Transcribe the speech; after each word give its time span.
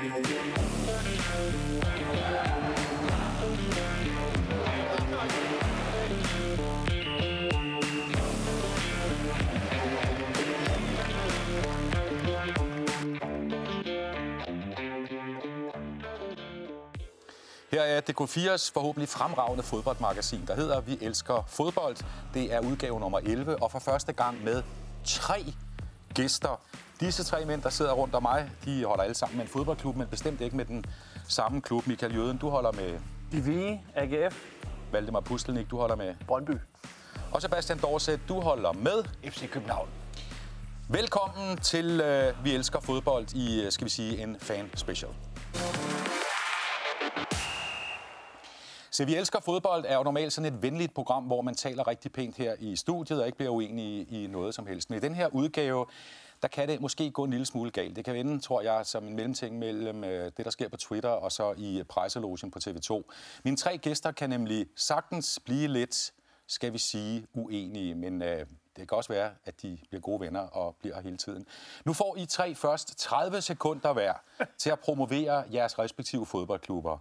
Her 0.00 0.08
er 17.82 18.00
DK4's 18.00 18.72
forhåbentlig 18.72 19.08
fremragende 19.08 19.62
fodboldmagasin, 19.62 20.46
der 20.46 20.54
hedder 20.54 20.80
Vi 20.80 20.98
elsker 21.00 21.44
fodbold. 21.48 21.96
Det 22.34 22.54
er 22.54 22.60
udgave 22.60 23.00
nummer 23.00 23.18
11, 23.18 23.62
og 23.62 23.70
for 23.70 23.78
første 23.78 24.12
gang 24.12 24.44
med 24.44 24.62
tre 25.04 25.44
gæster. 26.14 26.60
Disse 27.00 27.24
tre 27.24 27.44
mænd, 27.44 27.62
der 27.62 27.70
sidder 27.70 27.92
rundt 27.92 28.14
om 28.14 28.22
mig, 28.22 28.50
de 28.64 28.84
holder 28.84 29.02
alle 29.02 29.14
sammen 29.14 29.36
med 29.36 29.44
en 29.44 29.50
fodboldklub, 29.50 29.96
men 29.96 30.06
bestemt 30.06 30.40
ikke 30.40 30.56
med 30.56 30.64
den 30.64 30.84
samme 31.28 31.60
klub. 31.60 31.86
Michael 31.86 32.14
Jøden, 32.14 32.38
du 32.38 32.48
holder 32.48 32.72
med 32.72 32.98
DVI, 33.32 33.80
AGF, 33.94 34.44
Valdemar 34.92 35.20
Pustelnik, 35.20 35.70
du 35.70 35.76
holder 35.76 35.96
med. 35.96 36.14
Brøndby. 36.26 36.52
Og 37.32 37.42
Sebastian 37.42 37.78
Dorset, 37.78 38.20
du 38.28 38.40
holder 38.40 38.72
med. 38.72 39.04
FC 39.24 39.50
København. 39.50 39.88
Velkommen 40.88 41.56
til 41.56 42.00
øh, 42.00 42.44
Vi 42.44 42.54
elsker 42.54 42.80
fodbold 42.80 43.34
i, 43.34 43.62
øh, 43.62 43.72
skal 43.72 43.84
vi 43.84 43.90
sige, 43.90 44.22
en 44.22 44.36
fan 44.40 44.70
special. 44.74 45.10
Så 48.90 49.04
Vi 49.04 49.14
elsker 49.14 49.40
fodbold 49.40 49.84
er 49.88 49.96
jo 49.96 50.02
normalt 50.02 50.32
sådan 50.32 50.54
et 50.54 50.62
venligt 50.62 50.94
program, 50.94 51.24
hvor 51.24 51.42
man 51.42 51.54
taler 51.54 51.88
rigtig 51.88 52.12
pænt 52.12 52.36
her 52.36 52.54
i 52.58 52.76
studiet 52.76 53.20
og 53.20 53.26
ikke 53.26 53.38
bliver 53.38 53.50
uenig 53.50 53.84
i, 53.84 54.24
i 54.24 54.26
noget 54.26 54.54
som 54.54 54.66
helst. 54.66 54.90
Men 54.90 54.96
i 54.98 55.00
den 55.00 55.14
her 55.14 55.28
udgave, 55.28 55.86
der 56.42 56.48
kan 56.48 56.68
det 56.68 56.80
måske 56.80 57.10
gå 57.10 57.24
en 57.24 57.30
lille 57.30 57.46
smule 57.46 57.70
galt. 57.70 57.96
Det 57.96 58.04
kan 58.04 58.14
vende, 58.14 58.40
tror 58.40 58.60
jeg, 58.60 58.86
som 58.86 59.06
en 59.06 59.16
mellemting 59.16 59.58
mellem 59.58 60.04
øh, 60.04 60.24
det, 60.36 60.44
der 60.44 60.50
sker 60.50 60.68
på 60.68 60.76
Twitter 60.76 61.08
og 61.08 61.32
så 61.32 61.54
i 61.56 61.82
presselogen 61.88 62.50
på 62.50 62.58
TV2. 62.58 63.02
Mine 63.44 63.56
tre 63.56 63.78
gæster 63.78 64.12
kan 64.12 64.30
nemlig 64.30 64.66
sagtens 64.76 65.40
blive 65.44 65.68
lidt, 65.68 66.12
skal 66.46 66.72
vi 66.72 66.78
sige, 66.78 67.26
uenige, 67.34 67.94
men 67.94 68.22
øh, 68.22 68.46
det 68.76 68.88
kan 68.88 68.96
også 68.96 69.12
være, 69.12 69.30
at 69.44 69.62
de 69.62 69.78
bliver 69.88 70.00
gode 70.00 70.20
venner 70.20 70.40
og 70.40 70.76
bliver 70.80 70.94
her 70.94 71.02
hele 71.02 71.16
tiden. 71.16 71.46
Nu 71.84 71.92
får 71.92 72.16
I 72.16 72.26
tre 72.26 72.54
først 72.54 72.98
30 72.98 73.40
sekunder 73.40 73.92
hver 73.92 74.14
til 74.58 74.70
at 74.70 74.80
promovere 74.80 75.44
jeres 75.52 75.78
respektive 75.78 76.26
fodboldklubber. 76.26 76.98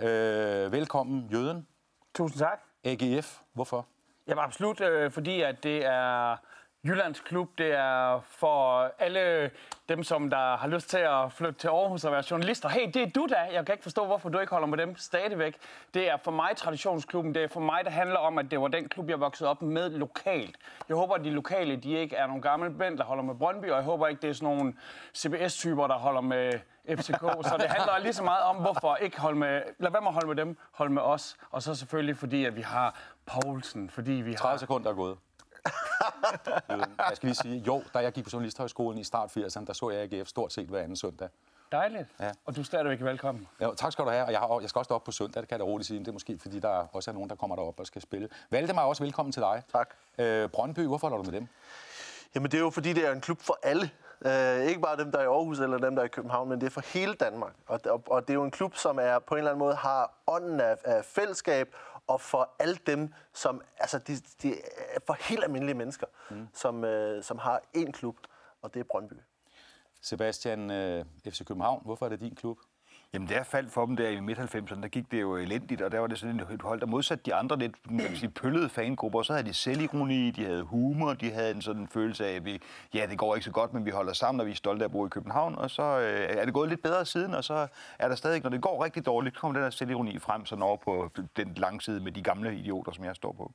Øh, 0.00 0.72
velkommen, 0.72 1.28
Jøden. 1.32 1.66
Tusind 2.14 2.38
tak. 2.38 2.60
AGF. 2.84 3.40
Hvorfor? 3.52 3.86
Jamen 4.26 4.44
absolut, 4.44 4.80
øh, 4.80 5.10
fordi 5.10 5.40
at 5.40 5.62
det 5.62 5.84
er 5.84 6.36
Jyllands 6.84 7.20
klub. 7.20 7.58
Det 7.58 7.72
er 7.72 8.20
for 8.20 8.90
alle 8.98 9.50
dem, 9.88 10.02
som 10.02 10.30
der 10.30 10.56
har 10.56 10.68
lyst 10.68 10.90
til 10.90 10.98
at 10.98 11.32
flytte 11.32 11.58
til 11.58 11.68
Aarhus 11.68 12.04
og 12.04 12.12
være 12.12 12.22
journalister. 12.30 12.68
Hey, 12.68 12.90
det 12.94 13.02
er 13.02 13.10
du 13.10 13.26
da. 13.30 13.36
Jeg 13.52 13.66
kan 13.66 13.72
ikke 13.72 13.82
forstå, 13.82 14.06
hvorfor 14.06 14.28
du 14.28 14.38
ikke 14.38 14.52
holder 14.52 14.68
med 14.68 14.78
dem 14.78 14.96
stadigvæk. 14.96 15.56
Det 15.94 16.10
er 16.10 16.16
for 16.24 16.30
mig 16.30 16.56
traditionsklubben. 16.56 17.34
Det 17.34 17.42
er 17.42 17.48
for 17.48 17.60
mig, 17.60 17.84
der 17.84 17.90
handler 17.90 18.16
om, 18.16 18.38
at 18.38 18.50
det 18.50 18.60
var 18.60 18.68
den 18.68 18.88
klub, 18.88 19.08
jeg 19.08 19.20
voksede 19.20 19.50
op 19.50 19.62
med 19.62 19.90
lokalt. 19.90 20.56
Jeg 20.88 20.96
håber, 20.96 21.14
at 21.14 21.24
de 21.24 21.30
lokale 21.30 21.76
de 21.76 21.92
ikke 21.92 22.16
er 22.16 22.26
nogle 22.26 22.42
gamle 22.42 22.70
mænd, 22.70 22.98
der 22.98 23.04
holder 23.04 23.22
med 23.22 23.34
Brøndby, 23.34 23.70
og 23.70 23.76
jeg 23.76 23.84
håber 23.84 24.06
ikke, 24.06 24.22
det 24.22 24.30
er 24.30 24.34
sådan 24.34 24.56
nogle 24.56 24.74
CBS-typer, 25.16 25.86
der 25.86 25.94
holder 25.94 26.20
med 26.20 26.52
FCK. 26.88 27.20
Så 27.20 27.54
det 27.58 27.66
handler 27.68 27.98
lige 27.98 28.12
så 28.12 28.22
meget 28.22 28.42
om, 28.42 28.56
hvorfor 28.56 28.96
ikke 28.96 29.20
holde 29.20 29.38
med... 29.38 29.62
Lad 29.78 29.90
være 29.90 30.00
med 30.00 30.08
at 30.08 30.14
holde 30.14 30.28
med 30.28 30.36
dem, 30.36 30.56
hold 30.72 30.90
med 30.90 31.02
os. 31.02 31.36
Og 31.50 31.62
så 31.62 31.74
selvfølgelig 31.74 32.16
fordi, 32.16 32.44
at 32.44 32.56
vi 32.56 32.62
har 32.62 32.98
Poulsen, 33.26 33.90
fordi 33.90 34.12
vi 34.12 34.34
30 34.34 34.50
har... 34.50 34.56
sekunder 34.56 34.90
er 34.90 34.94
gået. 34.94 35.18
Jøden. 36.70 36.84
jeg 37.08 37.16
skal 37.16 37.26
lige 37.26 37.36
sige, 37.36 37.62
jo, 37.66 37.82
da 37.94 37.98
jeg 37.98 38.12
gik 38.12 38.24
på 38.24 38.30
Journalisthøjskolen 38.32 38.98
i 38.98 39.04
start 39.04 39.36
80'erne, 39.36 39.64
der 39.64 39.72
så 39.72 39.90
jeg 39.90 40.12
AGF 40.12 40.28
stort 40.28 40.52
set 40.52 40.68
hver 40.68 40.78
anden 40.78 40.96
søndag. 40.96 41.28
Dejligt. 41.72 42.08
Ja. 42.20 42.30
Og 42.44 42.56
du 42.56 42.60
er 42.60 42.64
stadigvæk 42.64 43.02
velkommen. 43.02 43.48
Ja, 43.60 43.70
tak 43.76 43.92
skal 43.92 44.04
du 44.04 44.10
have, 44.10 44.24
og 44.24 44.32
jeg, 44.32 44.40
har, 44.40 44.60
jeg 44.60 44.68
skal 44.68 44.78
også 44.78 44.94
op 44.94 45.04
på 45.04 45.12
søndag, 45.12 45.40
det 45.40 45.48
kan 45.48 45.58
jeg 45.58 45.66
da 45.66 45.70
roligt 45.70 45.86
sige. 45.86 46.00
Det 46.00 46.08
er 46.08 46.12
måske, 46.12 46.38
fordi 46.38 46.60
der 46.60 46.86
også 46.92 47.10
er 47.10 47.14
nogen, 47.14 47.30
der 47.30 47.36
kommer 47.36 47.56
derop 47.56 47.80
og 47.80 47.86
skal 47.86 48.02
spille. 48.02 48.28
Valdemar, 48.50 48.82
også 48.82 49.02
velkommen 49.02 49.32
til 49.32 49.42
dig. 49.42 49.62
Tak. 49.72 49.94
Øh, 50.18 50.48
Brøndby, 50.48 50.80
hvorfor 50.80 51.08
holder 51.08 51.24
du 51.24 51.30
med 51.30 51.40
dem? 51.40 51.48
Jamen, 52.34 52.50
det 52.50 52.58
er 52.58 52.62
jo 52.62 52.70
fordi, 52.70 52.92
det 52.92 53.06
er 53.06 53.12
en 53.12 53.20
klub 53.20 53.40
for 53.40 53.58
alle. 53.62 53.90
Uh, 54.24 54.68
ikke 54.68 54.80
bare 54.80 54.96
dem, 54.96 55.12
der 55.12 55.18
er 55.18 55.22
i 55.22 55.26
Aarhus 55.26 55.60
eller 55.60 55.78
dem, 55.78 55.94
der 55.94 56.02
er 56.02 56.06
i 56.06 56.08
København, 56.08 56.48
men 56.48 56.60
det 56.60 56.66
er 56.66 56.70
for 56.70 56.80
hele 56.94 57.14
Danmark. 57.14 57.52
Og, 57.66 57.80
og, 57.86 58.02
og 58.06 58.22
det 58.22 58.30
er 58.30 58.34
jo 58.34 58.44
en 58.44 58.50
klub, 58.50 58.76
som 58.76 58.98
er 58.98 59.18
på 59.18 59.34
en 59.34 59.38
eller 59.38 59.50
anden 59.50 59.58
måde 59.58 59.74
har 59.74 60.12
ånden 60.26 60.60
af, 60.60 60.76
af 60.84 61.04
fællesskab, 61.04 61.74
og 62.08 62.20
for 62.20 62.54
alle 62.58 62.78
dem, 62.86 63.12
som 63.32 63.62
altså, 63.78 63.98
de, 63.98 64.16
de 64.42 64.54
er 64.94 65.00
for 65.06 65.16
helt 65.20 65.44
almindelige 65.44 65.74
mennesker, 65.74 66.06
mm. 66.30 66.48
som, 66.54 66.84
uh, 66.84 67.22
som 67.22 67.38
har 67.38 67.60
én 67.76 67.90
klub, 67.90 68.16
og 68.62 68.74
det 68.74 68.80
er 68.80 68.84
Brøndby. 68.84 69.14
Sebastian, 70.00 70.70
øh, 70.70 71.04
FC 71.28 71.44
København, 71.44 71.82
hvorfor 71.84 72.06
er 72.06 72.10
det 72.10 72.20
din 72.20 72.34
klub? 72.34 72.58
Jamen, 73.12 73.28
der 73.28 73.42
faldt 73.42 73.72
for 73.72 73.86
dem 73.86 73.96
der 73.96 74.08
i 74.08 74.20
midt-90'erne, 74.20 74.82
der 74.82 74.88
gik 74.88 75.10
det 75.10 75.20
jo 75.20 75.36
elendigt, 75.36 75.82
og 75.82 75.92
der 75.92 75.98
var 75.98 76.06
det 76.06 76.18
sådan 76.18 76.40
et 76.40 76.62
hold, 76.62 76.80
der 76.80 76.86
modsat 76.86 77.26
de 77.26 77.34
andre 77.34 77.58
lidt 77.58 77.90
man 77.90 78.06
kan 78.06 78.16
sige, 78.16 78.30
pøllede 78.30 78.68
fangrupper, 78.68 79.22
så 79.22 79.32
havde 79.32 79.48
de 79.48 79.54
selvironi, 79.54 80.30
de 80.30 80.44
havde 80.44 80.62
humor, 80.62 81.14
de 81.14 81.30
havde 81.30 81.50
en 81.50 81.62
sådan 81.62 81.88
følelse 81.88 82.26
af, 82.26 82.34
at 82.34 82.44
vi, 82.44 82.60
ja, 82.94 83.06
det 83.10 83.18
går 83.18 83.34
ikke 83.34 83.44
så 83.44 83.50
godt, 83.50 83.74
men 83.74 83.84
vi 83.84 83.90
holder 83.90 84.12
sammen, 84.12 84.40
og 84.40 84.46
vi 84.46 84.52
er 84.52 84.56
stolte 84.56 84.84
af 84.84 84.88
at 84.88 84.92
bo 84.92 85.06
i 85.06 85.08
København, 85.08 85.54
og 85.54 85.70
så 85.70 85.82
øh, 85.82 86.36
er 86.38 86.44
det 86.44 86.54
gået 86.54 86.68
lidt 86.68 86.82
bedre 86.82 87.06
siden, 87.06 87.34
og 87.34 87.44
så 87.44 87.66
er 87.98 88.08
der 88.08 88.14
stadig, 88.14 88.42
når 88.42 88.50
det 88.50 88.60
går 88.60 88.84
rigtig 88.84 89.06
dårligt, 89.06 89.36
kommer 89.36 89.54
den 89.54 89.62
der 89.62 89.70
selvironi 89.70 90.18
frem 90.18 90.46
sådan 90.46 90.62
over 90.62 90.76
på 90.76 91.10
den 91.36 91.54
lange 91.56 91.80
side 91.80 92.00
med 92.00 92.12
de 92.12 92.22
gamle 92.22 92.58
idioter, 92.58 92.92
som 92.92 93.04
jeg 93.04 93.16
står 93.16 93.32
på. 93.32 93.52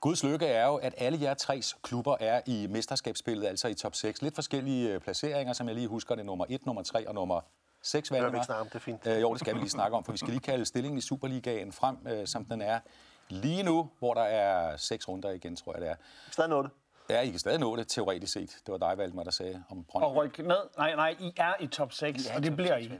Guds 0.00 0.24
lykke 0.24 0.46
er 0.46 0.66
jo, 0.66 0.76
at 0.76 0.94
alle 0.98 1.18
jer 1.22 1.34
tres 1.34 1.76
klubber 1.82 2.16
er 2.20 2.40
i 2.46 2.66
mesterskabsspillet, 2.70 3.46
altså 3.46 3.68
i 3.68 3.74
top 3.74 3.94
6. 3.94 4.22
Lidt 4.22 4.34
forskellige 4.34 4.94
øh, 4.94 5.00
placeringer, 5.00 5.52
som 5.52 5.66
jeg 5.66 5.74
lige 5.74 5.88
husker. 5.88 6.14
Det 6.14 6.22
er 6.22 6.26
nummer 6.26 6.44
1, 6.48 6.66
nummer 6.66 6.82
3 6.82 7.08
og 7.08 7.14
nummer 7.14 7.40
6, 7.82 8.10
vil 8.10 8.16
Valdemar. 8.16 8.38
ikke 8.38 8.46
snakke 8.46 8.60
om, 8.60 8.66
det 8.66 8.74
er 8.74 8.78
fint. 8.78 9.06
Øh, 9.06 9.20
jo, 9.20 9.32
det 9.32 9.40
skal 9.40 9.54
vi 9.54 9.58
lige 9.60 9.70
snakke 9.70 9.96
om, 9.96 10.04
for 10.04 10.12
vi 10.12 10.18
skal 10.18 10.30
lige 10.30 10.40
kalde 10.40 10.64
stillingen 10.64 10.98
i 10.98 11.00
Superligaen 11.00 11.72
frem, 11.72 11.96
øh, 12.08 12.26
som 12.26 12.44
den 12.44 12.62
er 12.62 12.80
lige 13.28 13.62
nu, 13.62 13.90
hvor 13.98 14.14
der 14.14 14.22
er 14.22 14.76
seks 14.76 15.08
runder 15.08 15.30
igen, 15.30 15.56
tror 15.56 15.72
jeg 15.72 15.80
det 15.80 15.90
er. 15.90 15.94
Stadig 16.30 16.50
noget. 16.50 16.70
Ja, 17.10 17.20
I 17.20 17.30
kan 17.30 17.38
stadig 17.38 17.58
nå 17.60 17.76
det, 17.76 17.88
teoretisk 17.88 18.32
set. 18.32 18.56
Det 18.66 18.72
var 18.72 18.78
dig, 18.88 18.98
Valdemar, 18.98 19.24
der 19.24 19.30
sagde 19.30 19.64
om 19.70 19.84
Brøndby. 19.84 20.04
Og 20.04 20.16
rykke 20.16 20.42
ned. 20.42 20.56
Nej, 20.76 20.94
nej, 20.94 21.16
I 21.20 21.32
er 21.36 21.54
i 21.60 21.66
top 21.66 21.92
6, 21.92 22.26
og 22.36 22.42
det 22.42 22.56
bliver 22.56 22.76
I. 22.76 22.92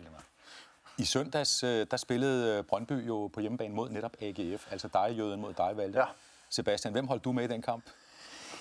I 0.99 1.05
søndags, 1.05 1.63
øh, 1.63 1.87
der 1.91 1.97
spillede 1.97 2.59
øh, 2.59 2.65
Brøndby 2.65 3.07
jo 3.09 3.31
på 3.33 3.41
hjemmebane 3.41 3.75
mod 3.75 3.91
netop 3.91 4.13
AGF, 4.21 4.73
altså 4.73 4.89
dig, 4.93 5.15
Jøden, 5.19 5.41
mod 5.41 5.55
dig, 5.55 5.77
Valde. 5.77 5.99
Ja. 5.99 6.05
Sebastian, 6.49 6.93
hvem 6.93 7.07
holdt 7.07 7.25
du 7.25 7.33
med 7.33 7.45
i 7.45 7.47
den 7.47 7.63
kamp? 7.63 7.85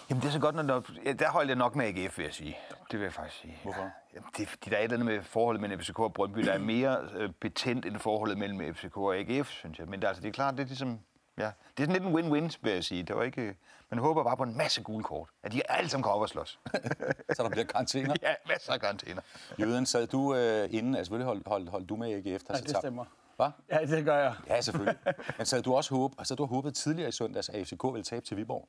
Jamen, 0.09 0.21
det 0.21 0.27
er 0.27 0.31
så 0.31 0.39
godt, 0.39 0.55
når 0.55 0.83
ja, 1.05 1.13
der 1.13 1.29
holdt 1.29 1.49
jeg 1.49 1.57
nok 1.57 1.75
med 1.75 1.85
AGF, 1.85 2.17
vil 2.17 2.23
jeg 2.23 2.33
sige. 2.33 2.57
Det 2.91 2.99
vil 2.99 3.05
jeg 3.05 3.13
faktisk 3.13 3.41
sige. 3.41 3.59
Hvorfor? 3.63 3.89
Jamen, 4.13 4.29
det 4.37 4.43
er 4.43 4.47
fordi, 4.47 4.69
der 4.69 4.75
er 4.75 4.79
et 4.79 4.83
eller 4.83 4.95
andet 4.95 5.05
med 5.05 5.23
forholdet 5.23 5.61
mellem 5.61 5.79
FCK 5.79 5.99
og 5.99 6.13
Brøndby, 6.13 6.39
der 6.39 6.51
er 6.53 6.57
mere 6.57 6.97
øh, 7.13 7.29
betændt 7.39 7.85
end 7.85 7.99
forholdet 7.99 8.37
mellem 8.37 8.75
FCK 8.75 8.97
og 8.97 9.15
AGF, 9.15 9.49
synes 9.49 9.79
jeg. 9.79 9.87
Men 9.87 9.99
det, 9.99 10.03
er 10.03 10.07
altså, 10.07 10.21
det 10.21 10.27
er 10.27 10.33
klart, 10.33 10.53
det 10.57 10.63
er 10.63 10.67
ligesom... 10.67 10.99
Ja, 11.37 11.43
det 11.77 11.83
er 11.83 11.87
sådan 11.93 11.93
lidt 11.93 12.03
en 12.03 12.15
win-win, 12.15 12.57
vil 12.61 12.73
jeg 12.73 12.83
sige. 12.83 13.03
Det 13.03 13.15
var 13.15 13.23
ikke, 13.23 13.55
man 13.89 13.99
håber 13.99 14.23
bare 14.23 14.37
på 14.37 14.43
en 14.43 14.57
masse 14.57 14.83
gule 14.83 15.03
kort. 15.03 15.29
At 15.43 15.51
de 15.51 15.71
alle 15.71 15.89
sammen 15.89 16.03
kommer 16.03 16.15
op 16.15 16.21
og 16.21 16.29
slås. 16.29 16.59
Så 17.35 17.43
der 17.43 17.49
bliver 17.49 17.65
karantæner. 17.65 18.15
ja, 18.21 18.33
masser 18.47 18.73
af 18.73 18.79
karantæner. 18.79 19.21
Jøden, 19.59 19.85
sad 19.85 20.07
du 20.07 20.35
øh, 20.35 20.69
inden, 20.71 20.95
altså 20.95 21.09
selvfølgelig 21.09 21.25
holdt 21.27 21.47
hold, 21.47 21.69
hold 21.69 21.85
du 21.87 21.95
med 21.95 22.13
AGF, 22.13 22.43
der 22.43 22.53
Ja, 22.53 22.59
det 22.59 22.77
stemmer. 22.77 23.05
Hvad? 23.37 23.47
Ja, 23.71 23.95
det 23.95 24.05
gør 24.05 24.17
jeg. 24.17 24.33
Ja, 24.47 24.61
selvfølgelig. 24.61 24.99
Men 25.37 25.45
sad 25.45 25.61
du 25.61 25.75
også 25.75 25.95
håb, 25.95 26.11
altså, 26.17 26.35
du 26.35 26.45
har 26.45 26.55
håbet 26.55 26.75
tidligere 26.75 27.09
i 27.09 27.11
søndags, 27.11 27.49
at 27.49 27.67
FCK 27.67 27.83
ville 27.83 28.03
tabe 28.03 28.25
til 28.25 28.37
Viborg? 28.37 28.67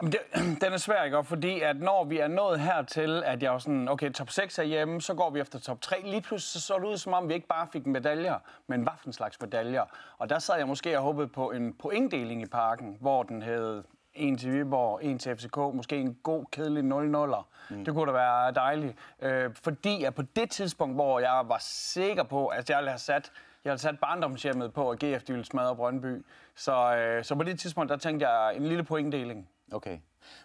Jamen, 0.00 0.12
det, 0.12 0.20
den 0.62 0.72
er 0.72 0.76
svær, 0.76 1.02
ikke? 1.02 1.18
Og 1.18 1.26
Fordi 1.26 1.60
at 1.60 1.76
når 1.76 2.04
vi 2.04 2.18
er 2.18 2.28
nået 2.28 2.60
hertil, 2.60 3.22
at 3.26 3.42
jeg 3.42 3.54
er 3.54 3.58
sådan, 3.58 3.88
okay, 3.88 4.12
top 4.12 4.30
6 4.30 4.58
er 4.58 4.62
hjemme, 4.62 5.00
så 5.00 5.14
går 5.14 5.30
vi 5.30 5.40
efter 5.40 5.58
top 5.58 5.80
3. 5.80 6.02
Lige 6.04 6.22
pludselig 6.22 6.62
så, 6.62 6.66
så 6.66 6.78
det 6.78 6.84
ud, 6.84 6.96
som 6.96 7.12
om 7.12 7.28
vi 7.28 7.34
ikke 7.34 7.46
bare 7.46 7.68
fik 7.72 7.86
medaljer, 7.86 8.38
men 8.66 8.82
hvad 8.82 8.92
for 8.98 9.06
en 9.06 9.12
slags 9.12 9.40
medaljer. 9.40 9.84
Og 10.18 10.28
der 10.28 10.38
sad 10.38 10.56
jeg 10.56 10.68
måske 10.68 10.98
og 10.98 11.02
håbede 11.02 11.28
på 11.28 11.50
en 11.50 11.72
pointdeling 11.72 12.42
i 12.42 12.46
parken, 12.46 12.96
hvor 13.00 13.22
den 13.22 13.42
hed 13.42 13.82
en 14.14 14.38
til 14.38 14.52
Viborg, 14.52 15.04
en 15.04 15.18
til 15.18 15.36
FCK, 15.36 15.56
måske 15.56 15.96
en 15.96 16.14
god, 16.22 16.44
kedelig 16.52 16.82
0-0'er. 16.82 17.44
Mm. 17.70 17.84
Det 17.84 17.94
kunne 17.94 18.06
da 18.06 18.12
være 18.12 18.52
dejligt. 18.52 18.98
Øh, 19.22 19.50
fordi 19.64 20.04
at 20.04 20.14
på 20.14 20.22
det 20.22 20.50
tidspunkt, 20.50 20.94
hvor 20.94 21.20
jeg 21.20 21.42
var 21.44 21.58
sikker 21.60 22.22
på, 22.22 22.46
at 22.46 22.70
jeg 22.70 22.78
ville 22.78 22.90
have 22.90 22.98
sat 22.98 23.32
jeg 23.64 23.70
havde 23.70 23.78
sat 23.82 23.98
barndomshjemmet 24.00 24.72
på, 24.74 24.90
at 24.90 24.98
GF 24.98 25.22
ville 25.28 25.44
smadre 25.44 25.76
Brøndby. 25.76 26.26
Så, 26.56 26.96
øh, 26.96 27.24
så 27.24 27.34
på 27.34 27.42
det 27.42 27.60
tidspunkt, 27.60 27.90
der 27.90 27.96
tænkte 27.96 28.28
jeg 28.28 28.56
en 28.56 28.66
lille 28.66 28.84
pointdeling. 28.84 29.48
Okay. 29.72 29.98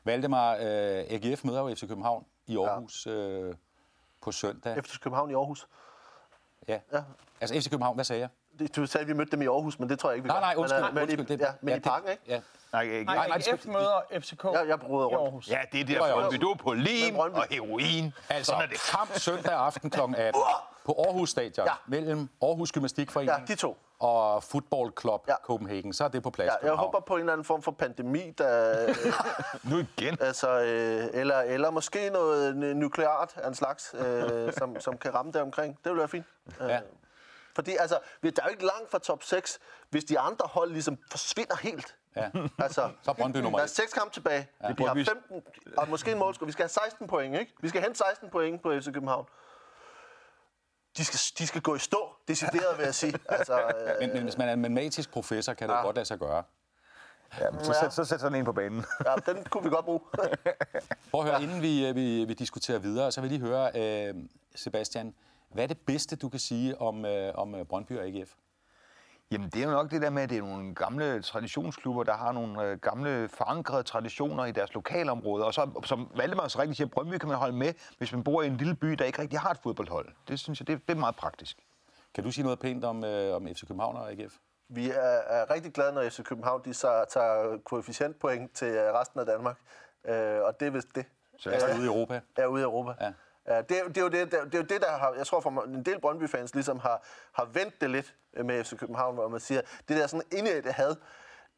Valdemar, 0.04 0.54
øh, 0.54 0.60
AGF 1.10 1.44
møder 1.44 1.62
jo 1.62 1.75
FC 1.75 1.88
København 1.88 2.25
i 2.48 2.57
Aarhus 2.57 3.06
ja. 3.06 3.12
øh, 3.12 3.56
på 4.21 4.31
søndag. 4.31 4.77
Efter 4.77 4.98
København 5.04 5.31
i 5.31 5.33
Aarhus. 5.33 5.68
Ja. 6.68 6.80
Ja. 6.94 7.01
Altså 7.42 7.56
FC 7.62 7.69
København, 7.69 7.95
hvad 7.95 8.06
sagde 8.06 8.19
jeg? 8.21 8.30
Det- 8.60 8.75
Du 8.75 8.86
sagde, 8.86 9.01
at 9.01 9.07
vi 9.07 9.13
mødte 9.13 9.31
dem 9.31 9.42
i 9.42 9.45
Aarhus, 9.45 9.80
men 9.80 9.89
det 9.89 10.00
tror 10.00 10.10
jeg 10.10 10.16
ikke, 10.18 10.24
vi 10.24 10.27
Nej, 10.27 10.36
gør. 10.38 10.42
nej, 10.42 10.54
undskyld. 10.57 10.80
Men, 10.81 10.88
øh, 10.89 10.94
men, 10.94 11.01
undskyld 11.04 11.30
i, 11.30 11.33
det, 11.33 11.39
ja, 11.42 11.51
men 11.62 11.77
i 11.77 11.80
parken, 11.80 12.10
ikke? 12.12 12.24
Ja. 12.27 12.42
Nej, 12.74 12.81
ikke. 12.81 13.04
Nej, 13.04 13.16
nej, 13.16 13.27
nej, 13.27 13.38
AGF 13.51 13.66
møder 13.66 14.01
FCK 14.19 14.44
Jeg, 14.44 14.66
jeg 14.68 14.80
bryder 14.80 15.04
i 15.10 15.16
rundt. 15.16 15.24
Aarhus. 15.24 15.50
Ja, 15.50 15.60
det 15.71 15.81
er 15.81 15.86
der, 15.86 16.13
Brøndby. 16.13 16.36
Du 16.42 16.50
er 16.51 16.56
på 16.56 16.74
lim 16.74 17.13
Men 17.13 17.21
og 17.21 17.45
heroin. 17.50 18.13
Altså, 18.30 18.45
Sådan 18.51 18.63
er 18.63 18.68
det. 18.68 18.77
kamp 18.92 19.13
søndag 19.13 19.54
aften 19.54 19.89
kl. 19.89 20.00
18 20.00 20.42
på 20.89 21.03
Aarhus 21.07 21.30
Stadion 21.30 21.65
Ja. 21.68 21.74
mellem 21.88 22.30
Aarhus 22.41 22.71
Gymnastikforening 22.71 23.39
Ja, 23.39 23.45
de 23.45 23.56
to. 23.56 23.77
og 24.00 24.44
Football 24.44 24.91
Club 25.01 25.24
Ja. 25.27 25.36
Copenhagen. 25.44 25.94
Så 25.94 26.03
er 26.03 26.07
det 26.07 26.24
på 26.24 26.30
plads. 26.30 26.45
Ja, 26.47 26.51
jeg 26.51 26.59
København. 26.62 26.80
håber 26.80 27.00
på 27.00 27.13
en 27.13 27.19
eller 27.19 27.33
anden 27.33 27.45
form 27.45 27.62
for 27.62 27.71
pandemi, 27.71 28.31
der, 28.38 28.94
Nu 29.71 29.77
igen. 29.97 30.18
altså, 30.21 30.50
øh, 30.50 31.07
eller, 31.13 31.38
eller 31.39 31.69
måske 31.69 32.09
noget 32.09 32.56
nukleart 32.77 33.33
af 33.38 33.47
en 33.47 33.56
slags, 33.56 33.95
øh, 34.00 34.53
som, 34.53 34.80
som 34.80 34.97
kan 34.97 35.13
ramme 35.15 35.31
der 35.31 35.41
omkring. 35.41 35.77
Det 35.83 35.91
vil 35.91 36.00
være 36.00 36.07
fint. 36.07 36.25
Øh, 36.62 36.69
Ja. 36.69 36.80
Fordi 37.56 37.75
altså, 37.80 38.00
vi- 38.21 38.30
der 38.30 38.42
er 38.42 38.45
jo 38.45 38.51
ikke 38.51 38.65
langt 38.65 38.92
fra 38.92 39.00
top 39.00 39.24
6, 39.24 39.59
hvis 39.89 40.03
de 40.06 40.19
andre 40.19 40.47
hold 40.53 40.71
ligesom 40.71 40.97
forsvinder 41.12 41.56
helt. 41.62 41.95
Ja. 42.15 42.30
Altså, 42.59 42.89
Så 43.03 43.12
er 43.12 43.15
Brøndby 43.15 43.38
nummer 43.38 43.57
der 43.59 43.63
er 43.63 43.68
et. 43.68 43.69
seks 43.69 43.94
kampe 43.94 44.13
tilbage. 44.13 44.47
Ja. 44.63 44.68
Vi 44.77 44.83
har 44.83 44.94
Brøndby- 44.94 45.06
15, 45.09 45.42
og 45.77 45.89
måske 45.89 46.12
en 46.12 46.18
målscore. 46.19 46.45
Vi 46.45 46.51
skal 46.51 46.63
have 46.63 46.69
16 46.69 47.07
point, 47.07 47.39
ikke? 47.39 47.53
Vi 47.62 47.69
skal 47.69 47.81
hente 47.81 47.97
16 47.97 48.30
point 48.30 48.62
på 48.62 48.71
FC 48.80 48.85
København. 48.94 49.25
De 50.99 51.05
skal, 51.05 51.19
de 51.37 51.47
skal 51.47 51.61
gå 51.61 51.75
i 51.75 51.79
stå, 51.79 52.09
decideret 52.27 52.77
vil 52.77 52.83
jeg 52.83 52.95
sige. 52.95 53.13
Altså, 53.29 53.59
øh, 53.59 53.91
Men, 53.99 54.13
men 54.13 54.23
hvis 54.23 54.37
man 54.37 54.49
er 54.49 54.53
en 54.53 54.61
matematisk 54.61 55.11
professor, 55.11 55.53
kan 55.53 55.69
det 55.69 55.75
jo 55.75 55.81
godt 55.81 55.95
lade 55.95 56.05
sig 56.05 56.19
gøre. 56.19 56.43
Ja, 57.39 57.63
så, 57.63 57.73
sæt, 57.81 57.93
så 57.93 58.05
sæt 58.05 58.19
sådan 58.19 58.37
en 58.39 58.45
på 58.45 58.51
banen. 58.53 58.85
ja, 59.07 59.33
den 59.33 59.43
kunne 59.43 59.63
vi 59.63 59.69
godt 59.69 59.85
bruge. 59.85 59.99
Prøv 61.11 61.21
at 61.21 61.27
høre, 61.31 61.43
inden 61.43 61.61
vi, 61.61 61.87
øh, 61.87 61.95
vi, 61.95 62.25
vi 62.25 62.33
diskuterer 62.33 62.79
videre, 62.79 63.11
så 63.11 63.21
vil 63.21 63.31
jeg 63.31 63.39
lige 63.39 63.49
høre, 63.49 63.71
øh, 64.09 64.15
Sebastian, 64.55 65.15
hvad 65.49 65.63
er 65.63 65.67
det 65.67 65.77
bedste, 65.77 66.15
du 66.15 66.29
kan 66.29 66.39
sige 66.39 66.81
om, 66.81 67.05
øh, 67.05 67.33
om 67.35 67.55
øh, 67.55 67.65
Brøndby 67.65 67.97
og 67.97 68.05
AGF? 68.05 68.33
Jamen, 69.31 69.49
det 69.49 69.61
er 69.61 69.65
jo 69.65 69.71
nok 69.71 69.91
det 69.91 70.01
der 70.01 70.09
med, 70.09 70.23
at 70.23 70.29
det 70.29 70.37
er 70.37 70.41
nogle 70.41 70.75
gamle 70.75 71.21
traditionsklubber, 71.21 72.03
der 72.03 72.13
har 72.13 72.31
nogle 72.31 72.63
øh, 72.63 72.77
gamle 72.77 73.29
forankrede 73.29 73.83
traditioner 73.83 74.45
i 74.45 74.51
deres 74.51 74.73
lokalområde. 74.73 75.45
Og 75.45 75.53
så, 75.53 75.81
som 75.85 76.11
Valdemar 76.15 76.47
så 76.47 76.59
rigtigt 76.59 76.77
siger, 76.77 76.87
Brøndby 76.87 77.17
kan 77.17 77.29
man 77.29 77.37
holde 77.37 77.57
med, 77.57 77.73
hvis 77.97 78.11
man 78.11 78.23
bor 78.23 78.41
i 78.41 78.47
en 78.47 78.57
lille 78.57 78.75
by, 78.75 78.87
der 78.87 79.05
ikke 79.05 79.21
rigtig 79.21 79.39
har 79.39 79.51
et 79.51 79.57
fodboldhold. 79.57 80.07
Det 80.27 80.39
synes 80.39 80.59
jeg, 80.59 80.67
det, 80.67 80.87
det 80.87 80.95
er 80.95 80.99
meget 80.99 81.15
praktisk. 81.15 81.57
Kan 82.13 82.23
du 82.23 82.31
sige 82.31 82.43
noget 82.43 82.59
pænt 82.59 82.85
om, 82.85 83.03
øh, 83.03 83.35
om 83.35 83.47
FC 83.47 83.67
København 83.67 83.95
og 83.95 84.11
AGF? 84.11 84.33
Vi 84.69 84.89
er, 84.89 85.21
er 85.27 85.51
rigtig 85.51 85.73
glade, 85.73 85.93
når 85.93 86.09
FC 86.09 86.23
København 86.23 86.61
de 86.65 86.73
så 86.73 87.05
tager 87.09 87.57
koefficientpoint 87.65 88.53
til 88.53 88.67
øh, 88.67 88.93
resten 88.93 89.19
af 89.19 89.25
Danmark. 89.25 89.57
Øh, 90.07 90.41
og 90.41 90.59
det 90.59 90.67
er 90.67 90.71
vist 90.71 90.95
det. 90.95 91.05
Så 91.37 91.49
Altså 91.49 91.67
ude 91.75 91.83
i 91.83 91.87
Europa? 91.87 92.21
er 92.37 92.47
ude 92.47 92.61
i 92.61 92.63
Europa. 92.63 93.05
Ja. 93.05 93.13
Ja, 93.49 93.61
det, 93.61 93.79
er, 93.79 93.83
det, 93.87 93.97
er 93.97 94.01
jo 94.01 94.07
det, 94.07 94.31
der, 94.31 94.43
det 94.45 94.53
er 94.53 94.57
jo 94.59 94.63
det, 94.65 94.81
der 94.81 94.91
har, 94.91 95.13
jeg 95.17 95.27
tror 95.27 95.39
for 95.39 95.61
en 95.63 95.83
del 95.85 95.99
Brøndby-fans 96.01 96.53
ligesom 96.53 96.79
har, 96.79 97.03
har 97.33 97.45
vendt 97.45 97.81
det 97.81 97.89
lidt 97.89 98.15
med 98.43 98.63
FC 98.63 98.77
København, 98.77 99.15
hvor 99.15 99.27
man 99.27 99.39
siger, 99.39 99.61
det 99.87 99.97
der 99.97 100.07
sådan 100.07 100.25
indædte 100.31 100.71
had, 100.71 100.95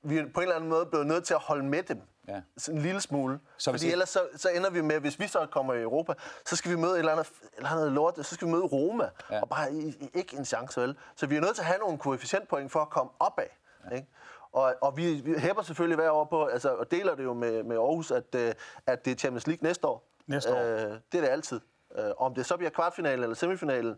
vi 0.04 0.18
er 0.18 0.26
på 0.34 0.40
en 0.40 0.44
eller 0.44 0.56
anden 0.56 0.70
måde 0.70 0.86
blevet 0.86 1.08
nødt 1.08 1.24
til 1.24 1.34
at 1.34 1.40
holde 1.40 1.64
med 1.66 1.84
dem. 1.84 2.02
Ja. 2.28 2.42
Sådan 2.58 2.78
en 2.78 2.84
lille 2.84 3.02
smule. 3.02 3.40
Så 3.58 3.72
Fordi 3.72 3.88
I- 3.88 3.92
ellers 3.92 4.10
så, 4.10 4.28
så 4.36 4.50
ender 4.50 4.70
vi 4.70 4.82
med, 4.82 5.00
hvis 5.00 5.20
vi 5.20 5.28
så 5.28 5.46
kommer 5.52 5.74
i 5.74 5.82
Europa, 5.82 6.14
så 6.46 6.56
skal 6.56 6.72
vi 6.72 6.76
møde 6.76 6.92
et 6.94 7.00
eller 7.00 7.12
andet, 7.12 7.28
et 7.28 7.34
eller 7.58 7.70
andet 7.70 7.92
lort, 7.92 8.16
så 8.16 8.36
skal 8.36 8.48
vi 8.48 8.52
møde 8.52 8.64
Roma, 8.64 9.10
Ja. 9.32 9.42
og 9.42 9.50
bare 9.50 9.74
i, 9.74 9.88
i, 9.90 10.10
ikke 10.14 10.38
en 10.38 10.46
chance 10.46 10.82
vel. 10.82 10.98
Så 11.16 11.28
vi 11.28 11.36
er 11.36 11.42
nødt 11.42 11.56
til 11.56 11.62
at 11.62 11.66
have 11.66 11.80
nogle 11.80 11.98
koefficientpoint 11.98 12.72
for 12.72 12.80
at 12.80 12.90
komme 12.90 13.12
opad. 13.20 13.44
Ja. 13.90 13.96
Ikke? 13.96 14.08
Og, 14.52 14.76
og 14.82 14.98
vi, 14.98 15.14
vi 15.14 15.34
hæpper 15.40 15.64
selvfølgelig 15.64 15.96
hver 15.96 16.10
år 16.12 16.26
på, 16.26 16.46
altså, 16.46 16.76
og 16.76 16.92
deler 16.92 17.16
det 17.16 17.24
jo 17.24 17.34
med, 17.34 17.64
med 17.64 17.76
Aarhus, 17.78 18.12
at, 18.12 18.36
øh, 18.36 18.54
at 18.88 19.06
det 19.06 19.12
er 19.12 19.16
Champions 19.16 19.48
League 19.48 19.64
næste 19.64 19.88
år. 19.88 20.08
Næste 20.28 20.54
år. 20.54 20.60
Øh, 20.62 20.80
det 20.80 21.18
er 21.18 21.22
det 21.22 21.28
altid. 21.30 21.60
Øh, 21.98 22.04
om 22.18 22.34
det 22.36 22.46
så 22.46 22.58
bliver 22.58 22.70
kvartfinale 22.70 23.24
eller 23.24 23.36
semifinale, 23.36 23.96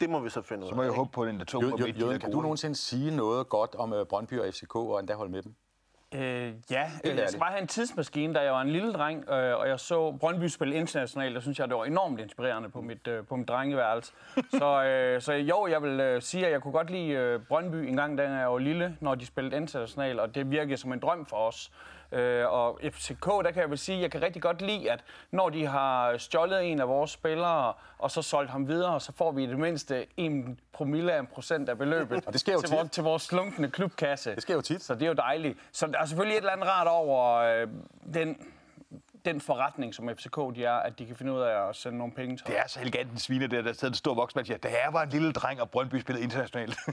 det 0.00 0.10
må 0.10 0.20
vi 0.20 0.28
så 0.28 0.42
finde 0.42 0.62
ud 0.62 0.68
af. 0.68 0.72
Så 0.72 0.76
må 0.76 0.82
jeg 0.82 0.90
ikke? 0.90 0.96
håbe 0.96 1.10
på, 1.12 1.22
at 1.22 1.28
den 1.28 1.38
der 1.38 1.44
to 1.44 1.62
Jo, 1.62 1.70
på 1.70 1.86
jo, 1.86 2.18
kan 2.18 2.30
du 2.32 2.40
nogensinde 2.40 2.76
sige 2.76 3.16
noget 3.16 3.48
godt 3.48 3.74
om 3.74 3.92
øh, 3.92 4.06
Brøndby 4.06 4.40
og 4.40 4.46
FCK, 4.54 4.76
og 4.76 5.00
endda 5.00 5.14
holde 5.14 5.32
med 5.32 5.42
dem? 5.42 5.54
Øh, 6.14 6.52
ja, 6.70 6.90
øh, 7.04 7.16
jeg 7.16 7.28
skal 7.28 7.40
bare 7.40 7.50
have 7.50 7.62
en 7.62 7.68
tidsmaskine, 7.68 8.34
da 8.34 8.40
jeg 8.40 8.52
var 8.52 8.60
en 8.60 8.70
lille 8.70 8.92
dreng, 8.92 9.30
øh, 9.30 9.58
og 9.58 9.68
jeg 9.68 9.80
så 9.80 10.12
Brøndby 10.20 10.44
spille 10.44 10.74
internationalt, 10.74 11.36
og 11.36 11.42
synes 11.42 11.58
jeg, 11.58 11.68
det 11.68 11.76
var 11.76 11.84
enormt 11.84 12.20
inspirerende 12.20 12.68
på 12.68 12.80
mit, 12.80 13.06
øh, 13.06 13.26
på 13.26 13.36
mit 13.36 13.48
drengeværelse. 13.48 14.12
så, 14.50 14.82
øh, 14.88 15.20
så 15.20 15.32
jo, 15.32 15.66
jeg 15.66 15.82
vil 15.82 16.00
øh, 16.00 16.22
sige, 16.22 16.46
at 16.46 16.52
jeg 16.52 16.62
kunne 16.62 16.72
godt 16.72 16.90
lide 16.90 17.08
øh, 17.08 17.40
Brøndby 17.48 17.74
en 17.74 17.96
gang, 17.96 18.18
da 18.18 18.22
jeg 18.22 18.52
var 18.52 18.58
lille, 18.58 18.96
når 19.00 19.14
de 19.14 19.26
spillede 19.26 19.56
internationalt, 19.56 20.20
og 20.20 20.34
det 20.34 20.50
virkede 20.50 20.76
som 20.76 20.92
en 20.92 21.00
drøm 21.00 21.26
for 21.26 21.36
os. 21.36 21.70
Øh, 22.12 22.52
og 22.52 22.80
FCK, 22.92 23.26
der 23.26 23.50
kan 23.50 23.62
jeg 23.62 23.70
vel 23.70 23.78
sige, 23.78 23.96
at 23.96 24.02
jeg 24.02 24.10
kan 24.10 24.22
rigtig 24.22 24.42
godt 24.42 24.62
lide, 24.62 24.90
at 24.92 25.04
når 25.30 25.48
de 25.48 25.66
har 25.66 26.18
stjålet 26.18 26.64
en 26.64 26.80
af 26.80 26.88
vores 26.88 27.10
spillere, 27.10 27.72
og 27.98 28.10
så 28.10 28.22
solgt 28.22 28.50
ham 28.50 28.68
videre, 28.68 29.00
så 29.00 29.12
får 29.16 29.32
vi 29.32 29.44
i 29.44 29.46
det 29.46 29.58
mindste 29.58 30.06
en 30.16 30.60
promille 30.72 31.12
af 31.12 31.18
en 31.20 31.26
procent 31.26 31.68
af 31.68 31.78
beløbet 31.78 32.26
Og 32.26 32.32
det 32.32 32.40
sker 32.40 32.52
jo 32.52 32.60
til, 32.60 32.68
tit. 32.68 32.78
vores, 32.78 32.90
til 32.90 33.02
vores 33.02 33.22
slunkne 33.22 33.70
klubkasse. 33.70 34.34
Det 34.34 34.42
sker 34.42 34.54
jo 34.54 34.60
tit. 34.60 34.82
Så 34.82 34.94
det 34.94 35.02
er 35.02 35.06
jo 35.06 35.12
dejligt. 35.12 35.58
Så 35.72 35.86
der 35.86 35.98
er 35.98 36.04
selvfølgelig 36.04 36.34
et 36.34 36.40
eller 36.40 36.52
andet 36.52 36.68
rart 36.68 36.86
over 36.86 37.34
øh, 37.34 37.68
den, 38.14 38.36
den 39.24 39.40
forretning, 39.40 39.94
som 39.94 40.08
FCK 40.08 40.36
de 40.54 40.64
er, 40.64 40.72
at 40.72 40.98
de 40.98 41.06
kan 41.06 41.16
finde 41.16 41.32
ud 41.32 41.40
af 41.40 41.68
at 41.68 41.76
sende 41.76 41.98
nogle 41.98 42.14
penge 42.14 42.36
til 42.36 42.46
Det 42.46 42.58
er 42.58 42.66
så 42.66 42.80
elegant 42.80 43.12
en 43.12 43.18
svine, 43.18 43.46
der, 43.46 43.62
der 43.62 43.72
sidder 43.72 43.88
en 43.88 43.94
stor 43.94 44.14
voksmand 44.14 44.42
og 44.42 44.46
siger, 44.46 44.58
da 44.58 44.68
jeg 44.68 44.88
var 44.92 45.02
en 45.02 45.08
lille 45.08 45.32
dreng, 45.32 45.60
og 45.60 45.70
Brøndby 45.70 46.00
spillede 46.00 46.24
internationalt. 46.24 46.78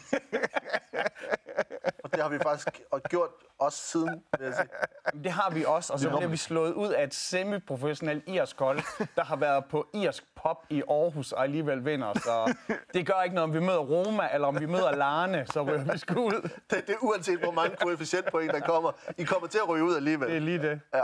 Og 2.03 2.11
det 2.11 2.21
har 2.21 2.29
vi 2.29 2.39
faktisk 2.43 2.81
gjort 3.09 3.29
også 3.59 3.77
siden, 3.77 4.23
vil 4.39 4.45
jeg 4.45 4.53
sige. 4.53 5.23
Det 5.23 5.31
har 5.31 5.49
vi 5.49 5.65
også, 5.65 5.93
og 5.93 5.99
så 5.99 6.09
bliver 6.09 6.27
vi 6.27 6.37
slået 6.37 6.73
ud 6.73 6.89
af 6.89 7.03
et 7.03 7.13
semi-professionelt 7.13 8.23
irsk 8.27 8.59
hold, 8.59 9.07
der 9.15 9.23
har 9.23 9.35
været 9.35 9.65
på 9.65 9.87
irsk 9.93 10.23
pop 10.35 10.65
i 10.69 10.83
Aarhus 10.89 11.31
og 11.31 11.43
alligevel 11.43 11.85
vinder. 11.85 12.13
Så 12.13 12.55
det 12.93 13.05
gør 13.05 13.21
ikke 13.21 13.35
noget, 13.35 13.49
om 13.49 13.53
vi 13.53 13.59
møder 13.59 13.79
Roma, 13.79 14.29
eller 14.33 14.47
om 14.47 14.59
vi 14.59 14.65
møder 14.65 14.95
Larne, 14.95 15.45
så 15.45 15.61
ryger 15.61 15.91
vi 15.91 15.97
sgu 15.97 16.19
ud. 16.19 16.49
Det, 16.69 16.87
det 16.87 16.89
er 16.89 17.03
uanset, 17.03 17.39
hvor 17.39 17.51
mange 17.51 17.75
koefficientpoint 17.75 18.51
der 18.51 18.59
kommer. 18.59 18.91
I 19.17 19.23
kommer 19.23 19.47
til 19.47 19.57
at 19.57 19.69
ryge 19.69 19.83
ud 19.83 19.95
alligevel. 19.95 20.27
Det 20.27 20.35
er 20.35 20.41
lige 20.41 20.61
det. 20.61 20.81
Ja. 20.93 21.03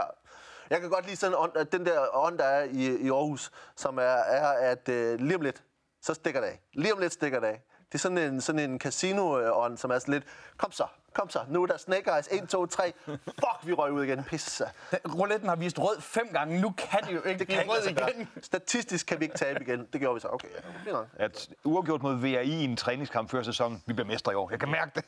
Jeg 0.70 0.80
kan 0.80 0.90
godt 0.90 1.04
lide 1.06 1.16
sådan 1.16 1.36
ånd, 1.38 1.56
at 1.56 1.72
den 1.72 1.86
der 1.86 2.16
ånd, 2.16 2.38
der 2.38 2.44
er 2.44 2.64
i, 2.64 2.96
i 2.96 3.08
Aarhus, 3.10 3.50
som 3.76 3.98
er, 3.98 4.02
er 4.02 4.48
at 4.72 4.88
øh, 4.88 5.20
lige 5.20 5.34
om 5.36 5.40
lidt, 5.42 5.62
så 6.02 6.14
stikker 6.14 6.40
det 6.40 6.48
af. 6.48 6.60
Lige 6.72 6.92
om 6.92 6.98
lidt 7.00 7.12
stikker 7.12 7.40
det 7.40 7.46
af. 7.46 7.60
Det 7.88 7.94
er 7.94 7.98
sådan 7.98 8.18
en, 8.18 8.40
sådan 8.40 8.58
en 8.70 8.80
casino-ånd, 8.80 9.76
som 9.76 9.90
er 9.90 9.98
sådan 9.98 10.14
lidt, 10.14 10.24
kom 10.56 10.72
så, 10.72 10.86
kom 11.12 11.30
så, 11.30 11.40
nu 11.48 11.62
er 11.62 11.66
der 11.66 11.76
Snake 11.76 12.10
Eyes, 12.10 12.28
1, 12.42 12.48
2, 12.48 12.66
3, 12.66 12.92
fuck, 13.06 13.16
vi 13.62 13.72
røg 13.72 13.92
ud 13.92 14.04
igen, 14.04 14.24
pisse. 14.24 14.64
Rouletten 14.92 15.48
har 15.48 15.56
vist 15.56 15.78
rød 15.78 16.00
fem 16.00 16.28
gange, 16.32 16.60
nu 16.60 16.74
kan 16.78 17.00
det 17.02 17.14
jo 17.14 17.22
ikke 17.22 17.38
Det 17.38 17.46
blive 17.46 17.58
kan 17.60 17.68
rød 17.70 17.76
lade 17.76 17.84
sig 17.88 17.96
gøre. 17.96 18.10
igen. 18.10 18.28
Statistisk 18.42 19.06
kan 19.06 19.20
vi 19.20 19.24
ikke 19.24 19.38
tabe 19.38 19.60
igen. 19.62 19.88
Det 19.92 20.00
gjorde 20.00 20.14
vi 20.14 20.20
så. 20.20 20.28
Okay, 20.28 20.48
ja. 20.86 20.96
At 21.16 21.48
uafgjort 21.64 22.02
mod 22.02 22.14
VRI 22.16 22.48
i 22.48 22.64
en 22.64 22.76
træningskamp 22.76 23.30
før 23.30 23.42
sæsonen, 23.42 23.82
vi 23.86 23.92
bliver 23.92 24.06
mestre 24.08 24.32
i 24.32 24.34
år. 24.34 24.50
Jeg 24.50 24.60
kan 24.60 24.70
mærke 24.70 24.90
det. 24.94 25.04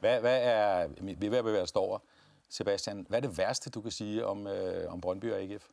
Hvad, 0.00 0.20
hvad 0.20 0.40
er, 0.42 0.88
vi 1.00 1.26
er 1.26 1.30
ved 1.30 1.38
at 1.38 1.44
bevæge 1.44 1.62
os 1.62 1.72
over. 1.74 1.98
Sebastian, 2.56 3.06
hvad 3.08 3.18
er 3.18 3.28
det 3.28 3.38
værste, 3.38 3.70
du 3.70 3.80
kan 3.80 3.90
sige 3.90 4.26
om, 4.26 4.46
øh, 4.46 4.92
om 4.92 5.00
Brøndby 5.00 5.32
og 5.32 5.38
AGF? 5.38 5.64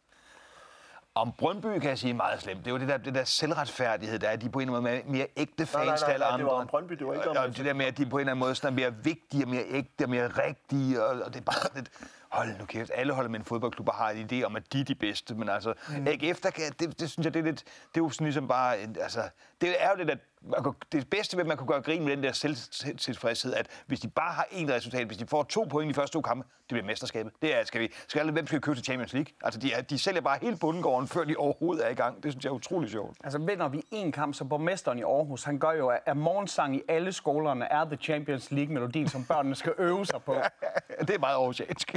Om 1.16 1.32
Brøndby 1.32 1.80
kan 1.80 1.90
jeg 1.90 2.00
sige 2.00 2.14
meget 2.14 2.42
slemt. 2.42 2.60
Det 2.60 2.68
er 2.68 2.72
jo 2.72 2.78
det 2.78 2.88
der, 2.88 2.98
det 2.98 3.16
der 3.16 3.24
selvretfærdighed, 3.24 4.20
der 4.20 4.30
er. 4.30 4.36
De 4.36 4.46
er 4.46 4.50
på 4.50 4.60
en 4.60 4.68
eller 4.68 4.80
anden 4.80 5.06
måde 5.08 5.18
mere 5.18 5.28
ægte 5.38 5.66
fans 5.66 5.76
nej, 5.76 5.86
nej, 5.86 6.18
nej, 6.18 6.28
det 6.28 6.34
andre. 6.34 6.46
var 6.46 6.52
om 6.52 6.68
Brøndby, 6.68 6.94
det 6.94 7.08
var 7.08 7.14
ikke 7.14 7.30
om 7.30 7.38
og, 7.38 7.44
og 7.44 7.58
det 7.58 7.66
der 7.66 7.74
med, 7.74 7.86
at 7.86 7.98
de 7.98 8.06
på 8.06 8.18
en 8.18 8.20
eller 8.20 8.32
anden 8.32 8.40
måde 8.40 8.56
sådan 8.56 8.74
er 8.74 8.76
mere 8.76 9.04
vigtige, 9.04 9.46
mere 9.46 9.64
ægte, 9.68 10.04
og 10.04 10.10
mere 10.10 10.28
rigtige. 10.28 11.04
Og, 11.04 11.22
og 11.22 11.34
det 11.34 11.40
er 11.40 11.44
bare 11.44 11.76
lidt, 11.76 11.90
hold 12.30 12.58
nu 12.60 12.66
kæft, 12.66 12.92
alle 12.94 13.14
holder 13.14 13.30
med 13.30 13.40
en 13.40 13.46
fodboldklub 13.46 13.88
og 13.88 13.94
har 13.94 14.10
en 14.10 14.30
idé 14.32 14.44
om, 14.44 14.56
at 14.56 14.74
de 14.74 14.80
er 14.80 14.84
de 14.84 14.96
bedste. 14.96 15.36
Men 15.36 15.50
altså, 15.50 15.74
mm. 15.90 16.08
AGF, 16.08 16.42
der 16.42 16.50
kan, 16.50 16.64
det, 16.80 17.00
det, 17.00 17.10
synes 17.10 17.26
jeg, 17.26 17.34
det 17.34 17.40
er 17.40 17.44
lidt, 17.44 17.64
det 17.64 18.02
er 18.02 18.04
jo 18.04 18.10
sådan 18.10 18.26
ligesom 18.26 18.48
bare, 18.48 18.76
altså, 18.78 19.30
det 19.62 19.84
er 19.84 19.90
jo 19.90 19.98
det 19.98 20.08
der, 20.08 20.16
man 20.42 20.64
kunne- 20.64 20.76
det 20.92 21.10
bedste 21.10 21.38
ved, 21.38 21.44
at 21.44 21.48
man 21.48 21.58
kunne 21.58 21.68
gøre 21.68 21.82
grin 21.82 22.04
med 22.04 22.16
den 22.16 22.24
der 22.24 22.32
selvtilfredshed, 22.32 23.54
at 23.54 23.68
hvis 23.88 24.00
de 24.00 24.08
bare 24.10 24.34
har 24.34 24.44
én 24.44 24.72
resultat, 24.74 25.08
hvis 25.08 25.18
de 25.18 25.28
får 25.28 25.44
to 25.44 25.64
point 25.64 25.90
i 25.90 25.90
de 25.90 25.94
første 25.94 26.14
to 26.14 26.22
kampe, 26.22 26.48
det 26.60 26.68
bliver 26.68 26.84
mesterskabet. 26.86 27.34
Det 27.42 27.56
er, 27.60 27.64
skal 27.64 27.82
vi, 27.82 27.94
skal 28.08 28.20
alle, 28.20 28.32
hvem 28.32 28.48
skal 28.48 28.56
vi 28.56 28.62
købe 28.62 28.78
til 28.78 28.86
Champions 28.86 29.14
League? 29.14 29.34
Altså, 29.44 29.60
de, 29.60 29.74
er, 29.74 29.82
de 29.82 30.00
sælger 30.00 30.22
bare 30.22 30.38
hele 30.42 30.58
bundegården, 30.58 31.08
før 31.08 31.24
de 31.24 31.36
overhovedet 31.38 31.86
er 31.86 31.90
i 31.90 31.94
gang. 31.94 32.24
Det 32.24 32.32
synes 32.32 32.46
jeg 32.46 32.50
er 32.50 32.54
utrolig 32.54 32.90
sjovt. 32.90 33.18
Altså 33.24 33.40
vinder 33.40 33.68
vi 33.68 33.84
en 33.92 34.12
kamp, 34.12 34.36
så 34.36 34.46
borgmesteren 34.46 35.00
i 35.00 35.04
Aarhus, 35.04 35.44
han 35.44 35.60
gør 35.60 35.72
jo, 35.72 35.92
at 36.06 36.18
morgensang 36.18 36.76
i 36.76 36.82
alle 36.88 37.12
skolerne 37.12 37.66
er 37.66 37.86
The 37.86 37.96
Champions 37.96 38.52
League-melodien, 38.52 39.08
som 39.08 39.26
børnene 39.26 39.56
skal 39.56 39.74
øve 39.78 40.06
sig 40.06 40.24
på. 40.24 40.36
det 41.08 41.10
er 41.10 41.20
meget 41.20 41.36
aarhusiansk. 41.36 41.96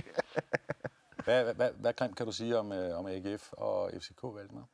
Hvad, 1.25 1.45
hvad, 1.45 1.55
hvad, 1.55 1.71
hvad 1.79 1.93
kan 1.93 2.27
du 2.27 2.33
sige 2.33 2.59
om, 2.59 2.73
øh, 2.73 2.99
om 2.99 3.07
AGF 3.07 3.53
og 3.53 3.91
FCK, 4.01 4.23
Valdemar? 4.23 4.65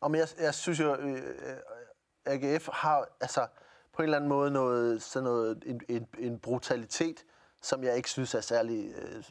Og 0.00 0.10
men 0.10 0.20
jeg, 0.20 0.28
jeg 0.40 0.54
synes 0.54 0.80
jo, 0.80 0.94
øh, 0.96 1.12
øh, 1.12 1.18
AGF 2.26 2.68
har 2.72 3.08
altså 3.20 3.46
på 3.92 4.02
en 4.02 4.04
eller 4.04 4.16
anden 4.16 4.28
måde 4.28 4.50
noget, 4.50 5.02
sådan 5.02 5.24
noget, 5.24 5.62
en, 5.66 5.80
en, 5.88 6.06
en 6.18 6.38
brutalitet, 6.38 7.24
som 7.62 7.84
jeg 7.84 7.96
ikke 7.96 8.10
synes 8.10 8.34
er 8.34 8.40
særlig 8.40 8.92
øh, 9.02 9.22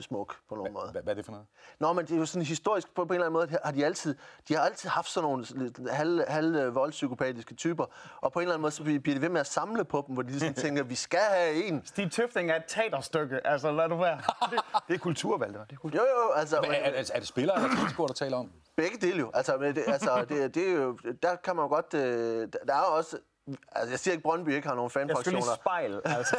smuk 0.00 0.36
på 0.48 0.54
nogen 0.54 0.72
måde. 0.72 0.90
Hvad, 0.92 1.02
hvad 1.02 1.12
er 1.12 1.14
det 1.14 1.24
for 1.24 1.32
noget? 1.32 1.46
Nå, 1.78 1.92
men 1.92 2.06
det 2.06 2.14
er 2.14 2.18
jo 2.18 2.26
sådan 2.26 2.46
historisk, 2.46 2.94
på, 2.94 3.04
på 3.04 3.12
en 3.12 3.14
eller 3.14 3.26
anden 3.26 3.32
måde, 3.32 3.58
har 3.64 3.72
de 3.72 3.84
altid, 3.84 4.14
de 4.48 4.54
har 4.54 4.62
altid 4.62 4.88
haft 4.88 5.08
sådan 5.08 5.24
nogle 5.30 5.46
halv, 5.90 6.22
halv 6.28 6.74
voldspsykopatiske 6.74 7.54
typer, 7.54 7.84
og 8.20 8.32
på 8.32 8.38
en 8.38 8.42
eller 8.42 8.54
anden 8.54 8.62
måde, 8.62 8.72
så 8.72 8.82
bliver 8.82 9.14
de 9.14 9.22
ved 9.22 9.28
med 9.28 9.40
at 9.40 9.46
samle 9.46 9.84
på 9.84 10.04
dem, 10.06 10.14
hvor 10.14 10.22
de 10.22 10.28
ligesom 10.30 10.54
tænker, 10.64 10.82
vi 10.82 10.94
skal 10.94 11.18
have 11.30 11.64
en. 11.64 11.82
Stig 11.86 12.12
Tøfting 12.12 12.50
er 12.50 12.56
et 12.56 12.64
teaterstykke, 12.68 13.46
altså 13.46 13.72
lad 13.72 13.88
du 13.88 13.96
være. 13.96 14.20
Det 14.88 14.94
er 14.94 14.98
kultur, 14.98 15.38
Valder. 15.38 15.64
Det 15.64 15.72
er 15.72 15.76
kultur. 15.76 16.00
Jo, 16.00 16.04
jo, 16.04 16.32
altså, 16.32 16.56
Er, 16.56 16.60
er, 16.72 17.10
er 17.14 17.18
det 17.18 17.28
spillere 17.28 17.56
eller 17.56 17.76
tilskuere, 17.76 18.08
der 18.08 18.14
taler 18.14 18.36
om? 18.36 18.50
Begge 18.80 19.06
dele 19.06 19.18
jo. 19.18 19.30
Altså, 19.34 19.56
men 19.56 19.74
det, 19.74 19.84
altså 19.86 20.24
det, 20.28 20.54
det 20.54 20.68
er 20.68 20.72
jo, 20.72 20.98
der 21.22 21.36
kan 21.36 21.56
man 21.56 21.64
jo 21.64 21.68
godt... 21.68 21.94
Øh, 21.94 22.48
der- 22.66 22.74
er 22.74 22.80
også... 22.80 23.18
Altså, 23.72 23.90
jeg 23.90 23.98
siger 23.98 24.12
ikke, 24.12 24.22
Brøndby 24.22 24.48
ikke 24.48 24.68
har 24.68 24.74
nogen 24.74 24.84
Jeg 24.84 24.90
skal 24.90 25.06
lige 25.06 25.42
fanfraktioner, 25.42 25.54
spejl, 25.54 26.00
altså. 26.04 26.36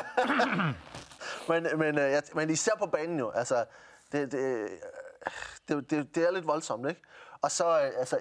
men, 1.50 1.80
men, 1.80 1.98
øh, 1.98 2.12
jeg, 2.12 2.24
men 2.34 2.50
især 2.50 2.72
på 2.80 2.86
banen 2.86 3.20
jo. 3.20 3.30
Altså, 3.30 3.66
det, 4.12 4.32
det, 4.32 4.70
det, 5.68 5.90
det, 5.90 6.16
det 6.16 6.28
er 6.28 6.32
lidt 6.32 6.48
voldsomt, 6.48 6.90
ikke? 6.90 7.02
Og 7.42 7.52
så, 7.52 7.66
øh, 7.82 7.92
altså... 7.98 8.20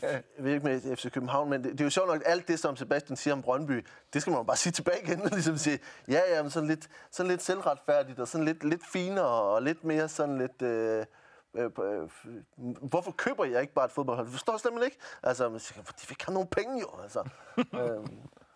jeg 0.00 0.22
ved 0.38 0.52
ikke 0.52 0.64
med 0.64 0.96
FC 0.96 1.12
København, 1.12 1.50
men 1.50 1.64
det, 1.64 1.72
det 1.72 1.80
er 1.80 1.84
jo 1.84 1.90
sjovt 1.90 2.08
nok, 2.08 2.22
at 2.24 2.32
alt 2.32 2.48
det, 2.48 2.58
som 2.58 2.76
Sebastian 2.76 3.16
siger 3.16 3.34
om 3.34 3.42
Brøndby, 3.42 3.86
det 4.12 4.22
skal 4.22 4.30
man 4.30 4.38
jo 4.40 4.44
bare 4.44 4.56
sige 4.56 4.72
tilbage 4.72 5.02
igen, 5.02 5.22
og 5.22 5.30
ligesom 5.30 5.56
sige, 5.56 5.78
ja, 6.08 6.20
ja, 6.34 6.42
men 6.42 6.50
sådan 6.50 6.68
lidt, 6.68 6.88
sådan 7.10 7.30
lidt 7.30 7.42
selvretfærdigt, 7.42 8.20
og 8.20 8.28
sådan 8.28 8.44
lidt, 8.44 8.64
lidt 8.64 8.82
finere, 8.92 9.26
og 9.26 9.62
lidt 9.62 9.84
mere 9.84 10.08
sådan 10.08 10.38
lidt... 10.38 10.62
Øh, 10.62 11.06
øh, 11.54 11.70
øh, 11.82 12.10
hvorfor 12.82 13.12
køber 13.12 13.44
jeg 13.44 13.60
ikke 13.60 13.74
bare 13.74 13.84
et 13.84 13.90
fodboldhold? 13.90 14.26
Det 14.26 14.32
forstår 14.32 14.52
jeg 14.52 14.60
simpelthen 14.60 14.86
ikke. 14.86 14.98
Altså, 15.22 15.48
vi 15.48 16.06
ikke 16.10 16.24
har 16.24 16.32
nogen 16.32 16.48
penge 16.48 16.80
jo. 16.80 16.88
Altså. 17.02 17.28
øh, 17.80 18.08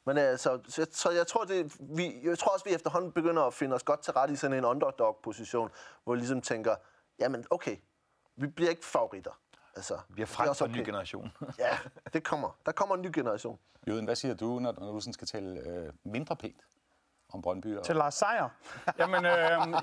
men 0.05 0.19
altså, 0.19 0.59
så, 0.69 0.87
så 0.91 1.11
jeg 1.11 1.27
tror, 1.27 1.45
det, 1.45 1.77
vi, 1.81 2.21
jeg 2.25 2.39
tror 2.39 2.53
også, 2.53 2.65
vi 2.65 2.71
efterhånden 2.71 3.13
begynder 3.13 3.43
at 3.43 3.55
finde 3.55 3.75
os 3.75 3.83
godt 3.83 4.01
til 4.01 4.13
ret 4.13 4.31
i 4.31 4.37
sådan 4.37 4.59
en 4.59 4.65
underdog-position, 4.65 5.71
hvor 6.05 6.13
vi 6.13 6.19
ligesom 6.19 6.41
tænker, 6.41 6.75
jamen 7.19 7.45
okay, 7.51 7.77
vi 8.37 8.47
bliver 8.47 8.71
ikke 8.71 8.85
favoritter. 8.85 9.41
Altså, 9.77 9.99
Vi 10.09 10.21
har 10.21 10.27
er 10.27 10.27
frem 10.27 10.55
for 10.55 10.65
en 10.65 10.73
ny 10.73 10.85
generation. 10.85 11.33
Ja, 11.59 11.79
det 12.13 12.25
kommer. 12.25 12.57
Der 12.67 12.73
kommer 12.73 12.95
en 12.95 13.03
ny 13.03 13.11
generation. 13.15 13.59
Jøden, 13.89 14.05
hvad 14.05 14.17
siger 14.17 14.35
du, 14.35 14.59
når, 14.59 14.75
når 14.79 14.93
du 14.93 15.01
sådan 15.01 15.13
skal 15.13 15.27
tale 15.27 15.61
øh, 15.61 15.93
mindre 16.05 16.37
pænt 16.37 16.61
om 17.33 17.43
Brøndby? 17.43 17.77
Og... 17.77 17.85
Til 17.85 17.97
Lars 17.97 18.15
Seier. 18.15 18.49
Jamen, 19.01 19.27
øh, 19.27 19.83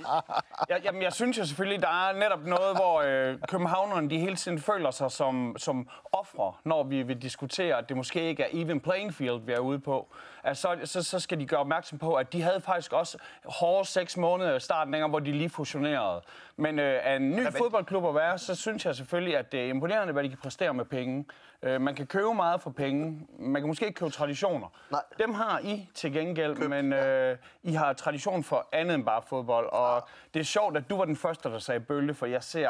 jeg, 0.69 0.81
jamen, 0.83 1.01
jeg 1.01 1.13
synes 1.13 1.37
jo 1.37 1.45
selvfølgelig, 1.45 1.81
der 1.81 2.07
er 2.09 2.13
netop 2.13 2.45
noget, 2.45 2.75
hvor 2.75 3.01
øh, 3.05 3.37
københavnerne 3.47 4.09
de 4.09 4.19
hele 4.19 4.35
tiden 4.35 4.59
føler 4.59 4.91
sig 4.91 5.11
som, 5.11 5.55
som 5.57 5.89
ofre, 6.11 6.53
når 6.63 6.83
vi 6.83 7.03
vil 7.03 7.21
diskutere, 7.21 7.77
at 7.77 7.89
det 7.89 7.97
måske 7.97 8.21
ikke 8.21 8.43
er 8.43 8.47
even 8.51 8.79
playing 8.79 9.13
field, 9.13 9.39
vi 9.39 9.51
er 9.51 9.59
ude 9.59 9.79
på. 9.79 10.07
Altså, 10.43 10.77
så, 10.83 11.03
så 11.03 11.19
skal 11.19 11.39
de 11.39 11.45
gøre 11.45 11.59
opmærksom 11.59 11.97
på, 11.97 12.13
at 12.13 12.33
de 12.33 12.41
havde 12.41 12.61
faktisk 12.61 12.93
også 12.93 13.17
hårde 13.45 13.87
seks 13.87 14.17
måneder 14.17 14.55
i 14.55 14.59
starten, 14.59 14.93
dengang, 14.93 15.09
hvor 15.09 15.19
de 15.19 15.31
lige 15.31 15.49
fusionerede. 15.49 16.21
Men 16.57 16.79
øh, 16.79 16.99
af 17.03 17.15
en 17.15 17.29
ny 17.29 17.47
fodboldklub 17.57 18.05
at 18.05 18.15
være, 18.15 18.37
så 18.37 18.55
synes 18.55 18.85
jeg 18.85 18.95
selvfølgelig, 18.95 19.37
at 19.37 19.51
det 19.51 19.59
er 19.59 19.69
imponerende, 19.69 20.13
hvad 20.13 20.23
de 20.23 20.29
kan 20.29 20.37
præstere 20.37 20.73
med 20.73 20.85
penge. 20.85 21.25
Øh, 21.63 21.81
man 21.81 21.95
kan 21.95 22.07
købe 22.07 22.33
meget 22.33 22.61
for 22.61 22.69
penge. 22.69 23.27
Man 23.39 23.61
kan 23.61 23.67
måske 23.67 23.85
ikke 23.85 23.99
købe 23.99 24.11
traditioner. 24.11 24.67
Nej. 24.91 25.01
Dem 25.19 25.33
har 25.33 25.59
I 25.59 25.89
til 25.93 26.13
gengæld, 26.13 26.55
Købt, 26.55 26.69
men 26.69 26.93
øh, 26.93 27.34
I 27.63 27.73
har 27.73 27.93
tradition 27.93 28.43
for 28.43 28.69
andet 28.71 28.95
end 28.95 29.05
bare 29.05 29.21
fodbold. 29.21 29.69
Og 29.71 30.07
det 30.33 30.39
er 30.39 30.43
sjovt, 30.43 30.77
at 30.77 30.89
du 30.89 30.97
var 30.97 31.05
den 31.05 31.15
første, 31.15 31.49
der 31.49 31.59
sagde 31.59 31.79
bølle, 31.79 32.13
for 32.13 32.25
jeg 32.25 32.43
ser... 32.43 32.69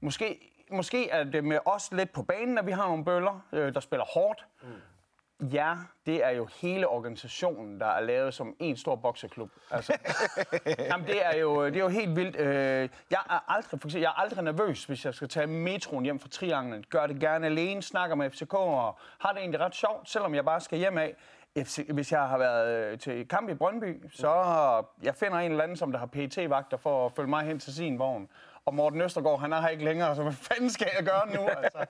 Måske, 0.00 0.52
måske 0.70 1.10
er 1.10 1.24
det 1.24 1.44
med 1.44 1.58
os 1.64 1.92
lidt 1.92 2.12
på 2.12 2.22
banen, 2.22 2.58
at 2.58 2.66
vi 2.66 2.72
har 2.72 2.88
nogle 2.88 3.04
bøller, 3.04 3.40
øh, 3.52 3.74
der 3.74 3.80
spiller 3.80 4.04
hårdt. 4.04 4.46
Mm. 4.62 4.68
Ja, 5.40 5.74
det 6.06 6.24
er 6.24 6.30
jo 6.30 6.48
hele 6.60 6.88
organisationen, 6.88 7.80
der 7.80 7.86
er 7.86 8.00
lavet 8.00 8.34
som 8.34 8.56
en 8.58 8.76
stor 8.76 8.96
bokseklub. 8.96 9.50
Altså, 9.70 9.98
jamen, 10.78 11.06
det, 11.06 11.26
er 11.26 11.36
jo, 11.36 11.66
det 11.66 11.76
er 11.76 11.80
jo 11.80 11.88
helt 11.88 12.16
vildt. 12.16 12.36
Øh, 12.36 12.88
jeg 13.10 13.20
er 13.30 13.50
aldrig, 13.50 13.70
for 13.70 13.76
eksempel, 13.76 14.00
jeg 14.00 14.08
er 14.08 14.20
aldrig 14.20 14.44
nervøs, 14.44 14.84
hvis 14.84 15.04
jeg 15.04 15.14
skal 15.14 15.28
tage 15.28 15.46
metroen 15.46 16.04
hjem 16.04 16.20
fra 16.20 16.28
Trianglen. 16.28 16.84
Gør 16.90 17.06
det 17.06 17.20
gerne 17.20 17.46
alene, 17.46 17.82
snakker 17.82 18.16
med 18.16 18.30
FCK 18.30 18.54
og 18.54 18.98
har 19.18 19.32
det 19.32 19.38
egentlig 19.40 19.60
ret 19.60 19.74
sjovt, 19.74 20.10
selvom 20.10 20.34
jeg 20.34 20.44
bare 20.44 20.60
skal 20.60 20.78
hjem 20.78 20.98
af. 20.98 21.14
FC, 21.64 21.86
hvis 21.92 22.12
jeg 22.12 22.28
har 22.28 22.38
været 22.38 22.92
øh, 22.92 22.98
til 22.98 23.28
kamp 23.28 23.48
i 23.50 23.54
Brøndby, 23.54 24.10
så 24.12 24.32
jeg 25.02 25.14
finder 25.14 25.38
en 25.38 25.50
eller 25.50 25.64
anden, 25.64 25.76
som 25.76 25.92
der 25.92 25.98
har 25.98 26.06
pt 26.06 26.50
vagter 26.50 26.76
for 26.76 27.06
at 27.06 27.12
følge 27.12 27.28
mig 27.28 27.44
hen 27.46 27.58
til 27.58 27.74
sin 27.74 27.98
vogn. 27.98 28.28
Og 28.64 28.74
Morten 28.74 29.00
Østergaard, 29.00 29.40
han 29.40 29.52
er 29.52 29.60
her 29.60 29.68
ikke 29.68 29.84
længere, 29.84 30.16
så 30.16 30.22
hvad 30.22 30.32
fanden 30.32 30.70
skal 30.70 30.88
jeg 30.96 31.06
gøre 31.06 31.26
nu? 31.34 31.48
Altså? 31.48 31.86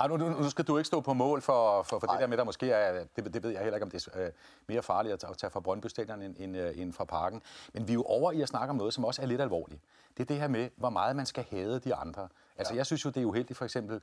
Ej, 0.00 0.06
nu, 0.08 0.16
nu, 0.16 0.50
skal 0.50 0.64
du 0.64 0.78
ikke 0.78 0.86
stå 0.86 1.00
på 1.00 1.12
mål 1.12 1.42
for, 1.42 1.82
for, 1.82 1.98
for 1.98 2.06
det 2.06 2.20
der 2.20 2.26
med, 2.26 2.36
der 2.36 2.44
måske 2.44 2.70
er, 2.70 3.04
det, 3.16 3.34
det 3.34 3.42
ved 3.42 3.50
jeg 3.50 3.60
heller 3.60 3.76
ikke, 3.76 3.84
om 3.84 3.90
det 3.90 4.06
er 4.14 4.26
øh, 4.26 4.32
mere 4.66 4.82
farligt 4.82 5.24
at 5.24 5.36
tage- 5.38 5.50
fra 5.50 5.60
Brøndby 5.60 5.86
Stadion 5.86 6.22
end, 6.22 6.36
end, 6.38 6.56
øh, 6.56 6.78
end 6.78 6.92
fra 6.92 7.04
parken. 7.04 7.42
Men 7.72 7.88
vi 7.88 7.92
er 7.92 7.94
jo 7.94 8.02
over 8.02 8.32
i 8.32 8.40
at 8.40 8.48
snakke 8.48 8.70
om 8.70 8.76
noget, 8.76 8.94
som 8.94 9.04
også 9.04 9.22
er 9.22 9.26
lidt 9.26 9.40
alvorligt. 9.40 9.80
Det 10.16 10.22
er 10.22 10.26
det 10.26 10.36
her 10.36 10.48
med, 10.48 10.70
hvor 10.76 10.90
meget 10.90 11.16
man 11.16 11.26
skal 11.26 11.44
hade 11.50 11.80
de 11.80 11.94
andre. 11.94 12.28
Altså, 12.58 12.74
jeg 12.74 12.86
synes 12.86 13.04
jo, 13.04 13.10
det 13.10 13.22
er 13.22 13.26
uheldigt 13.26 13.56
for 13.58 13.64
eksempel 13.64 14.00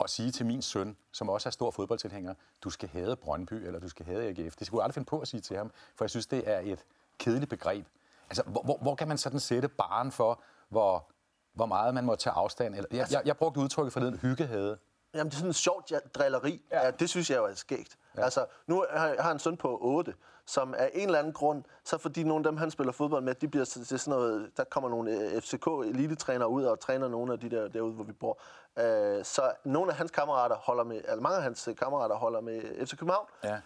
at 0.00 0.10
sige 0.10 0.30
til 0.30 0.46
min 0.46 0.62
søn, 0.62 0.96
som 1.12 1.28
også 1.28 1.48
er 1.48 1.50
stor 1.50 1.70
fodboldtilhænger, 1.70 2.34
du 2.64 2.70
skal 2.70 2.88
hade 2.88 3.16
Brøndby, 3.16 3.54
eller 3.54 3.80
du 3.80 3.88
skal 3.88 4.06
hade 4.06 4.28
AGF. 4.28 4.56
Det 4.56 4.66
skulle 4.66 4.80
jeg 4.80 4.84
aldrig 4.84 4.94
finde 4.94 5.06
på 5.06 5.20
at 5.20 5.28
sige 5.28 5.40
til 5.40 5.56
ham, 5.56 5.70
for 5.96 6.04
jeg 6.04 6.10
synes, 6.10 6.26
det 6.26 6.48
er 6.50 6.60
et 6.60 6.84
kedeligt 7.18 7.50
begreb. 7.50 7.86
Altså, 8.28 8.42
hvor, 8.42 8.62
hvor, 8.62 8.78
hvor 8.82 8.94
kan 8.94 9.08
man 9.08 9.18
sådan 9.18 9.40
sætte 9.40 9.68
baren 9.68 10.12
for, 10.12 10.42
hvor, 10.68 11.10
hvor 11.52 11.66
meget 11.66 11.94
man 11.94 12.04
må 12.04 12.14
tage 12.14 12.34
afstand? 12.34 12.74
Eller, 12.74 12.88
jeg, 12.92 13.06
jeg, 13.10 13.22
jeg 13.24 13.36
brugte 13.36 13.60
udtrykket 13.60 13.92
for 13.92 14.00
den 14.00 14.18
hyggehade. 14.18 14.78
Jamen, 15.14 15.26
det 15.30 15.34
er 15.34 15.38
sådan 15.38 15.50
en 15.50 15.54
sjovt 15.54 15.92
drilleri. 16.14 16.62
Ja. 16.70 16.84
Ja, 16.84 16.90
det 16.90 17.10
synes 17.10 17.30
jeg 17.30 17.36
jo 17.36 17.44
er 17.44 17.54
skægt. 17.54 17.96
Ja. 18.16 18.24
Altså, 18.24 18.46
nu 18.66 18.84
har 18.90 19.08
jeg 19.08 19.24
har 19.24 19.32
en 19.32 19.38
søn 19.38 19.56
på 19.56 19.78
8, 19.80 20.14
som 20.46 20.74
af 20.74 20.90
en 20.94 21.06
eller 21.06 21.18
anden 21.18 21.32
grund, 21.32 21.62
så 21.84 21.98
fordi 21.98 22.22
nogle 22.22 22.46
af 22.46 22.52
dem, 22.52 22.56
han 22.56 22.70
spiller 22.70 22.92
fodbold 22.92 23.24
med, 23.24 23.34
de 23.34 23.48
bliver 23.48 23.64
til 23.64 23.98
sådan 23.98 24.18
noget, 24.18 24.50
der 24.56 24.64
kommer 24.64 24.90
nogle 24.90 25.10
øh, 25.10 25.42
FCK-elitetrænere 25.42 26.48
ud 26.48 26.64
og 26.64 26.80
træner 26.80 27.08
nogle 27.08 27.32
af 27.32 27.40
de 27.40 27.50
der 27.50 27.68
derude, 27.68 27.92
hvor 27.92 28.04
vi 28.04 28.12
bor. 28.12 28.38
Øh, 28.78 29.24
så 29.24 29.52
nogle 29.64 29.90
af 29.90 29.96
hans 29.96 30.10
kammerater 30.10 30.56
holder 30.56 30.84
med, 30.84 30.96
eller 30.96 31.20
mange 31.20 31.36
af 31.36 31.42
hans 31.42 31.68
øh, 31.68 31.76
kammerater 31.76 32.14
holder 32.14 32.40
med 32.40 32.86
FC 32.86 32.96
København. 32.96 33.26
Ja. 33.44 33.56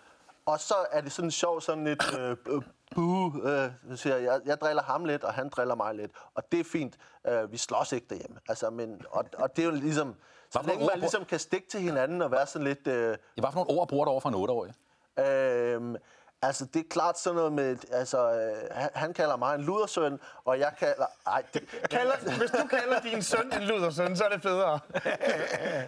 Og 0.46 0.60
så 0.60 0.74
er 0.90 1.00
det 1.00 1.12
sådan 1.12 1.30
sjovt, 1.30 1.62
sådan 1.62 1.84
lidt 1.84 2.18
øh, 2.18 2.36
øh, 2.46 2.62
buh, 2.94 3.34
øh, 3.44 3.70
siger 3.96 4.16
jeg, 4.16 4.40
jeg, 4.44 4.60
driller 4.60 4.82
ham 4.82 5.04
lidt, 5.04 5.24
og 5.24 5.34
han 5.34 5.48
driller 5.48 5.74
mig 5.74 5.94
lidt. 5.94 6.10
Og 6.34 6.52
det 6.52 6.60
er 6.60 6.64
fint. 6.64 6.98
Øh, 7.26 7.52
vi 7.52 7.56
slås 7.56 7.92
ikke 7.92 8.06
derhjemme. 8.10 8.36
Altså, 8.48 8.70
men, 8.70 9.02
og, 9.10 9.24
og 9.38 9.56
det 9.56 9.62
er 9.62 9.66
jo 9.66 9.74
ligesom, 9.74 10.14
så 10.50 10.60
længe 10.66 10.86
man 10.86 10.98
ligesom 10.98 11.24
kan 11.24 11.38
stikke 11.38 11.68
til 11.68 11.80
hinanden 11.80 12.22
og 12.22 12.30
være 12.30 12.46
sådan 12.46 12.66
lidt... 12.66 12.86
Øh, 12.86 13.16
I 13.36 13.40
hvad 13.40 13.50
for 13.52 13.64
nogle 13.64 13.80
ord 13.80 13.88
bruger 13.88 14.04
du 14.04 14.10
over 14.10 14.20
for 14.20 14.28
en 14.28 14.34
8-årig? 14.34 14.74
Øhm, 15.18 15.96
altså, 16.42 16.64
det 16.64 16.80
er 16.80 16.88
klart 16.90 17.18
sådan 17.18 17.36
noget 17.36 17.52
med, 17.52 17.76
altså, 17.92 18.32
øh, 18.32 18.68
han, 18.70 18.90
han 18.94 19.14
kalder 19.14 19.36
mig 19.36 19.54
en 19.54 19.60
ludersøn, 19.60 20.18
og 20.44 20.58
jeg 20.58 20.72
kalder... 20.78 21.06
Ej, 21.26 21.42
det, 21.54 21.62
Kalder, 21.90 22.38
hvis 22.38 22.50
du 22.50 22.66
kalder 22.66 23.00
din 23.00 23.22
søn 23.22 23.52
en 23.52 23.62
ludersøn, 23.62 24.16
så 24.16 24.24
er 24.24 24.28
det 24.28 24.42
federe. 24.42 24.80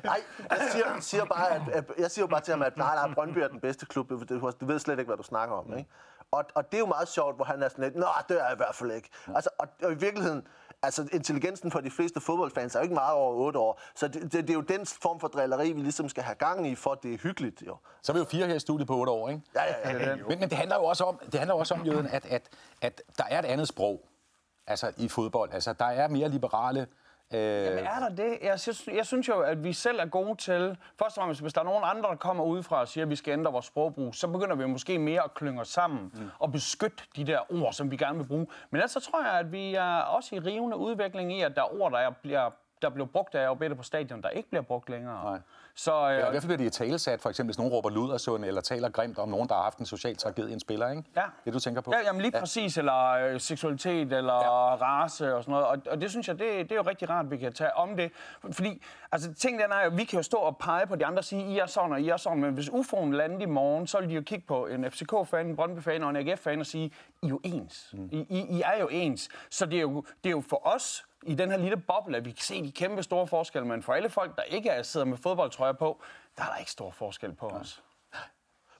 ej 0.04 0.20
jeg, 0.50 0.68
siger, 0.72 1.00
siger 1.00 1.24
bare, 1.24 1.50
at, 1.50 1.62
at, 1.72 1.84
jeg 1.98 2.10
siger 2.10 2.26
bare 2.26 2.40
til 2.40 2.52
ham, 2.52 2.62
at 2.62 2.76
nej, 2.76 2.94
nej, 2.94 3.14
Brøndby 3.14 3.38
er 3.38 3.48
den 3.48 3.60
bedste 3.60 3.86
klub, 3.86 4.08
du, 4.08 4.22
du, 4.28 4.52
du 4.60 4.66
ved 4.66 4.78
slet 4.78 4.98
ikke, 4.98 5.08
hvad 5.08 5.16
du 5.16 5.22
snakker 5.22 5.56
om, 5.56 5.78
ikke? 5.78 5.90
Og, 6.30 6.44
og 6.54 6.72
det 6.72 6.74
er 6.74 6.78
jo 6.78 6.86
meget 6.86 7.08
sjovt, 7.08 7.36
hvor 7.36 7.44
han 7.44 7.62
er 7.62 7.68
sådan 7.68 7.84
lidt, 7.84 7.96
nå, 7.96 8.06
det 8.28 8.40
er 8.40 8.44
jeg 8.44 8.52
i 8.52 8.56
hvert 8.56 8.74
fald 8.74 8.92
ikke. 8.92 9.10
Altså, 9.34 9.50
og, 9.58 9.68
og 9.82 9.92
i 9.92 9.94
virkeligheden, 9.94 10.46
altså 10.82 11.08
intelligensen 11.12 11.70
for 11.70 11.80
de 11.80 11.90
fleste 11.90 12.20
fodboldfans 12.20 12.74
er 12.74 12.78
jo 12.78 12.82
ikke 12.82 12.94
meget 12.94 13.14
over 13.14 13.34
8 13.34 13.58
år, 13.58 13.80
så 13.94 14.08
det, 14.08 14.22
det, 14.22 14.32
det 14.32 14.50
er 14.50 14.54
jo 14.54 14.60
den 14.60 14.86
form 14.86 15.20
for 15.20 15.28
drilleri, 15.28 15.72
vi 15.72 15.80
ligesom 15.80 16.08
skal 16.08 16.22
have 16.22 16.34
gang 16.34 16.68
i, 16.68 16.74
for 16.74 16.92
at 16.92 17.02
det 17.02 17.14
er 17.14 17.18
hyggeligt, 17.18 17.62
jo. 17.66 17.76
Så 18.02 18.12
er 18.12 18.14
vi 18.14 18.18
jo 18.18 18.24
fire 18.24 18.46
her 18.46 18.54
i 18.54 18.60
studiet 18.60 18.86
på 18.86 18.96
8 18.96 19.12
år, 19.12 19.28
ikke? 19.28 19.42
Ja, 19.54 19.62
ja, 19.64 20.08
ja. 20.08 20.16
Men, 20.16 20.40
men 20.40 20.50
det 20.50 20.52
handler 20.52 20.76
jo 20.76 20.84
også 20.84 21.04
om, 21.04 21.20
det 21.32 21.40
handler 21.40 21.54
også 21.54 21.74
om 21.74 21.86
Jøden, 21.86 22.06
at, 22.06 22.26
at, 22.26 22.48
at 22.80 23.02
der 23.18 23.24
er 23.30 23.38
et 23.38 23.44
andet 23.44 23.68
sprog 23.68 24.08
altså, 24.66 24.92
i 24.96 25.08
fodbold. 25.08 25.52
Altså, 25.52 25.72
der 25.72 25.84
er 25.84 26.08
mere 26.08 26.28
liberale... 26.28 26.86
Øh, 27.34 27.74
Men 27.74 27.84
er 27.84 27.98
der 28.00 28.08
det? 28.08 28.38
Jeg 28.42 28.60
synes, 28.60 28.88
jeg 28.94 29.06
synes 29.06 29.28
jo, 29.28 29.40
at 29.40 29.64
vi 29.64 29.72
selv 29.72 29.98
er 30.00 30.06
gode 30.06 30.36
til... 30.36 30.76
Først 30.98 31.18
og 31.18 31.20
fremmest, 31.20 31.40
hvis 31.40 31.52
der 31.52 31.60
er 31.60 31.64
nogen 31.64 31.84
andre, 31.86 32.10
der 32.10 32.16
kommer 32.16 32.44
udefra 32.44 32.80
og 32.80 32.88
siger, 32.88 33.04
at 33.04 33.10
vi 33.10 33.16
skal 33.16 33.32
ændre 33.32 33.52
vores 33.52 33.66
sprogbrug, 33.66 34.14
så 34.14 34.28
begynder 34.28 34.56
vi 34.56 34.66
måske 34.66 34.98
mere 34.98 35.24
at 35.24 35.34
klynge 35.34 35.60
os 35.60 35.68
sammen 35.68 36.12
mm. 36.14 36.30
og 36.38 36.52
beskytte 36.52 37.04
de 37.16 37.26
der 37.26 37.52
ord, 37.52 37.72
som 37.72 37.90
vi 37.90 37.96
gerne 37.96 38.18
vil 38.18 38.26
bruge. 38.26 38.46
Men 38.70 38.76
ellers 38.76 38.90
så 38.90 39.00
tror 39.00 39.24
jeg, 39.24 39.32
at 39.32 39.52
vi 39.52 39.74
er 39.74 40.00
også 40.00 40.34
i 40.34 40.38
rivende 40.38 40.76
udvikling 40.76 41.32
i, 41.32 41.42
at 41.42 41.56
der 41.56 41.62
er 41.62 41.80
ord, 41.80 41.92
der, 41.92 41.98
er, 41.98 42.10
bliver, 42.10 42.50
der 42.82 42.88
bliver 42.90 43.06
brugt 43.06 43.34
af 43.34 43.48
og 43.48 43.58
på 43.76 43.82
stadion, 43.82 44.22
der 44.22 44.28
ikke 44.28 44.48
bliver 44.48 44.62
brugt 44.62 44.90
længere. 44.90 45.24
Nej. 45.24 45.40
Så 45.74 45.92
Ja, 45.92 46.12
øh, 46.12 46.18
I 46.18 46.30
hvert 46.30 46.32
fald 46.32 46.42
bliver 46.42 46.56
det 46.56 46.64
i 46.64 46.70
talesat, 46.70 47.20
for 47.20 47.28
eksempel 47.30 47.48
hvis 47.48 47.58
nogen 47.58 47.72
råber 47.72 47.90
ludersund, 47.90 48.44
eller 48.44 48.60
taler 48.60 48.88
grimt 48.88 49.18
om 49.18 49.28
nogen, 49.28 49.48
der 49.48 49.54
har 49.54 49.62
haft 49.62 49.78
en 49.78 49.86
social 49.86 50.16
tragedie 50.16 50.50
i 50.50 50.52
en 50.52 50.60
spiller, 50.60 50.90
ikke? 50.90 51.02
Ja. 51.16 51.22
Det 51.44 51.52
du 51.54 51.58
tænker 51.58 51.80
på? 51.80 51.92
Ja, 51.94 51.98
jamen 52.06 52.22
lige 52.22 52.32
præcis, 52.32 52.78
eller 52.78 53.10
øh, 53.10 53.40
seksualitet, 53.40 54.12
eller 54.12 54.34
ja. 54.34 54.74
race 54.74 55.34
og 55.34 55.42
sådan 55.44 55.52
noget. 55.52 55.66
Og, 55.66 55.78
og 55.90 56.00
det 56.00 56.10
synes 56.10 56.28
jeg, 56.28 56.38
det, 56.38 56.48
det 56.62 56.72
er 56.72 56.76
jo 56.76 56.82
rigtig 56.82 57.10
rart, 57.10 57.24
at 57.24 57.30
vi 57.30 57.36
kan 57.36 57.52
tage 57.52 57.76
om 57.76 57.96
det. 57.96 58.12
Fordi, 58.52 58.82
altså 59.12 59.34
ting 59.34 59.58
den 59.58 59.72
er 59.72 59.84
jo, 59.84 59.90
vi 59.94 60.04
kan 60.04 60.18
jo 60.18 60.22
stå 60.22 60.36
og 60.36 60.56
pege 60.56 60.86
på 60.86 60.96
de 60.96 61.06
andre 61.06 61.18
og 61.20 61.24
sige, 61.24 61.52
I 61.52 61.58
er 61.58 61.66
sådan, 61.66 61.92
og 61.92 62.00
I 62.00 62.08
er 62.08 62.16
sådan, 62.16 62.40
men 62.40 62.54
hvis 62.54 62.68
UFO'en 62.68 63.10
landede 63.10 63.42
i 63.42 63.46
morgen, 63.46 63.86
så 63.86 64.00
vil 64.00 64.08
de 64.08 64.14
jo 64.14 64.22
kigge 64.22 64.46
på 64.46 64.66
en 64.66 64.90
FCK-fan, 64.90 65.46
en 65.46 65.56
Brøndby-fan 65.56 66.04
og 66.04 66.10
en 66.10 66.16
AGF-fan 66.16 66.60
og 66.60 66.66
sige, 66.66 66.92
I 67.22 67.26
er 67.26 67.28
jo 67.28 67.40
ens. 67.44 67.90
Mm. 67.92 68.08
I, 68.12 68.26
I, 68.28 68.58
I 68.58 68.62
er 68.64 68.80
jo 68.80 68.88
ens. 68.88 69.28
Så 69.50 69.66
det 69.66 69.76
er 69.76 69.80
jo, 69.80 70.04
det 70.24 70.30
er 70.30 70.30
jo 70.30 70.42
for 70.48 70.66
os, 70.66 71.04
i 71.22 71.34
den 71.34 71.50
her 71.50 71.56
lille 71.58 71.76
boble, 71.76 72.16
at 72.16 72.24
vi 72.24 72.30
kan 72.30 72.42
se 72.44 72.62
de 72.62 72.72
kæmpe 72.72 73.02
store 73.02 73.26
forskelle, 73.26 73.68
men 73.68 73.82
for 73.82 73.92
alle 73.92 74.10
folk, 74.10 74.36
der 74.36 74.42
ikke 74.42 74.68
er, 74.70 74.82
sidder 74.82 75.06
med 75.06 75.16
fodboldtrøjer 75.18 75.72
på, 75.72 76.00
der 76.36 76.42
er 76.44 76.48
der 76.48 76.56
ikke 76.56 76.70
stor 76.70 76.90
forskel 76.90 77.32
på 77.34 77.46
os. 77.48 77.82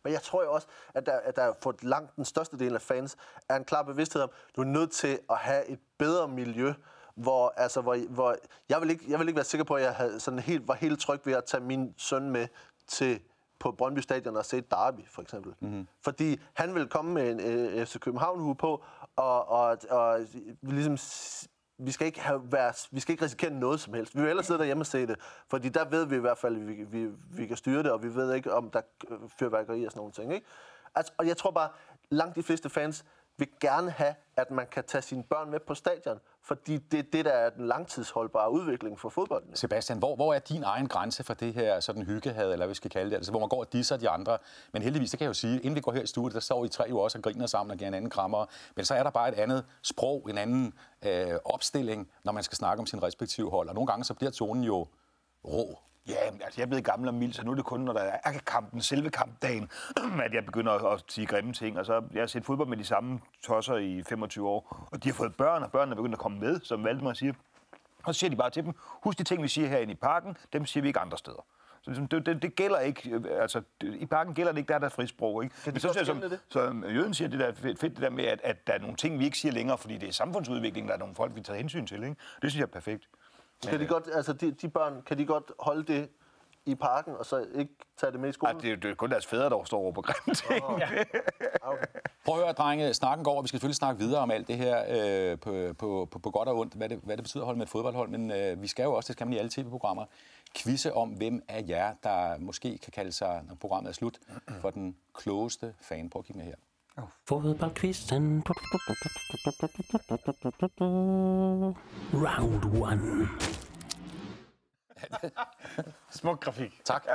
Men 0.04 0.12
jeg 0.12 0.22
tror 0.22 0.42
jo 0.42 0.52
også, 0.52 0.66
at 0.94 1.06
der, 1.06 1.12
at 1.20 1.36
der 1.36 1.52
for 1.62 1.74
langt 1.82 2.16
den 2.16 2.24
største 2.24 2.58
del 2.58 2.74
af 2.74 2.82
fans 2.82 3.16
er 3.48 3.56
en 3.56 3.64
klar 3.64 3.82
bevidsthed 3.82 4.22
om, 4.22 4.30
at 4.48 4.56
du 4.56 4.60
er 4.60 4.64
nødt 4.64 4.90
til 4.92 5.18
at 5.30 5.36
have 5.36 5.66
et 5.66 5.78
bedre 5.98 6.28
miljø, 6.28 6.72
hvor, 7.14 7.52
altså, 7.56 7.80
hvor, 7.80 7.96
hvor 8.08 8.36
jeg, 8.68 8.80
vil 8.80 8.90
ikke, 8.90 9.04
jeg 9.08 9.18
vil 9.18 9.28
ikke 9.28 9.36
være 9.36 9.44
sikker 9.44 9.64
på, 9.64 9.74
at 9.74 9.82
jeg 9.82 9.94
havde 9.94 10.20
sådan 10.20 10.38
helt, 10.38 10.68
var 10.68 10.74
helt 10.74 11.00
tryg 11.00 11.20
ved 11.24 11.34
at 11.34 11.44
tage 11.44 11.62
min 11.62 11.94
søn 11.98 12.30
med 12.30 12.48
til 12.86 13.20
på 13.58 13.72
Brøndby 13.72 13.98
Stadion 13.98 14.36
og 14.36 14.44
se 14.44 14.60
derby, 14.60 15.00
for 15.08 15.22
eksempel. 15.22 15.54
Mm-hmm. 15.60 15.88
Fordi 16.04 16.40
han 16.54 16.74
vil 16.74 16.88
komme 16.88 17.12
med 17.14 17.30
en 17.30 17.40
øh, 17.40 17.86
FC 17.86 17.98
København-hue 17.98 18.54
på, 18.54 18.84
og, 19.16 19.48
og, 19.48 19.78
og 19.90 20.20
ligesom 20.62 20.96
s- 20.96 21.48
vi 21.80 21.90
skal 21.90 22.06
ikke 22.06 22.20
have 22.20 22.52
være, 22.52 22.72
vi 22.90 23.00
skal 23.00 23.12
ikke 23.12 23.24
risikere 23.24 23.50
noget 23.50 23.80
som 23.80 23.94
helst. 23.94 24.16
Vi 24.16 24.20
vil 24.20 24.30
ellers 24.30 24.46
sidde 24.46 24.58
derhjemme 24.58 24.82
og 24.82 24.86
se 24.86 25.06
det, 25.06 25.16
fordi 25.48 25.68
der 25.68 25.84
ved 25.84 26.06
vi 26.06 26.16
i 26.16 26.18
hvert 26.18 26.38
fald, 26.38 26.56
at 26.56 26.68
vi, 26.68 26.84
vi, 26.84 27.08
vi 27.30 27.46
kan 27.46 27.56
styre 27.56 27.82
det, 27.82 27.92
og 27.92 28.02
vi 28.02 28.14
ved 28.14 28.34
ikke, 28.34 28.54
om 28.54 28.70
der 28.70 28.80
er 29.10 29.14
fyrværkeri 29.38 29.84
og 29.84 29.90
sådan 29.90 29.98
nogle 30.00 30.12
ting. 30.12 30.34
Ikke? 30.34 30.46
Altså, 30.94 31.12
og 31.18 31.26
jeg 31.26 31.36
tror 31.36 31.50
bare, 31.50 31.68
langt 32.10 32.36
de 32.36 32.42
fleste 32.42 32.70
fans 32.70 33.04
vil 33.40 33.48
gerne 33.60 33.90
have, 33.90 34.14
at 34.36 34.50
man 34.50 34.66
kan 34.66 34.84
tage 34.84 35.02
sine 35.02 35.22
børn 35.22 35.50
med 35.50 35.60
på 35.60 35.74
stadion, 35.74 36.20
fordi 36.42 36.76
det 36.76 36.98
er 36.98 37.02
det, 37.12 37.24
der 37.24 37.30
er 37.30 37.50
den 37.50 37.66
langtidsholdbare 37.66 38.50
udvikling 38.50 39.00
for 39.00 39.08
fodbolden. 39.08 39.56
Sebastian, 39.56 39.98
hvor, 39.98 40.16
hvor 40.16 40.34
er 40.34 40.38
din 40.38 40.62
egen 40.62 40.88
grænse 40.88 41.24
for 41.24 41.34
det 41.34 41.54
her 41.54 41.80
sådan 41.80 42.02
hyggehad, 42.02 42.44
eller 42.44 42.56
hvad 42.56 42.68
vi 42.68 42.74
skal 42.74 42.90
kalde 42.90 43.10
det, 43.10 43.16
altså 43.16 43.30
hvor 43.30 43.40
man 43.40 43.48
går 43.48 43.60
og 43.60 43.72
disser 43.72 43.96
de 43.96 44.08
andre. 44.08 44.38
Men 44.72 44.82
heldigvis, 44.82 45.10
det 45.10 45.18
kan 45.18 45.24
jeg 45.24 45.28
jo 45.28 45.34
sige, 45.34 45.56
inden 45.56 45.74
vi 45.74 45.80
går 45.80 45.92
her 45.92 46.02
i 46.02 46.06
studiet, 46.06 46.34
der 46.34 46.40
står 46.40 46.64
I 46.64 46.68
tre 46.68 46.86
jo 46.88 46.98
også 46.98 47.18
og 47.18 47.24
griner 47.24 47.46
sammen 47.46 47.70
og 47.70 47.76
giver 47.78 47.88
en 47.88 47.94
anden 47.94 48.10
krammer. 48.10 48.46
Men 48.76 48.84
så 48.84 48.94
er 48.94 49.02
der 49.02 49.10
bare 49.10 49.28
et 49.28 49.34
andet 49.34 49.64
sprog, 49.82 50.30
en 50.30 50.38
anden 50.38 50.72
øh, 51.02 51.34
opstilling, 51.44 52.10
når 52.24 52.32
man 52.32 52.42
skal 52.42 52.56
snakke 52.56 52.80
om 52.80 52.86
sin 52.86 53.02
respektive 53.02 53.50
hold. 53.50 53.68
Og 53.68 53.74
nogle 53.74 53.86
gange 53.86 54.04
så 54.04 54.14
bliver 54.14 54.30
tonen 54.30 54.64
jo 54.64 54.86
rå. 55.44 55.78
Ja, 56.10 56.30
men 56.30 56.40
altså, 56.44 56.60
jeg 56.60 56.62
er 56.62 56.66
blevet 56.68 56.84
gammel 56.84 57.08
og 57.08 57.14
mild, 57.14 57.32
så 57.32 57.44
nu 57.44 57.50
er 57.50 57.54
det 57.54 57.64
kun, 57.64 57.80
når 57.80 57.92
der 57.92 58.00
er 58.00 58.32
kampen, 58.46 58.80
selve 58.80 59.10
kampdagen, 59.10 59.70
at 60.26 60.34
jeg 60.34 60.44
begynder 60.44 60.72
at, 60.72 60.92
at 60.98 61.04
sige 61.08 61.26
grimme 61.26 61.52
ting. 61.52 61.78
Og 61.78 61.86
så 61.86 62.02
jeg 62.12 62.22
har 62.22 62.26
set 62.26 62.44
fodbold 62.44 62.68
med 62.68 62.76
de 62.76 62.84
samme 62.84 63.20
tosser 63.42 63.76
i 63.76 64.02
25 64.08 64.48
år, 64.48 64.88
og 64.92 65.04
de 65.04 65.08
har 65.08 65.14
fået 65.14 65.34
børn, 65.36 65.62
og 65.62 65.72
børnene 65.72 65.92
er 65.92 65.96
begyndt 65.96 66.14
at 66.14 66.18
komme 66.18 66.38
med, 66.38 66.60
som 66.60 66.84
Valdemar 66.84 67.12
siger. 67.12 67.32
Og 68.04 68.14
så 68.14 68.18
siger 68.18 68.30
de 68.30 68.36
bare 68.36 68.50
til 68.50 68.64
dem, 68.64 68.72
husk 69.02 69.18
de 69.18 69.24
ting, 69.24 69.42
vi 69.42 69.48
siger 69.48 69.68
herinde 69.68 69.92
i 69.92 69.96
parken, 69.96 70.36
dem 70.52 70.66
siger 70.66 70.82
vi 70.82 70.88
ikke 70.88 71.00
andre 71.00 71.18
steder. 71.18 71.44
Så 71.82 72.06
det, 72.10 72.26
det, 72.26 72.42
det 72.42 72.56
gælder 72.56 72.78
ikke, 72.78 73.10
øh, 73.10 73.24
altså 73.42 73.62
det- 73.80 73.94
i 73.94 74.06
parken 74.06 74.34
gælder 74.34 74.52
det 74.52 74.58
ikke, 74.58 74.68
der 74.68 74.74
er 74.74 74.78
der 74.78 74.88
frisprog, 74.88 75.42
ikke? 75.44 75.54
Kan 75.64 75.72
Men 75.72 75.80
så 75.80 75.88
skelne 75.92 76.06
som, 76.06 76.82
så 76.82 76.88
Jøden 76.88 77.14
siger 77.14 77.28
det 77.28 77.40
der 77.40 77.52
fedt, 77.52 77.82
det 77.82 77.96
der 77.96 78.10
med, 78.10 78.24
at, 78.24 78.40
at 78.44 78.66
der 78.66 78.72
er 78.72 78.78
nogle 78.78 78.96
ting, 78.96 79.18
vi 79.18 79.24
ikke 79.24 79.38
siger 79.38 79.52
længere, 79.52 79.78
fordi 79.78 79.98
det 79.98 80.08
er 80.08 80.12
samfundsudvikling, 80.12 80.88
der 80.88 80.94
er 80.94 80.98
nogle 80.98 81.14
folk, 81.14 81.34
vi 81.36 81.40
tager 81.40 81.56
hensyn 81.56 81.86
til, 81.86 82.02
ikke? 82.02 82.16
Det 82.42 82.50
synes 82.50 82.56
jeg 82.56 82.62
er 82.62 82.66
perfekt. 82.66 83.08
Kan 83.68 83.80
de 83.80 83.86
godt, 83.86 84.08
altså 84.14 84.32
de, 84.32 84.50
de 84.52 84.68
børn, 84.68 85.02
kan 85.06 85.18
de 85.18 85.26
godt 85.26 85.52
holde 85.58 85.82
det 85.92 86.08
i 86.66 86.74
parken, 86.74 87.14
og 87.16 87.26
så 87.26 87.46
ikke 87.54 87.72
tage 87.96 88.12
det 88.12 88.20
med 88.20 88.28
i 88.28 88.30
Ej, 88.30 88.32
skolen? 88.32 88.60
det, 88.60 88.72
er- 88.72 88.76
det 88.76 88.90
er 88.90 88.94
kun 88.94 89.10
deres 89.10 89.26
fædre, 89.26 89.50
der 89.50 89.64
står 89.64 89.78
over 89.78 89.92
på 89.92 90.02
grimme 90.02 90.34
ting. 90.34 90.62
Prøv 92.24 92.34
at 92.38 92.44
høre, 92.44 92.52
drenge, 92.52 92.94
snakken 92.94 93.24
går, 93.24 93.36
og 93.36 93.42
vi 93.42 93.48
skal 93.48 93.56
selvfølgelig 93.56 93.76
snakke 93.76 93.98
videre 93.98 94.20
om 94.22 94.30
alt 94.30 94.48
det 94.48 94.56
her 94.56 94.84
øh, 95.32 95.38
på, 95.38 95.74
på, 95.78 96.08
på, 96.10 96.18
på 96.18 96.30
godt 96.30 96.48
og 96.48 96.56
ondt, 96.58 96.74
hvad 96.74 96.88
det, 96.88 97.00
hvad 97.02 97.16
det 97.16 97.24
betyder 97.24 97.42
at 97.42 97.46
holde 97.46 97.58
med 97.58 97.66
et 97.66 97.70
fodboldhold, 97.70 98.08
men 98.08 98.30
øh, 98.30 98.62
vi 98.62 98.66
skal 98.66 98.82
jo 98.82 98.92
også, 98.94 99.06
det 99.06 99.12
skal 99.16 99.26
man 99.26 99.34
i 99.34 99.38
alle 99.38 99.50
tv-programmer, 99.50 100.04
quizze 100.56 100.94
om, 100.94 101.08
hvem 101.08 101.42
af 101.48 101.64
jer, 101.68 101.94
der 102.02 102.38
måske 102.38 102.78
kan 102.78 102.92
kalde 102.92 103.12
sig, 103.12 103.42
når 103.48 103.54
programmet 103.54 103.88
er 103.90 103.94
slut, 103.94 104.18
for 104.60 104.70
den 104.70 104.96
klogeste 105.14 105.74
fan. 105.80 106.10
Prøv 106.10 106.20
at 106.20 106.24
kigge 106.26 106.38
med 106.38 106.46
her. 106.46 106.54
Fodboldquizzen. 107.28 108.42
Round 112.12 112.64
one. 112.82 113.28
Smuk 116.10 116.40
grafik. 116.40 116.80
Tak. 116.84 117.06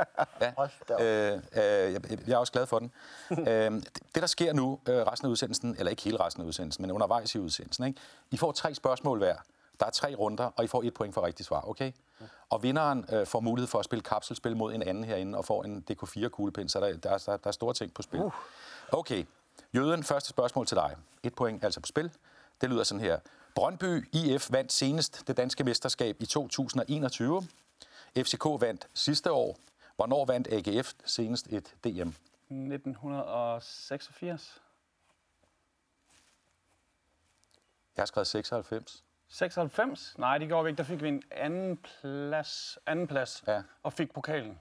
Ja. 0.41 0.53
Øh, 1.01 1.33
øh, 1.33 1.93
jeg, 1.93 2.01
jeg 2.27 2.33
er 2.33 2.37
også 2.37 2.53
glad 2.53 2.65
for 2.65 2.79
den. 2.79 2.91
øh, 3.31 3.71
det, 3.71 3.99
det, 4.15 4.21
der 4.21 4.27
sker 4.27 4.53
nu, 4.53 4.79
øh, 4.89 4.95
resten 4.95 5.25
af 5.25 5.31
udsendelsen, 5.31 5.75
eller 5.79 5.89
ikke 5.89 6.03
hele 6.03 6.19
resten 6.19 6.43
af 6.43 6.47
udsendelsen, 6.47 6.81
men 6.81 6.91
undervejs 6.91 7.35
i 7.35 7.39
udsendelsen, 7.39 7.85
ikke? 7.85 7.99
I 8.31 8.37
får 8.37 8.51
tre 8.51 8.75
spørgsmål 8.75 9.17
hver. 9.17 9.35
Der 9.79 9.85
er 9.85 9.89
tre 9.89 10.15
runder, 10.15 10.51
og 10.55 10.63
I 10.63 10.67
får 10.67 10.83
et 10.83 10.93
point 10.93 11.13
for 11.13 11.25
rigtigt 11.25 11.47
svar, 11.47 11.69
okay? 11.69 11.91
Og 12.49 12.63
vinderen 12.63 13.05
øh, 13.11 13.27
får 13.27 13.39
mulighed 13.39 13.67
for 13.67 13.79
at 13.79 13.85
spille 13.85 14.03
kapselspil 14.03 14.57
mod 14.57 14.73
en 14.73 14.83
anden 14.83 15.03
herinde, 15.03 15.37
og 15.37 15.45
får 15.45 15.63
en 15.63 15.85
DK4-kuglepind, 15.91 16.69
så 16.69 16.79
der, 16.79 16.97
der, 16.97 17.17
der, 17.17 17.37
der 17.37 17.47
er 17.47 17.51
store 17.51 17.73
ting 17.73 17.93
på 17.93 18.01
spil. 18.01 18.21
Okay, 18.91 19.25
Jøden, 19.75 20.03
første 20.03 20.29
spørgsmål 20.29 20.65
til 20.67 20.77
dig. 20.77 20.95
Et 21.23 21.35
point 21.35 21.63
altså 21.63 21.79
på 21.79 21.85
spil. 21.87 22.11
Det 22.61 22.69
lyder 22.69 22.83
sådan 22.83 23.01
her. 23.01 23.19
Brøndby 23.55 24.09
IF 24.13 24.51
vandt 24.51 24.73
senest 24.73 25.27
det 25.27 25.37
danske 25.37 25.63
mesterskab 25.63 26.21
i 26.21 26.25
2021. 26.25 27.43
FCK 28.17 28.45
vandt 28.59 28.87
sidste 28.93 29.31
år. 29.31 29.57
Hvornår 29.95 30.25
vandt 30.25 30.47
AGF 30.51 30.93
senest 31.05 31.47
et 31.47 31.73
DM? 31.83 32.09
1986. 32.49 34.61
Jeg 37.97 38.01
har 38.01 38.05
skrevet 38.05 38.27
96. 38.27 39.03
96? 39.27 40.15
Nej, 40.17 40.37
det 40.37 40.47
gjorde 40.47 40.63
vi 40.63 40.69
ikke. 40.69 40.77
Der 40.77 40.83
fik 40.83 41.01
vi 41.03 41.07
en 41.07 41.23
anden 41.31 41.77
plads, 41.77 42.77
anden 42.85 43.07
plads 43.07 43.43
Ja. 43.47 43.61
og 43.83 43.93
fik 43.93 44.13
pokalen. 44.13 44.59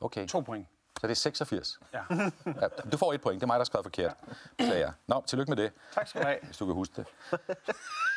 Okay, 0.00 0.26
To 0.28 0.40
point. 0.40 0.66
Så 1.04 1.08
det 1.08 1.12
er 1.12 1.14
86. 1.14 1.80
Ja. 1.92 2.02
Ja, 2.60 2.68
du 2.92 2.96
får 2.96 3.12
et 3.12 3.20
point. 3.22 3.40
Det 3.40 3.42
er 3.42 3.46
mig, 3.46 3.54
der 3.54 3.58
har 3.60 3.64
skrevet 3.64 3.84
forkert. 3.84 4.14
Beklager. 4.58 4.92
Nå, 5.06 5.22
tillykke 5.26 5.50
med 5.50 5.56
det, 5.56 5.72
Tak 5.94 6.08
skal 6.08 6.22
du 6.22 6.26
have. 6.26 6.38
hvis 6.42 6.56
du 6.56 6.66
kan 6.66 6.74
huske 6.74 6.94
det. 6.96 7.06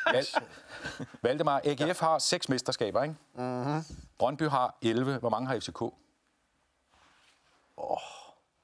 Val- 0.07 0.43
Valdemar, 1.21 1.61
AGF 1.63 1.99
har 1.99 2.19
seks 2.19 2.49
mesterskaber, 2.49 3.03
ikke? 3.03 3.15
Mm-hmm. 3.33 3.83
Brøndby 4.17 4.43
har 4.49 4.77
11. 4.81 5.17
Hvor 5.17 5.29
mange 5.29 5.47
har 5.47 5.59
FCK? 5.59 5.81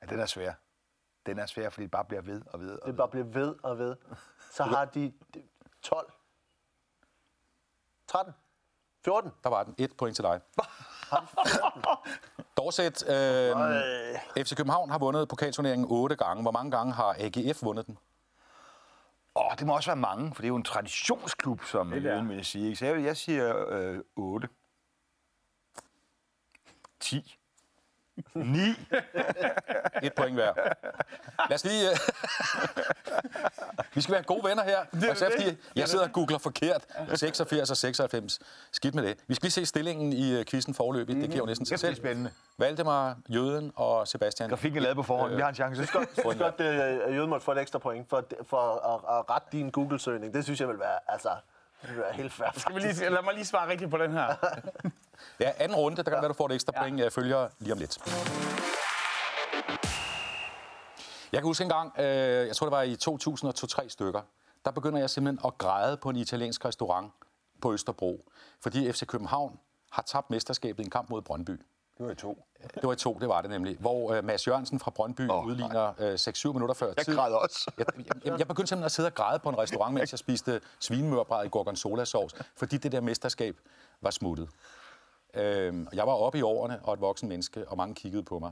Ja, 0.02 0.06
den 0.10 0.20
er 0.20 0.26
svær. 0.26 0.54
Den 1.26 1.40
er 1.40 1.46
svær, 1.46 1.70
fordi 1.70 1.84
det 1.84 1.92
bare 1.92 2.06
bliver 2.06 2.22
ved 2.22 2.42
og 2.54 2.60
ved. 2.60 2.72
Og 2.80 2.88
Det 2.88 2.94
ved. 2.94 2.98
bare 2.98 3.08
bliver 3.08 3.26
ved 3.26 3.56
og 3.64 3.78
ved. 3.78 3.96
Så 4.52 4.64
har 4.64 4.86
de 4.86 5.14
12. 5.82 6.12
13. 8.08 8.34
14. 9.06 9.32
Der 9.44 9.50
var 9.50 9.64
den. 9.64 9.76
Et 9.78 9.98
point 9.98 10.16
til 10.16 10.24
dig. 10.24 10.42
Dorset, 12.58 13.10
øh, 13.10 14.44
FC 14.46 14.56
København 14.56 14.90
har 14.90 14.98
vundet 14.98 15.28
pokalturneringen 15.30 15.88
otte 15.90 16.16
gange. 16.16 16.42
Hvor 16.42 16.52
mange 16.52 16.72
gange 16.72 16.94
har 16.94 17.16
AGF 17.20 17.64
vundet 17.64 17.88
den? 17.88 17.98
Åh, 19.36 19.52
det 19.60 19.68
må 19.68 19.76
også 19.76 19.90
være 19.90 19.96
mange, 19.96 20.36
for 20.36 20.42
det 20.42 20.48
er 20.48 20.50
jo 20.50 20.56
en 20.56 20.64
traditionsklub, 20.64 21.64
som 21.64 21.94
er. 21.94 21.98
Jørgen 21.98 22.30
vil 22.30 22.46
sige. 22.46 22.66
ikke? 22.66 22.76
Så 22.80 22.86
jeg, 22.86 23.04
jeg 23.04 23.18
siger 23.18 23.70
øh, 23.70 24.00
8. 24.16 24.48
10. 27.00 27.38
9. 28.36 28.70
Et 30.04 30.14
point 30.14 30.34
hver. 30.36 30.54
Lad 31.50 31.56
os 31.56 31.64
lige... 31.64 31.90
øh, 31.90 31.96
Vi 33.96 34.02
skal 34.02 34.14
være 34.14 34.24
gode 34.24 34.44
venner 34.50 34.64
her. 34.64 34.78
Det 34.94 35.04
altså, 35.04 35.32
fordi 35.40 35.58
jeg 35.76 35.90
sidder 35.90 36.06
og 36.06 36.12
googler 36.14 36.38
forkert. 36.38 36.86
86 37.16 37.70
og 37.72 37.78
96. 37.78 38.40
Skidt 38.72 38.96
med 38.96 39.04
det. 39.04 39.18
Vi 39.28 39.36
skal 39.36 39.46
lige 39.46 39.52
se 39.52 39.66
stillingen 39.66 40.14
i 40.14 40.34
øh, 40.40 40.46
quizzen 40.46 40.74
forløbigt. 40.74 41.18
Det 41.22 41.30
giver 41.30 41.42
jo 41.42 41.46
næsten 41.46 41.66
sig 41.66 41.74
Det 41.76 41.80
selv. 41.80 41.96
spændende. 41.96 42.32
Valdemar, 42.58 43.16
Jøden 43.30 43.72
og 43.76 44.08
Sebastian. 44.08 44.50
Grafikken 44.50 44.78
er 44.78 44.82
lavet 44.82 44.96
på 44.96 45.04
forhånd. 45.04 45.36
Vi 45.36 45.42
har 45.42 45.50
en 45.50 45.56
chance. 45.56 45.82
Jeg 45.82 45.88
synes 45.88 46.38
godt, 46.38 46.62
at 46.62 47.16
Jøden 47.16 47.30
måtte 47.30 47.44
få 47.46 47.52
et 47.52 47.58
ekstra 47.58 47.80
point 47.80 48.10
for, 48.10 48.24
for 48.50 48.58
at, 48.96 49.20
at 49.20 49.30
rette 49.30 49.48
din 49.52 49.70
Google-søgning. 49.70 50.34
Det 50.34 50.44
synes 50.44 50.60
jeg 50.60 50.68
vil 50.68 50.80
være, 50.80 51.00
altså, 51.08 51.30
det 51.88 51.98
være 51.98 52.14
helt 52.14 52.34
fair. 52.34 52.48
Skal 52.58 52.76
vi 52.76 52.80
lige, 52.80 53.10
lad 53.10 53.24
mig 53.24 53.34
lige 53.34 53.46
svare 53.46 53.70
rigtigt 53.70 53.92
på 53.92 53.98
den 53.98 54.12
her. 54.12 54.36
Ja, 55.40 55.52
anden 55.58 55.78
runde. 55.78 55.98
Der 55.98 56.04
kan 56.04 56.14
være, 56.14 56.28
du 56.28 56.34
får 56.34 56.46
et 56.46 56.52
ekstra 56.52 56.74
point. 56.78 57.00
Jeg 57.00 57.12
følger 57.14 57.48
lige 57.60 57.74
om 57.74 57.80
lidt. 57.80 57.98
Jeg 61.32 61.42
kan 61.42 61.44
huske 61.44 61.64
en 61.64 61.70
gang, 61.70 62.00
øh, 62.00 62.48
jeg 62.48 62.56
tror 62.56 62.68
det 62.68 62.72
var 62.72 62.82
i 62.82 62.94
2002-3 63.84 63.90
stykker, 63.90 64.22
der 64.66 64.72
begynder 64.72 65.00
jeg 65.00 65.10
simpelthen 65.10 65.48
at 65.48 65.58
græde 65.58 65.98
på 65.98 66.10
en 66.10 66.16
italiensk 66.16 66.66
restaurant 66.66 67.14
på 67.62 67.74
Østerbro, 67.74 68.32
fordi 68.62 68.92
FC 68.92 69.06
København 69.06 69.60
har 69.92 70.02
tabt 70.02 70.30
mesterskabet 70.30 70.84
i 70.84 70.86
en 70.86 70.92
kamp 70.92 71.10
mod 71.10 71.22
Brøndby. 71.22 71.62
Det 71.98 72.06
var 72.06 72.12
i 72.12 72.16
to. 72.16 72.44
Det 72.76 72.84
var 72.84 72.94
i 72.94 72.96
to, 72.96 73.18
det 73.22 73.30
var 73.30 73.42
det 73.42 73.50
nemlig. 73.50 73.78
Hvor 73.78 74.14
øh, 74.14 74.24
Mads 74.24 74.48
Jørgensen 74.48 74.80
fra 74.80 74.92
Brøndby 74.92 75.30
oh, 75.30 75.46
udligner 75.46 75.94
øh, 76.00 76.14
6-7 76.14 76.54
minutter 76.54 76.76
før 76.76 76.94
Jeg 76.98 77.06
tid. 77.06 77.16
græd 77.16 77.32
også. 77.34 77.72
Jeg, 77.78 77.86
jeg, 78.26 78.40
jeg 78.40 78.48
begyndte 78.48 78.70
simpelthen 78.70 78.84
at 78.86 78.92
sidde 78.92 79.08
og 79.08 79.14
græde 79.14 79.40
på 79.40 79.50
en 79.50 79.58
restaurant, 79.58 79.94
mens 79.94 80.12
jeg 80.14 80.20
spiste 80.20 80.62
svinemørbræd 80.80 81.46
i 81.46 81.50
gorgonzola-sovs, 81.50 82.34
fordi 82.58 82.78
det 82.78 82.92
der 82.92 83.02
mesterskab 83.02 83.60
var 84.02 84.10
smuttet. 84.10 84.50
Og 85.34 85.42
jeg 85.94 86.08
var 86.08 86.14
oppe 86.14 86.40
i 86.40 86.42
årene 86.42 86.80
og 86.84 86.94
et 86.94 87.02
voksen 87.02 87.30
menneske, 87.30 87.70
og 87.70 87.78
mange 87.78 87.96
kiggede 87.96 88.24
på 88.24 88.40
mig. 88.40 88.52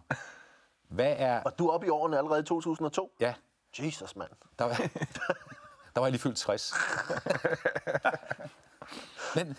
Hvad 0.88 1.13
er... 1.17 1.41
Og 1.41 1.60
du 1.60 1.67
er 1.67 1.73
oppe 1.73 1.88
i 1.88 1.89
årene 1.89 2.17
allerede 2.17 2.41
i 2.41 2.43
2002? 2.43 3.12
Ja, 3.19 3.34
Jesus, 3.80 4.15
mand. 4.15 4.30
der 4.60 4.65
var, 4.65 4.75
der 5.95 5.99
var 5.99 6.04
jeg 6.04 6.12
lige 6.12 6.21
fyldt 6.21 6.38
60. 6.38 6.73
Men 9.36 9.58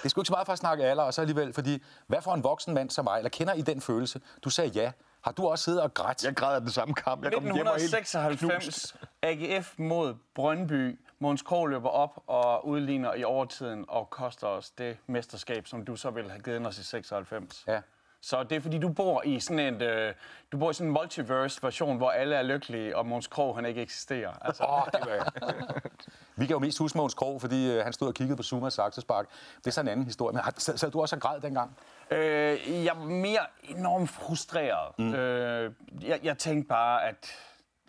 det 0.00 0.04
er 0.04 0.08
sgu 0.08 0.20
ikke 0.20 0.26
så 0.26 0.32
meget 0.32 0.46
for 0.46 0.52
at 0.52 0.58
snakke 0.58 0.84
alder, 0.84 1.02
og 1.02 1.14
så 1.14 1.20
alligevel, 1.20 1.52
fordi 1.52 1.82
hvad 2.06 2.22
for 2.22 2.34
en 2.34 2.44
voksen 2.44 2.74
mand 2.74 2.90
som 2.90 3.04
mig, 3.04 3.16
eller 3.18 3.30
kender 3.30 3.54
I 3.54 3.60
den 3.60 3.80
følelse? 3.80 4.20
Du 4.44 4.50
sagde 4.50 4.70
ja. 4.70 4.92
Har 5.24 5.32
du 5.32 5.46
også 5.46 5.64
siddet 5.64 5.82
og 5.82 5.94
grædt? 5.94 6.24
Jeg 6.24 6.36
græd 6.36 6.54
af 6.54 6.60
den 6.60 6.70
samme 6.70 6.94
kamp. 6.94 7.24
Jeg 7.24 7.32
kom 7.32 7.42
hjem 7.42 7.66
og 7.66 7.76
helt 7.76 7.94
1996, 7.94 8.96
AGF 9.22 9.74
mod 9.78 10.14
Brøndby. 10.34 11.00
Måns 11.18 11.42
Krog 11.42 11.68
løber 11.68 11.88
op 11.88 12.22
og 12.26 12.66
udligner 12.66 13.14
i 13.14 13.24
overtiden 13.24 13.84
og 13.88 14.10
koster 14.10 14.46
os 14.46 14.70
det 14.70 14.96
mesterskab, 15.06 15.66
som 15.66 15.84
du 15.84 15.96
så 15.96 16.10
ville 16.10 16.30
have 16.30 16.42
givet 16.42 16.66
os 16.66 16.78
i 16.78 16.84
96. 16.84 17.64
Ja. 17.66 17.80
Så 18.22 18.42
det 18.42 18.56
er 18.56 18.60
fordi, 18.60 18.78
du 18.78 18.88
bor 18.88 19.22
i 19.24 19.40
sådan 19.40 19.58
en, 19.74 19.82
øh, 19.82 20.14
du 20.52 20.58
bor 20.58 20.70
i 20.70 20.74
sådan 20.74 20.86
en 20.86 20.92
multiverse-version, 20.92 21.96
hvor 21.96 22.10
alle 22.10 22.36
er 22.36 22.42
lykkelige, 22.42 22.96
og 22.96 23.06
Måns 23.06 23.26
Krog, 23.26 23.56
han 23.56 23.66
ikke 23.66 23.82
eksisterer. 23.82 24.32
Altså, 24.40 24.64
Åh, 24.64 24.82
det 24.92 25.00
var 25.10 25.32
Vi 26.36 26.46
kan 26.46 26.54
jo 26.54 26.58
mest 26.58 26.78
huske 26.78 26.98
Mogens 26.98 27.14
Krog, 27.14 27.40
fordi 27.40 27.70
øh, 27.76 27.84
han 27.84 27.92
stod 27.92 28.08
og 28.08 28.14
kiggede 28.14 28.36
på 28.36 28.42
Zumas 28.42 28.74
saksespark. 28.74 29.26
Det 29.56 29.66
er 29.66 29.70
så 29.70 29.80
en 29.80 29.88
anden 29.88 30.06
historie. 30.06 30.32
Men 30.32 30.42
har- 30.42 30.54
sad, 30.56 30.76
sad 30.76 30.90
du 30.90 31.00
også 31.00 31.16
og 31.16 31.22
græd 31.22 31.40
dengang? 31.40 31.76
Øh, 32.10 32.84
jeg 32.84 32.96
var 32.96 33.04
mere 33.04 33.40
enormt 33.62 34.10
frustreret. 34.10 34.98
Mm. 34.98 35.14
Øh, 35.14 35.72
jeg, 36.02 36.20
jeg 36.22 36.38
tænkte 36.38 36.68
bare, 36.68 37.04
at 37.04 37.34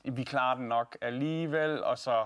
vi 0.06 0.24
klarer 0.24 0.56
den 0.56 0.68
nok 0.68 0.98
alligevel, 1.02 1.84
og 1.84 1.98
så 1.98 2.26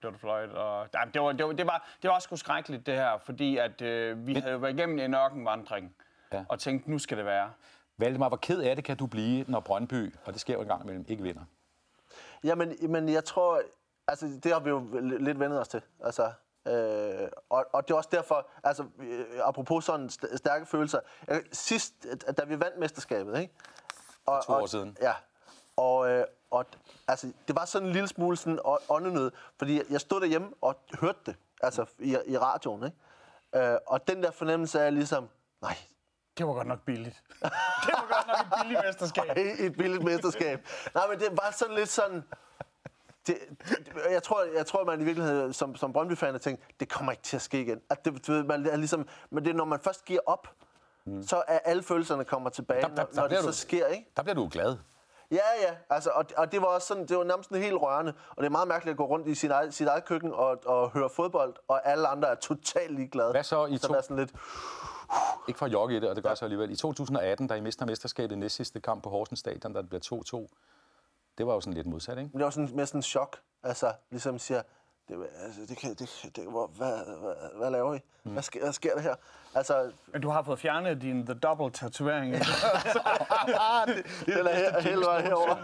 blev 0.00 0.12
det 0.12 0.20
fløjt. 0.20 0.50
Og, 0.50 0.88
nej, 0.92 1.04
det, 1.04 1.22
var, 1.22 1.32
det, 1.32 1.46
var, 1.46 1.52
det, 1.52 1.66
var, 1.66 1.88
det 2.02 2.10
var 2.10 2.18
sgu 2.18 2.36
skrækkeligt, 2.36 2.86
det 2.86 2.94
her, 2.94 3.18
fordi 3.24 3.56
at, 3.56 3.82
øh, 3.82 4.26
vi 4.26 4.34
havde 4.34 4.52
jo 4.52 4.58
været 4.58 4.72
igennem 4.78 4.98
en 4.98 5.14
ørkenvandring, 5.14 5.94
Ja. 6.32 6.44
og 6.48 6.58
tænkte, 6.60 6.90
nu 6.90 6.98
skal 6.98 7.16
det 7.18 7.26
være. 7.26 7.52
Valdemar, 7.98 8.28
hvor 8.28 8.36
ked 8.36 8.60
af 8.60 8.76
det 8.76 8.84
kan 8.84 8.96
du 8.96 9.06
blive, 9.06 9.44
når 9.48 9.60
Brøndby, 9.60 10.14
og 10.24 10.32
det 10.32 10.40
sker 10.40 10.54
jo 10.54 10.60
en 10.60 10.68
gang 10.68 10.82
imellem, 10.82 11.04
ikke 11.08 11.22
vinder? 11.22 11.42
Jamen, 12.44 12.76
men 12.90 13.08
jeg 13.08 13.24
tror, 13.24 13.60
altså, 14.08 14.26
det 14.42 14.52
har 14.52 14.60
vi 14.60 14.70
jo 14.70 14.80
li- 14.92 15.24
lidt 15.24 15.40
vendet 15.40 15.60
os 15.60 15.68
til. 15.68 15.82
Altså, 16.04 16.32
øh, 16.68 17.28
og, 17.50 17.66
og 17.72 17.88
det 17.88 17.94
er 17.94 17.96
også 17.98 18.08
derfor, 18.12 18.48
altså, 18.64 18.84
øh, 18.98 19.24
apropos 19.44 19.84
sådan 19.84 20.06
st- 20.06 20.36
stærke 20.36 20.66
følelser. 20.66 21.00
Jeg, 21.28 21.42
sidst, 21.52 21.94
øh, 22.10 22.34
da 22.36 22.44
vi 22.44 22.60
vandt 22.60 22.78
mesterskabet, 22.78 23.38
ikke? 23.40 23.54
Og, 24.26 24.44
To 24.46 24.52
år 24.52 24.60
og, 24.60 24.68
siden. 24.68 24.96
Ja. 25.00 25.12
Og, 25.76 26.08
øh, 26.10 26.24
og 26.50 26.66
altså, 27.08 27.32
det 27.48 27.56
var 27.56 27.64
sådan 27.64 27.86
en 27.88 27.92
lille 27.92 28.08
smule 28.08 28.36
sådan 28.36 28.58
åndenød, 28.88 29.30
fordi 29.58 29.80
jeg 29.90 30.00
stod 30.00 30.20
derhjemme 30.20 30.48
og 30.60 30.76
hørte 31.00 31.18
det, 31.26 31.36
altså 31.62 31.84
i, 31.98 32.16
i 32.26 32.38
radioen, 32.38 32.84
ikke? 32.84 33.68
Øh, 33.72 33.78
og 33.86 34.08
den 34.08 34.22
der 34.22 34.30
fornemmelse 34.30 34.80
af 34.80 34.94
ligesom, 34.94 35.28
nej, 35.62 35.76
Det 36.38 36.46
var 36.46 36.52
godt 36.52 36.66
nok 36.66 36.80
billigt. 36.84 37.22
det 37.86 37.92
var 37.92 38.06
godt 38.14 38.26
nok 38.26 38.46
et 38.46 38.62
billigt 38.62 38.80
mesterskab. 38.86 39.36
et 39.58 39.76
billigt 39.76 40.02
mesterskab. 40.04 40.66
Nej, 40.94 41.08
men 41.08 41.18
det 41.20 41.28
var 41.30 41.50
sådan 41.56 41.74
lidt 41.74 41.88
sådan... 41.88 42.24
Det, 43.26 43.38
det, 43.68 43.92
jeg, 44.10 44.22
tror, 44.22 44.42
jeg 44.56 44.66
tror, 44.66 44.84
man 44.84 45.00
i 45.00 45.04
virkeligheden 45.04 45.52
som, 45.52 45.76
som 45.76 45.92
Brøndby-fan 45.92 46.32
har 46.34 46.38
tænkt, 46.38 46.62
det 46.80 46.88
kommer 46.88 47.12
ikke 47.12 47.22
til 47.22 47.36
at 47.36 47.42
ske 47.42 47.60
igen. 47.60 47.80
At 47.90 48.04
det, 48.04 48.26
du 48.26 48.32
ved, 48.32 48.42
man 48.42 48.66
er 48.66 48.76
ligesom, 48.76 49.08
men 49.30 49.44
det 49.44 49.50
er, 49.50 49.54
når 49.54 49.64
man 49.64 49.80
først 49.80 50.04
giver 50.04 50.20
op, 50.26 50.48
mm. 51.04 51.22
så 51.22 51.42
er 51.48 51.58
alle 51.58 51.82
følelserne 51.82 52.24
kommer 52.24 52.50
tilbage, 52.50 52.82
Der- 52.82 52.88
der- 52.88 52.94
når, 52.96 53.04
der 53.04 53.20
når 53.20 53.28
det 53.28 53.38
så 53.38 53.46
du- 53.46 53.52
sker, 53.52 53.86
ikke? 53.86 54.10
Der 54.16 54.22
bliver 54.22 54.34
du 54.34 54.48
glad. 54.52 54.76
Ja, 55.30 55.36
ja, 55.62 55.74
altså, 55.90 56.10
og, 56.10 56.24
og 56.36 56.52
det 56.52 56.60
var 56.60 56.66
også 56.66 56.86
sådan, 56.86 57.06
det 57.06 57.16
var 57.18 57.24
nærmest 57.24 57.54
helt 57.54 57.74
rørende, 57.82 58.14
og 58.30 58.36
det 58.36 58.44
er 58.46 58.50
meget 58.50 58.68
mærkeligt 58.68 58.92
at 58.94 58.96
gå 58.98 59.04
rundt 59.06 59.28
i 59.28 59.34
sin 59.34 59.50
eget, 59.50 59.74
sit 59.74 59.88
eget 59.88 60.04
køkken 60.04 60.32
og, 60.32 60.58
og 60.66 60.90
høre 60.90 61.10
fodbold, 61.10 61.54
og 61.68 61.88
alle 61.88 62.08
andre 62.08 62.28
er 62.28 62.34
totalt 62.34 62.94
ligeglade. 62.94 63.30
Hvad 63.30 63.42
så 63.44 63.66
i 63.66 63.76
så 63.78 63.86
to- 63.88 63.94
sådan 64.02 64.16
lidt, 64.16 64.30
Ikke 65.48 65.58
for 65.58 65.66
at 65.66 65.72
jogge 65.72 65.96
i 65.96 66.00
det, 66.00 66.08
og 66.08 66.16
det 66.16 66.24
gør 66.24 66.34
så 66.34 66.44
alligevel. 66.44 66.70
I 66.70 66.76
2018, 66.76 67.46
da 67.46 67.54
I 67.54 67.60
mister 67.60 67.86
mesterskabet 67.86 68.36
i 68.36 68.38
næst 68.38 68.56
sidste 68.56 68.80
kamp 68.80 69.02
på 69.02 69.10
Horsens 69.10 69.38
Stadion, 69.38 69.74
der 69.74 69.82
bliver 69.82 70.46
2-2, 70.48 70.56
det 71.38 71.46
var 71.46 71.54
jo 71.54 71.60
sådan 71.60 71.74
lidt 71.74 71.86
modsat, 71.86 72.18
ikke? 72.18 72.30
Men 72.32 72.38
det 72.38 72.44
var 72.44 72.50
sådan 72.50 72.70
mere 72.74 72.86
sådan 72.86 72.98
en 72.98 73.02
chok. 73.02 73.36
Altså, 73.62 73.92
ligesom 74.10 74.38
siger, 74.38 74.62
det, 75.08 75.26
altså, 75.44 75.60
det 75.68 75.76
kan, 75.76 75.94
det, 75.94 76.30
det, 76.36 76.44
hvor, 76.44 76.66
hvad, 76.66 76.96
hvad, 77.20 77.58
hvad 77.58 77.70
laver 77.70 77.94
I? 77.94 77.98
Hvad, 78.22 78.42
sker, 78.42 78.60
hvad 78.60 78.72
sker 78.72 78.94
der 78.94 79.00
her? 79.00 79.14
Altså, 79.54 79.92
Men 80.12 80.22
du 80.22 80.28
har 80.28 80.42
fået 80.42 80.58
fjernet 80.58 81.02
din 81.02 81.26
The 81.26 81.34
Double 81.34 81.70
tatovering. 81.70 82.32
den 82.34 82.42
er 84.46 84.54
her, 84.54 84.80
hele 84.80 85.04
vejen 85.04 85.24
herover. 85.26 85.54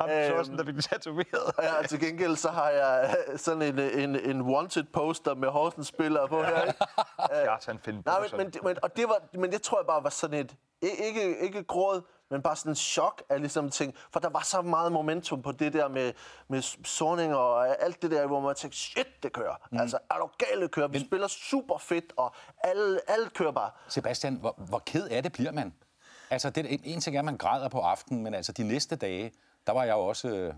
Ham 0.00 0.10
Øhm. 0.10 0.30
Thorsten, 0.32 0.58
der 0.58 0.64
fik 0.64 0.74
den 0.74 0.82
tatoveret. 0.82 1.52
Ja, 1.62 1.86
til 1.88 2.00
gengæld 2.00 2.36
så 2.36 2.48
har 2.48 2.68
jeg 2.68 3.16
øh, 3.28 3.38
sådan 3.38 3.62
en, 3.62 3.78
en, 3.78 4.16
en 4.16 4.42
wanted 4.42 4.84
poster 4.84 5.34
med 5.34 5.48
Horsens 5.48 5.86
spillere 5.86 6.28
på 6.28 6.42
her. 6.42 6.62
Ikke? 6.62 6.78
Kjartan 7.44 7.78
Finn 7.78 8.02
Nej, 8.06 8.20
men, 8.20 8.30
men, 8.36 8.52
men, 8.64 8.76
og 8.82 8.96
det 8.96 9.08
var, 9.08 9.38
men 9.38 9.52
det 9.52 9.62
tror 9.62 9.78
jeg 9.78 9.86
bare 9.86 10.04
var 10.04 10.10
sådan 10.10 10.40
et, 10.40 10.56
ikke, 10.82 11.38
ikke 11.38 11.62
gråd, 11.62 12.02
men 12.34 12.42
bare 12.42 12.56
sådan 12.56 12.72
en 12.72 12.76
chok 12.76 13.22
af 13.28 13.40
ligesom 13.40 13.70
ting. 13.70 13.94
For 14.12 14.20
der 14.20 14.28
var 14.28 14.42
så 14.42 14.62
meget 14.62 14.92
momentum 14.92 15.42
på 15.42 15.52
det 15.52 15.72
der 15.72 15.88
med, 15.88 16.12
med 16.48 16.62
Sorning 16.84 17.34
og 17.34 17.82
alt 17.82 18.02
det 18.02 18.10
der, 18.10 18.26
hvor 18.26 18.40
man 18.40 18.54
tænkte, 18.54 18.78
shit, 18.78 19.22
det 19.22 19.32
kører. 19.32 19.54
Mm. 19.70 19.78
Altså, 19.78 19.98
er 20.10 20.14
du 20.14 20.28
galt, 20.38 20.62
det 20.62 20.70
kører. 20.70 20.88
Vi 20.88 20.98
men, 20.98 21.06
spiller 21.06 21.28
super 21.28 21.78
fedt, 21.78 22.12
og 22.16 22.34
alle, 22.64 23.00
alle 23.10 23.28
kører 23.28 23.52
bare. 23.52 23.70
Sebastian, 23.88 24.34
hvor, 24.34 24.54
hvor 24.56 24.82
ked 24.86 25.08
af 25.08 25.22
det 25.22 25.32
bliver 25.32 25.52
man? 25.52 25.74
Altså, 26.30 26.50
det, 26.50 26.72
en, 26.72 26.80
en 26.84 27.00
ting 27.00 27.16
er, 27.16 27.20
at 27.20 27.24
man 27.24 27.36
græder 27.36 27.68
på 27.68 27.80
aftenen, 27.80 28.22
men 28.22 28.34
altså 28.34 28.52
de 28.52 28.64
næste 28.64 28.96
dage, 28.96 29.32
der 29.66 29.72
var 29.72 29.84
jeg 29.84 29.92
jo 29.92 30.00
også... 30.00 30.28
Øh, 30.28 30.54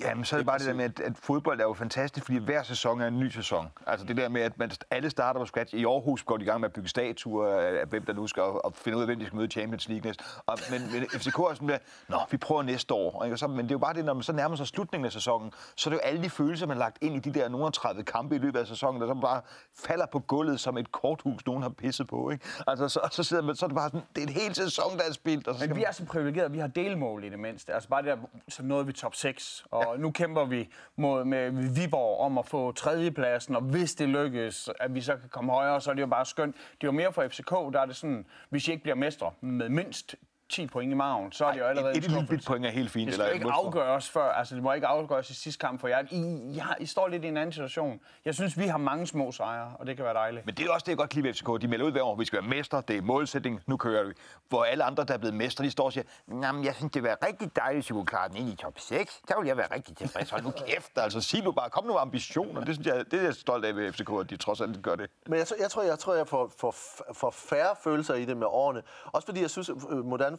Jamen, 0.00 0.24
så 0.24 0.36
er 0.36 0.38
det 0.38 0.46
bare 0.46 0.58
det 0.58 0.66
der 0.66 0.74
med, 0.74 0.84
at, 0.84 1.00
at 1.00 1.12
fodbold 1.18 1.60
er 1.60 1.64
jo 1.64 1.72
fantastisk, 1.72 2.24
fordi 2.26 2.38
hver 2.38 2.62
sæson 2.62 3.00
er 3.00 3.06
en 3.06 3.18
ny 3.20 3.28
sæson. 3.30 3.68
Altså 3.86 4.06
det 4.06 4.16
der 4.16 4.28
med, 4.28 4.40
at 4.40 4.58
man, 4.58 4.70
alle 4.90 5.10
starter 5.10 5.40
på 5.40 5.46
scratch. 5.46 5.74
I 5.74 5.84
Aarhus 5.84 6.22
går 6.22 6.36
de 6.36 6.42
i 6.42 6.46
gang 6.46 6.60
med 6.60 6.68
at 6.68 6.72
bygge 6.72 6.88
statuer 6.88 7.48
af 7.60 7.86
hvem 7.86 8.04
der 8.04 8.12
nu 8.12 8.26
skal, 8.26 8.42
og, 8.42 8.72
finde 8.74 8.98
ud 8.98 9.02
af, 9.02 9.08
hvem 9.08 9.18
de 9.18 9.26
skal 9.26 9.36
møde 9.36 9.46
i 9.46 9.50
Champions 9.50 9.88
League 9.88 10.06
næste. 10.06 10.24
Og, 10.46 10.58
men, 10.70 10.80
men 10.92 11.08
FCK 11.20 11.38
er 11.38 11.54
sådan 11.54 11.68
der, 11.68 11.78
nå, 12.08 12.18
vi 12.30 12.36
prøver 12.36 12.62
næste 12.62 12.94
år. 12.94 13.24
Ikke? 13.24 13.34
Og 13.34 13.38
Så, 13.38 13.46
men 13.46 13.58
det 13.58 13.70
er 13.70 13.74
jo 13.74 13.78
bare 13.78 13.94
det, 13.94 14.04
når 14.04 14.14
man 14.14 14.22
så 14.22 14.32
nærmer 14.32 14.56
sig 14.56 14.66
slutningen 14.66 15.04
af 15.06 15.12
sæsonen, 15.12 15.52
så 15.76 15.90
er 15.90 15.92
det 15.94 15.96
jo 15.96 16.00
alle 16.08 16.22
de 16.22 16.30
følelser, 16.30 16.66
man 16.66 16.76
har 16.76 16.84
lagt 16.84 16.98
ind 17.00 17.16
i 17.16 17.30
de 17.30 17.38
der 17.40 17.48
nogle 17.48 17.72
30 17.72 18.02
kampe 18.02 18.34
i 18.34 18.38
løbet 18.38 18.58
af 18.60 18.66
sæsonen, 18.66 19.00
der 19.00 19.06
så 19.08 19.14
bare 19.14 19.40
falder 19.78 20.06
på 20.06 20.18
gulvet 20.18 20.60
som 20.60 20.78
et 20.78 20.92
korthus, 20.92 21.46
nogen 21.46 21.62
har 21.62 21.70
pisset 21.70 22.06
på. 22.08 22.30
Ikke? 22.30 22.44
Altså, 22.66 22.88
så, 22.88 23.00
så, 23.12 23.22
sidder 23.24 23.42
man, 23.42 23.56
så 23.56 23.66
er 23.66 23.68
det 23.68 23.76
bare 23.76 23.88
sådan, 23.88 24.02
det 24.16 24.22
er 24.22 24.26
en 24.26 24.32
hel 24.32 24.54
sæson, 24.54 24.98
der 24.98 25.04
er 25.08 25.12
spillet. 25.12 25.48
Og 25.48 25.54
så 25.54 25.60
Men 25.60 25.68
vi 25.68 25.74
man- 25.80 25.88
er 25.88 25.92
så 25.92 26.04
privilegerede, 26.04 26.52
vi 26.52 26.58
har 26.58 26.66
delmål 26.66 27.24
i 27.24 27.28
det 27.28 27.38
mindste. 27.38 27.74
Altså 27.74 27.88
bare 27.88 28.02
det 28.02 28.08
der, 28.08 28.16
så 28.48 28.62
nåede 28.62 28.86
vi 28.86 28.92
top 28.92 29.14
6, 29.14 29.57
og 29.70 29.94
ja. 29.94 30.00
nu 30.00 30.10
kæmper 30.10 30.44
vi 30.44 30.68
mod, 30.96 31.24
med 31.24 31.50
Viborg 31.50 32.20
om 32.20 32.38
at 32.38 32.46
få 32.46 32.72
tredjepladsen, 32.72 33.56
og 33.56 33.62
hvis 33.62 33.94
det 33.94 34.08
lykkes, 34.08 34.70
at 34.80 34.94
vi 34.94 35.00
så 35.00 35.16
kan 35.16 35.28
komme 35.28 35.52
højere, 35.52 35.80
så 35.80 35.90
er 35.90 35.94
det 35.94 36.02
jo 36.02 36.06
bare 36.06 36.26
skønt. 36.26 36.56
Det 36.56 36.82
er 36.82 36.88
jo 36.88 36.92
mere 36.92 37.12
for 37.12 37.28
FCK, 37.28 37.50
der 37.50 37.80
er 37.80 37.86
det 37.86 37.96
sådan, 37.96 38.26
hvis 38.48 38.68
I 38.68 38.70
ikke 38.70 38.82
bliver 38.82 38.96
mestre 38.96 39.32
med 39.40 39.68
mindst 39.68 40.16
10 40.48 40.66
point 40.66 40.90
i 40.92 40.94
maven, 40.94 41.32
så 41.32 41.44
er 41.46 41.52
det 41.52 41.60
jo 41.60 41.64
allerede 41.64 41.90
et, 41.90 41.96
en 41.96 42.02
et 42.04 42.10
lille 42.10 42.26
bit 42.26 42.46
point 42.46 42.66
er 42.66 42.70
helt 42.70 42.90
fint. 42.90 43.06
Det 43.06 43.14
skal 43.14 43.22
eller 43.24 43.30
et 43.30 43.34
ikke 43.34 43.46
mønster. 43.46 43.64
afgøres 43.64 44.10
før, 44.10 44.30
altså 44.32 44.54
det 44.54 44.62
må 44.62 44.72
ikke 44.72 44.86
afgøres 44.86 45.30
i 45.30 45.34
sidste 45.34 45.60
kamp 45.60 45.80
for 45.80 45.88
jer. 45.88 46.02
I, 46.10 46.50
I, 46.54 46.58
har, 46.58 46.76
I 46.80 46.86
står 46.86 47.08
lidt 47.08 47.24
i 47.24 47.28
en 47.28 47.36
anden 47.36 47.52
situation. 47.52 48.00
Jeg 48.24 48.34
synes, 48.34 48.58
vi 48.58 48.66
har 48.66 48.78
mange 48.78 49.06
små 49.06 49.32
sejre, 49.32 49.72
og 49.78 49.86
det 49.86 49.96
kan 49.96 50.04
være 50.04 50.14
dejligt. 50.14 50.46
Men 50.46 50.54
det 50.54 50.66
er 50.66 50.70
også 50.72 50.84
det, 50.84 50.88
jeg 50.88 50.96
godt 50.98 51.10
kan 51.10 51.22
lide 51.22 51.34
FCK. 51.34 51.46
De 51.60 51.68
melder 51.68 51.86
ud 51.86 51.92
hver 51.92 52.02
år, 52.02 52.16
vi 52.16 52.24
skal 52.24 52.40
være 52.40 52.48
mestre, 52.48 52.82
det 52.88 52.96
er 52.96 53.02
målsætning, 53.02 53.60
nu 53.66 53.76
kører 53.76 54.04
vi. 54.04 54.12
Hvor 54.48 54.64
alle 54.64 54.84
andre, 54.84 55.04
der 55.04 55.14
er 55.14 55.18
blevet 55.18 55.34
mestre, 55.34 55.64
de 55.64 55.70
står 55.70 55.84
og 55.84 55.92
siger, 55.92 56.04
Jamen, 56.42 56.64
jeg 56.64 56.74
synes, 56.74 56.92
det 56.92 57.02
være 57.02 57.16
rigtig 57.26 57.56
dejligt, 57.56 57.76
hvis 57.84 57.90
vi 57.90 57.94
kunne 57.94 58.06
klare 58.06 58.28
den 58.28 58.36
ind 58.36 58.48
i 58.48 58.56
top 58.56 58.78
6. 58.78 59.20
Der 59.28 59.38
vil 59.40 59.46
jeg 59.46 59.56
være 59.56 59.74
rigtig 59.74 59.96
tilfreds. 59.96 60.30
Hold 60.30 60.42
nu 60.42 60.50
kæft, 60.50 60.90
altså 60.96 61.20
sig 61.20 61.44
nu 61.44 61.52
bare, 61.52 61.70
kom 61.70 61.86
nu 61.86 61.96
ambitioner. 61.96 62.64
Det, 62.64 62.74
synes 62.74 62.86
jeg, 62.86 63.04
det 63.10 63.18
er 63.18 63.22
jeg 63.22 63.34
stolt 63.34 63.64
af 63.64 63.76
ved 63.76 63.92
FCK, 63.92 64.10
at 64.20 64.30
de 64.30 64.36
trods 64.36 64.60
alt 64.60 64.82
gør 64.82 64.94
det. 64.94 65.10
Men 65.26 65.38
jeg, 65.38 65.46
tror- 65.46 65.56
jeg 65.60 65.70
tror, 65.70 65.82
jeg, 65.82 65.98
tror, 65.98 66.14
jeg 66.14 66.28
får, 66.28 66.52
får, 66.58 66.74
får 67.14 67.30
færre 67.30 67.76
følelser 67.84 68.14
i 68.14 68.24
det 68.24 68.36
med 68.36 68.46
årene. 68.50 68.82
Også 69.04 69.26
fordi 69.26 69.40
jeg 69.40 69.50
synes, 69.50 69.68
at 69.68 69.76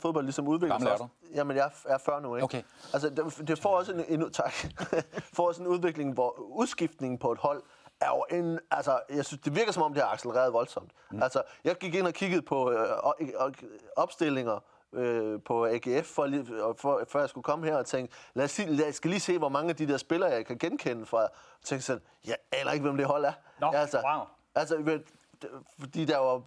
fodbold 0.02 0.26
ligesom 0.26 0.48
udvikler 0.48 0.76
Gammel 0.76 0.92
er 0.92 0.98
sig. 0.98 1.08
Jamen, 1.34 1.58
jeg 1.58 1.72
er 1.86 1.98
40 1.98 2.22
nu, 2.22 2.36
ikke? 2.36 2.44
Okay. 2.44 2.62
Altså, 2.94 3.10
det, 3.10 3.48
det 3.48 3.60
får 3.60 3.78
også 3.78 3.94
en, 3.94 4.22
en, 4.22 4.32
tak, 4.32 4.54
får 5.36 5.48
også 5.48 5.62
en 5.62 5.68
udvikling, 5.68 6.14
hvor 6.14 6.40
udskiftningen 6.40 7.18
på 7.18 7.32
et 7.32 7.38
hold 7.38 7.64
er 8.02 8.10
jo 8.10 8.38
en, 8.38 8.60
altså, 8.72 9.00
jeg 9.10 9.26
synes, 9.26 9.42
det 9.42 9.56
virker 9.56 9.72
som 9.72 9.84
om, 9.84 9.94
det 9.94 10.04
har 10.04 10.10
accelereret 10.10 10.54
voldsomt. 10.54 10.92
Mm. 11.12 11.24
Altså, 11.24 11.42
jeg 11.64 11.76
gik 11.76 11.96
ind 11.96 12.08
og 12.08 12.14
kiggede 12.14 12.42
på 12.42 12.72
øh, 12.72 12.88
opstillinger 13.96 14.60
øh, 14.94 15.40
på 15.46 15.66
AGF, 15.66 16.06
for, 16.06 16.30
for, 16.78 17.04
før 17.08 17.20
jeg 17.20 17.30
skulle 17.30 17.44
komme 17.44 17.66
her 17.68 17.76
og 17.76 17.86
tænke, 17.86 18.14
lad 18.34 18.46
os, 18.46 18.60
lad 18.60 18.90
os 18.90 18.96
skal 18.96 19.10
lige 19.10 19.20
se, 19.20 19.38
hvor 19.38 19.50
mange 19.50 19.70
af 19.70 19.76
de 19.76 19.88
der 19.88 19.98
spillere, 19.98 20.30
jeg 20.30 20.46
kan 20.46 20.58
genkende 20.58 21.06
fra. 21.06 21.24
Og 21.24 21.30
tænkte 21.64 21.86
sådan, 21.86 22.02
jeg 22.28 22.36
aner 22.52 22.72
ikke, 22.72 22.84
hvem 22.84 22.98
det 22.98 23.06
hold 23.06 23.26
er. 23.26 23.34
Nå, 23.62 23.72
altså, 23.72 24.02
wow. 24.06 24.26
Altså, 24.56 25.00
fordi 25.80 26.06
der 26.06 26.18
var 26.18 26.42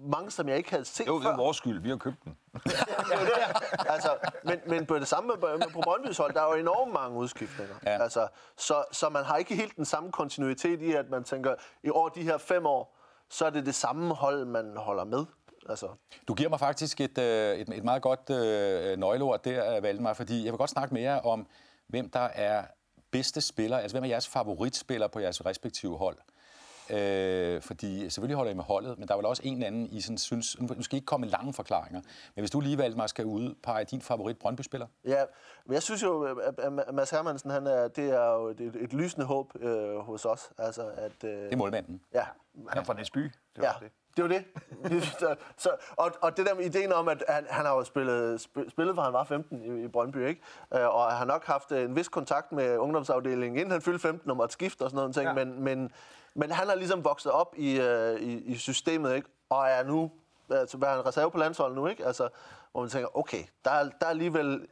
mange, 0.00 0.30
som 0.30 0.48
jeg 0.48 0.56
ikke 0.56 0.70
havde 0.70 0.84
set 0.84 1.06
Jo, 1.06 1.14
det 1.14 1.22
før. 1.22 1.30
er 1.32 1.36
vores 1.36 1.56
skyld, 1.56 1.80
vi 1.82 1.88
har 1.88 1.96
købt 1.96 2.24
den. 2.24 2.36
Det 2.64 2.72
er 3.12 3.20
jo 3.20 3.26
det. 3.26 3.62
Altså, 3.88 4.10
men, 4.44 4.60
men 4.66 4.86
på 4.86 4.98
det 4.98 5.08
samme 5.08 5.28
med, 5.28 5.58
med 5.58 5.66
på 5.72 5.80
Brøndby's 5.86 6.16
hold, 6.22 6.34
der 6.34 6.40
er 6.42 6.54
jo 6.54 6.60
enormt 6.60 6.92
mange 6.92 7.18
udskiftninger. 7.18 7.74
Ja. 7.86 8.02
Altså, 8.02 8.28
så, 8.56 8.84
så 8.92 9.08
man 9.08 9.24
har 9.24 9.36
ikke 9.36 9.54
helt 9.56 9.76
den 9.76 9.84
samme 9.84 10.12
kontinuitet 10.12 10.82
i, 10.82 10.92
at 10.92 11.10
man 11.10 11.24
tænker, 11.24 11.54
i 11.82 11.90
over 11.90 12.08
de 12.08 12.22
her 12.22 12.38
fem 12.38 12.66
år, 12.66 12.96
så 13.30 13.46
er 13.46 13.50
det 13.50 13.66
det 13.66 13.74
samme 13.74 14.14
hold, 14.14 14.44
man 14.44 14.76
holder 14.76 15.04
med. 15.04 15.24
Altså, 15.68 15.88
Du 16.28 16.34
giver 16.34 16.48
mig 16.50 16.58
faktisk 16.60 17.00
et, 17.00 17.18
øh, 17.18 17.56
et, 17.58 17.68
et 17.68 17.84
meget 17.84 18.02
godt 18.02 18.30
øh, 18.30 18.96
nøgleord 18.98 19.42
der, 19.42 19.80
Valdemar, 19.80 20.12
fordi 20.14 20.44
jeg 20.44 20.52
vil 20.52 20.58
godt 20.58 20.70
snakke 20.70 20.94
med 20.94 21.02
jer 21.02 21.20
om, 21.20 21.46
hvem 21.88 22.10
der 22.10 22.20
er 22.20 22.64
bedste 23.10 23.40
spiller, 23.40 23.78
altså 23.78 23.94
hvem 23.94 24.04
er 24.04 24.08
jeres 24.08 24.28
favoritspiller 24.28 25.08
på 25.08 25.20
jeres 25.20 25.46
respektive 25.46 25.98
hold. 25.98 26.16
Øh, 26.90 27.62
fordi 27.62 28.10
selvfølgelig 28.10 28.36
holder 28.36 28.52
I 28.52 28.54
med 28.54 28.64
holdet, 28.64 28.98
men 28.98 29.08
der 29.08 29.14
er 29.14 29.18
vel 29.18 29.26
også 29.26 29.42
en 29.44 29.54
eller 29.54 29.66
anden, 29.66 29.86
I 29.92 30.00
sådan 30.00 30.18
synes, 30.18 30.60
nu 30.60 30.82
skal 30.82 30.96
I 30.96 30.98
ikke 30.98 31.06
komme 31.06 31.24
med 31.24 31.30
lange 31.30 31.52
forklaringer, 31.52 32.00
men 32.34 32.42
hvis 32.42 32.50
du 32.50 32.60
lige, 32.60 32.78
Valdemar, 32.78 33.06
skal 33.06 33.24
udpege 33.24 33.84
din 33.84 34.00
favorit 34.00 34.38
Brøndby-spiller, 34.38 34.86
ja, 35.04 35.24
men 35.66 35.74
jeg 35.74 35.82
synes 35.82 36.02
jo, 36.02 36.22
at, 36.22 36.94
Mads 36.94 37.10
Hermansen, 37.10 37.50
han 37.50 37.66
er, 37.66 37.88
det 37.88 38.10
er 38.10 38.32
jo 38.32 38.46
et, 38.48 38.60
et, 38.60 38.76
et 38.80 38.92
lysende 38.92 39.26
håb 39.26 39.52
øh, 39.60 39.98
hos 39.98 40.24
os. 40.24 40.50
Altså, 40.58 40.82
at, 40.96 41.24
øh, 41.24 41.30
det 41.30 41.52
er 41.52 41.56
målmanden. 41.56 42.00
ja, 42.14 42.24
Han 42.68 42.78
er 42.78 42.84
fra 42.84 42.94
Næsby. 42.94 43.18
Det 43.24 43.32
var 43.56 43.64
Ja, 43.64 43.86
det. 43.86 43.92
Det 44.16 44.22
er 44.22 44.28
jo 44.28 44.28
det. 44.28 44.44
så, 45.56 45.70
og, 45.96 46.12
og 46.20 46.36
det 46.36 46.46
der 46.46 46.54
med 46.54 46.64
ideen 46.64 46.92
om, 46.92 47.08
at 47.08 47.24
han, 47.28 47.46
han 47.50 47.66
har 47.66 47.74
jo 47.74 47.84
spillet, 47.84 48.46
sp- 48.46 48.70
spillet 48.70 48.94
fra 48.94 49.04
han 49.04 49.12
var 49.12 49.24
15 49.24 49.62
i, 49.62 49.84
i 49.84 49.88
Brøndby, 49.88 50.26
ikke? 50.26 50.40
Øh, 50.74 50.94
og 50.94 51.12
har 51.12 51.24
nok 51.24 51.44
haft 51.44 51.72
en 51.72 51.96
vis 51.96 52.08
kontakt 52.08 52.52
med 52.52 52.78
ungdomsafdelingen, 52.78 53.58
inden 53.58 53.70
han 53.70 53.82
fyldte 53.82 53.98
15 54.00 54.30
og 54.30 54.36
måtte 54.36 54.52
skifte 54.52 54.82
og 54.82 54.90
sådan 54.90 54.96
noget. 54.96 55.14
Ting. 55.14 55.26
Ja. 55.26 55.44
Men, 55.44 55.62
men, 55.62 55.92
men 56.34 56.50
han 56.50 56.68
har 56.68 56.74
ligesom 56.74 57.04
vokset 57.04 57.32
op 57.32 57.54
i, 57.56 57.80
øh, 57.80 58.20
i, 58.20 58.32
i 58.38 58.54
systemet, 58.56 59.14
ikke? 59.14 59.28
Og 59.50 59.68
er 59.68 59.84
nu, 59.84 60.10
altså, 60.50 60.78
er 60.82 60.86
han 60.86 61.06
reserve 61.06 61.30
på 61.30 61.38
landsholdet 61.38 61.76
nu, 61.76 61.86
ikke? 61.86 62.06
Altså, 62.06 62.28
hvor 62.72 62.80
man 62.80 62.90
tænker, 62.90 63.18
okay, 63.18 63.42
der 63.64 63.70
er, 63.70 63.82
der 63.82 64.06
er 64.06 64.10
alligevel 64.10 64.66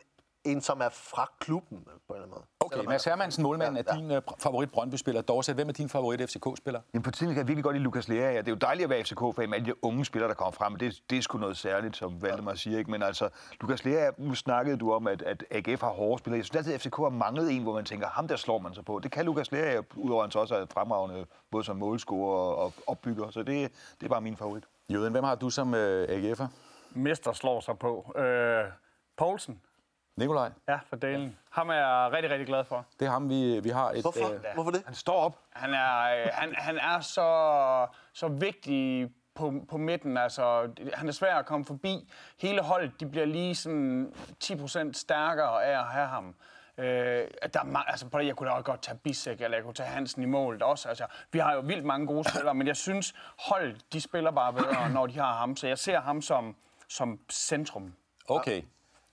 en, 0.44 0.61
som 0.61 0.80
er 0.80 0.88
fra 0.88 1.30
klubben, 1.40 1.78
på 1.78 1.90
en 1.90 1.94
eller 2.11 2.14
anden 2.14 2.30
måde. 2.30 2.44
Okay, 2.61 2.88
Mads 2.88 3.04
Hermansen, 3.04 3.42
målmanden, 3.42 3.85
Ja, 3.87 3.92
er 3.92 3.96
din 3.96 4.11
øh, 4.11 4.22
favorit 4.38 4.70
Brøndby-spiller. 4.70 5.22
Dorset, 5.22 5.54
hvem 5.54 5.68
er 5.68 5.72
din 5.72 5.88
favorit 5.88 6.20
FCK-spiller? 6.30 6.80
Men 6.92 7.02
på 7.02 7.11
tiden 7.11 7.33
kan 7.33 7.38
jeg 7.38 7.48
virkelig 7.48 7.64
godt 7.64 7.76
lide 7.76 7.85
Lukas 7.85 8.09
Lea. 8.09 8.33
Ja. 8.33 8.38
Det 8.38 8.48
er 8.48 8.52
jo 8.52 8.57
dejligt 8.57 8.85
at 8.85 8.90
være 8.90 9.04
FCK-fan 9.04 9.50
med 9.50 9.59
alle 9.59 9.66
de 9.66 9.85
unge 9.85 10.04
spillere, 10.04 10.28
der 10.28 10.35
kommer 10.35 10.52
frem. 10.52 10.76
Det, 10.76 11.02
det 11.11 11.18
er 11.18 11.22
sgu 11.22 11.38
noget 11.38 11.57
særligt, 11.57 11.96
som 11.96 12.22
Valdemar 12.22 12.54
siger. 12.54 12.78
Ikke? 12.78 12.90
Men 12.90 13.02
altså, 13.02 13.28
Lukas 13.61 13.85
Lea, 13.85 14.11
nu 14.18 14.35
snakkede 14.35 14.76
du 14.76 14.92
om, 14.92 15.07
at, 15.07 15.22
at 15.22 15.44
AGF 15.50 15.80
har 15.80 15.90
hårde 15.90 16.18
spillere. 16.18 16.38
Jeg 16.38 16.44
synes 16.44 16.57
altid, 16.57 16.74
at 16.74 16.80
FCK 16.80 16.96
har 16.96 17.09
manglet 17.09 17.50
en, 17.52 17.62
hvor 17.62 17.74
man 17.74 17.85
tænker, 17.85 18.07
ham 18.09 18.28
der 18.28 18.37
slår 18.37 18.59
man 18.59 18.74
sig 18.74 18.85
på. 18.85 19.00
Det 19.02 19.11
kan 19.12 19.24
Lukas 19.24 19.52
Lea, 19.52 19.83
udover 19.96 20.22
at 20.22 20.26
han 20.26 20.30
så 20.30 20.38
også 20.38 20.54
er 20.54 20.66
fremragende, 20.72 21.26
både 21.50 21.64
som 21.64 21.76
målscorer 21.76 22.38
og, 22.38 22.59
og 22.64 22.72
opbygger. 22.87 23.30
Så 23.30 23.42
det, 23.42 23.72
det 24.00 24.07
er 24.07 24.11
bare 24.11 24.20
min 24.20 24.37
favorit. 24.37 24.64
Jøden, 24.92 25.12
hvem 25.12 25.24
har 25.24 25.35
du 25.35 25.50
som 25.50 25.74
øh, 25.74 26.09
AGF'er? 26.09 26.46
Mester 26.90 27.33
slår 27.33 27.61
sig 27.61 27.78
på. 27.78 28.12
Øh, 28.18 28.64
Poulsen. 29.16 29.61
Nikolaj, 30.16 30.50
Ja, 30.68 30.79
for 30.88 30.96
delen. 30.96 31.38
Ham 31.50 31.68
er 31.70 31.74
jeg 31.74 32.11
rigtig, 32.12 32.31
rigtig 32.31 32.46
glad 32.46 32.64
for. 32.64 32.87
det 33.00 33.07
er 33.07 33.11
ham, 33.11 33.29
vi, 33.31 33.61
vi 33.61 33.68
har 33.68 33.90
et... 33.90 34.00
Hvorfor? 34.03 34.35
øh, 34.35 34.40
Hvorfor 34.55 34.70
det? 34.70 34.83
Han 34.87 34.94
står 34.94 35.16
op. 35.16 35.38
Han 35.53 35.74
er, 35.74 36.00
øh, 36.24 36.29
han, 36.33 36.55
han 36.59 36.79
er 36.79 37.00
så, 37.00 37.87
så 38.12 38.29
vigtig 38.29 39.11
på, 39.35 39.53
på 39.70 39.77
midten. 39.77 40.16
Altså, 40.16 40.70
han 40.94 41.09
er 41.09 41.12
svær 41.12 41.37
at 41.37 41.46
komme 41.46 41.64
forbi. 41.66 42.11
Hele 42.40 42.62
holdet 42.62 43.00
de 43.00 43.07
bliver 43.07 43.27
lige 43.27 43.55
sådan 43.55 44.12
10% 44.44 44.92
stærkere 44.92 45.64
af 45.64 45.79
at 45.79 45.85
have 45.85 46.07
ham. 46.07 46.35
Øh, 46.79 46.85
der 46.85 47.61
er, 47.61 47.64
ma- 47.64 47.90
altså, 47.90 48.18
jeg 48.18 48.37
kunne 48.37 48.48
da 48.48 48.55
også 48.55 48.64
godt 48.64 48.83
tage 48.83 48.98
Bissek, 48.98 49.40
eller 49.40 49.57
jeg 49.57 49.64
kunne 49.64 49.74
tage 49.74 49.88
Hansen 49.88 50.22
i 50.22 50.27
målet 50.27 50.62
også. 50.62 50.88
Altså, 50.88 51.07
vi 51.33 51.38
har 51.38 51.55
jo 51.55 51.61
vildt 51.61 51.85
mange 51.85 52.07
gode 52.07 52.31
spillere, 52.31 52.55
men 52.55 52.66
jeg 52.66 52.77
synes, 52.77 53.14
holdet 53.48 53.85
de 53.92 54.00
spiller 54.00 54.31
bare 54.31 54.53
bedre, 54.53 54.90
når 54.90 55.07
de 55.07 55.18
har 55.18 55.35
ham. 55.35 55.57
Så 55.57 55.66
jeg 55.66 55.79
ser 55.79 56.00
ham 56.00 56.22
som, 56.22 56.57
som 56.88 57.20
centrum. 57.33 57.94
Okay. 58.29 58.62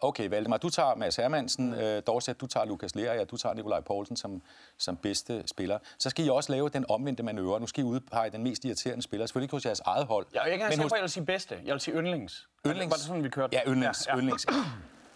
Okay, 0.03 0.29
Valdemar, 0.29 0.57
du 0.57 0.69
tager 0.69 0.95
Mads 0.95 1.15
Hermansen, 1.15 1.73
øh, 1.73 2.01
Dorset, 2.07 2.41
du 2.41 2.47
tager 2.47 2.65
Lukas 2.65 2.95
Lerager, 2.95 3.23
du 3.25 3.37
tager 3.37 3.53
Nikolaj 3.55 3.81
Poulsen 3.81 4.15
som, 4.15 4.41
som 4.77 4.97
bedste 4.97 5.43
spiller. 5.47 5.79
Så 5.99 6.09
skal 6.09 6.25
I 6.25 6.29
også 6.29 6.51
lave 6.51 6.69
den 6.69 6.85
omvendte 6.89 7.23
manøvre. 7.23 7.59
Nu 7.59 7.67
skal 7.67 7.81
I 7.83 7.87
udpege 7.87 8.29
den 8.29 8.43
mest 8.43 8.65
irriterende 8.65 9.01
spiller. 9.03 9.25
Selvfølgelig 9.25 9.45
ikke 9.45 9.55
hos 9.55 9.65
jeres 9.65 9.79
eget 9.79 10.05
hold. 10.05 10.25
Jeg 10.33 10.41
er 10.41 10.45
ikke 10.45 10.53
engang 10.53 10.73
sikker 10.73 10.89
på, 10.89 10.93
at 10.95 10.97
jeg 10.99 11.03
vil 11.03 11.09
sige 11.09 11.25
bedste. 11.25 11.59
Jeg 11.65 11.73
vil 11.73 11.81
sige 11.81 11.97
yndlings. 11.97 12.47
yndlings. 12.67 12.91
Var 12.91 12.95
det 12.95 13.05
sådan, 13.05 13.23
vi 13.23 13.29
kørte? 13.29 13.55
Ja, 13.55 13.71
yndlings. 13.71 14.07
Ja, 14.07 14.11
Ja, 14.11 14.17
ja. 14.17 14.17
ja. 14.17 14.21
yndlings. 14.21 14.45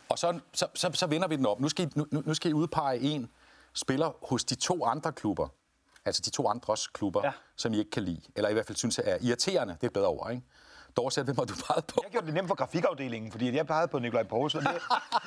Og 0.10 0.20
så, 0.20 0.40
så, 0.54 0.68
så, 0.74 0.92
så 0.94 1.08
vender 1.08 1.28
vi 1.28 1.36
den 1.36 1.46
op. 1.46 1.60
Nu 1.60 1.70
skal, 1.70 1.86
I, 1.86 1.90
nu, 1.96 2.06
nu- 2.12 2.34
skal 2.34 2.52
I 2.52 2.54
udpege 2.54 3.00
en 3.00 3.30
spiller 3.74 4.12
hos 4.30 4.44
de 4.44 4.56
to 4.56 4.86
andre 4.86 5.12
klubber. 5.12 5.48
Altså 6.06 6.22
de 6.26 6.30
to 6.30 6.48
andres 6.50 6.88
klubber, 6.88 7.22
Ja. 7.24 7.28
ja. 7.28 7.34
som 7.56 7.74
I 7.74 7.78
ikke 7.80 7.92
kan 7.92 8.04
lide. 8.04 8.22
Eller 8.36 8.50
i 8.50 8.54
hvert 8.54 8.66
fald 8.66 8.76
synes 8.78 9.00
er 9.04 9.18
irriterende. 9.22 9.74
Det 9.74 9.84
er 9.84 9.88
et 9.88 9.94
bedre 9.94 10.08
ord, 10.08 10.32
ikke? 10.32 10.44
Dorset, 10.98 11.26
hvem 11.26 11.36
har 11.38 11.46
du 11.46 11.54
peget 11.68 11.86
på? 11.86 12.02
Jeg 12.04 12.12
gjorde 12.12 12.26
det 12.26 12.34
nemt 12.34 12.48
for 12.48 12.56
grafikafdelingen, 12.56 13.32
fordi 13.32 13.56
jeg 13.56 13.68
pegede 13.68 13.88
på 13.88 14.00
Nikolaj 14.00 14.24
Poulsen. 14.24 14.62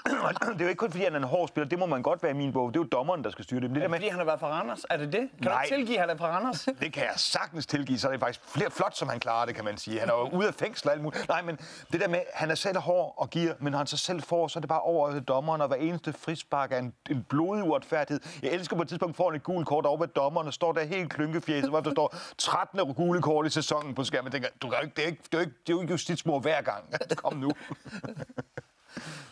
Det, 0.07 0.15
det 0.53 0.61
er 0.61 0.65
jo 0.65 0.69
ikke 0.69 0.79
kun 0.79 0.91
fordi, 0.91 1.05
han 1.05 1.13
er 1.15 1.19
en 1.19 1.25
hård 1.25 1.49
spiller. 1.49 1.69
Det 1.69 1.79
må 1.79 1.87
man 1.87 2.03
godt 2.03 2.23
være 2.23 2.33
i 2.33 2.35
min 2.35 2.53
bog. 2.53 2.69
Det 2.75 2.81
er 2.81 2.85
jo 2.85 2.89
dommeren, 2.93 3.25
der 3.25 3.31
skal 3.31 3.45
styre 3.45 3.61
det. 3.61 3.71
Men 3.71 3.75
det 3.75 3.83
der 3.83 3.89
med, 3.89 3.99
Fordi 3.99 4.09
han 4.09 4.19
har 4.19 4.25
været 4.25 4.41
fra 4.41 4.49
Randers. 4.49 4.87
Er 4.91 4.97
det 4.97 5.13
det? 5.13 5.19
Kan 5.21 5.29
du 5.43 5.49
Nej. 5.49 5.63
ikke 5.63 5.77
tilgive, 5.77 5.97
at 5.97 6.01
han 6.01 6.11
er 6.11 6.17
fra 6.17 6.37
Randers? 6.37 6.69
Det 6.81 6.93
kan 6.93 7.03
jeg 7.03 7.13
sagtens 7.17 7.67
tilgive, 7.67 7.99
så 7.99 8.09
er 8.09 8.13
det 8.13 8.21
faktisk 8.21 8.41
flere 8.45 8.71
flot, 8.71 8.97
som 8.97 9.09
han 9.09 9.21
klarer 9.21 9.47
det, 9.47 9.55
kan 9.55 9.65
man 9.65 9.77
sige. 9.79 10.01
Han 10.01 10.09
er 10.09 10.13
jo 10.13 10.39
ude 10.39 10.49
af 10.49 10.55
fængsel 10.55 10.89
og 10.89 10.95
alt 10.95 11.03
muligt. 11.03 11.29
Nej, 11.29 11.43
men 11.43 11.59
det 11.93 12.01
der 12.01 12.09
med, 12.09 12.21
han 12.35 12.51
er 12.51 12.55
selv 12.55 12.79
hård 12.79 13.15
og 13.17 13.31
giver, 13.31 13.55
men 13.59 13.71
når 13.71 13.79
han 13.79 13.87
så 13.87 13.97
selv 13.97 14.23
får, 14.23 14.49
så 14.49 14.59
er 14.59 14.61
det 14.61 14.69
bare 14.69 14.81
over 14.81 15.13
til 15.13 15.23
dommeren, 15.23 15.61
og 15.61 15.69
hver 15.69 15.77
eneste 15.77 16.13
frispark 16.13 16.73
er 16.73 16.79
en, 16.79 16.93
en 17.11 17.27
blodig 17.29 17.65
uretfærdighed. 17.65 18.21
Jeg 18.43 18.51
elsker 18.53 18.77
på 18.77 18.83
et 18.83 18.89
tidspunkt, 18.89 19.17
får 19.17 19.31
han 19.31 19.37
et 19.37 19.43
gult 19.43 19.67
kort 19.67 19.87
over 19.87 19.99
ved 19.99 20.09
dommeren, 20.09 20.47
og 20.47 20.55
står 20.55 20.73
der 20.73 20.85
helt 20.85 21.11
klynkefjæset, 21.13 21.71
hvor 21.71 21.81
der 21.81 21.91
står 21.91 22.15
13 22.39 22.95
gule 22.95 23.23
kort 23.23 23.47
i 23.47 23.51
sæsonen 23.51 23.95
på 23.95 24.05
skærmen. 24.05 24.33
Jeg 24.33 24.33
tænker, 24.33 24.49
du 24.63 24.69
kan 24.69 24.79
ikke, 24.83 24.97
det, 24.97 25.05
er 25.05 25.09
ikke, 25.09 25.23
det, 25.33 25.35
er 25.35 25.41
ikke, 25.41 25.55
det 25.67 25.73
er 25.73 25.77
jo 25.77 25.81
ikke 25.81 25.93
justitsmord 25.93 26.43
hver 26.43 26.63
gang. 26.63 26.85
Kom 27.23 27.37
nu. 27.37 27.51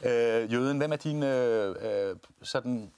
Øh, 0.04 0.52
Jøden, 0.52 0.78
hvem 0.78 0.92
er 0.92 0.96
din 0.96 1.22
øh, 1.22 1.76
øh, 1.80 2.16
sådan, 2.42 2.92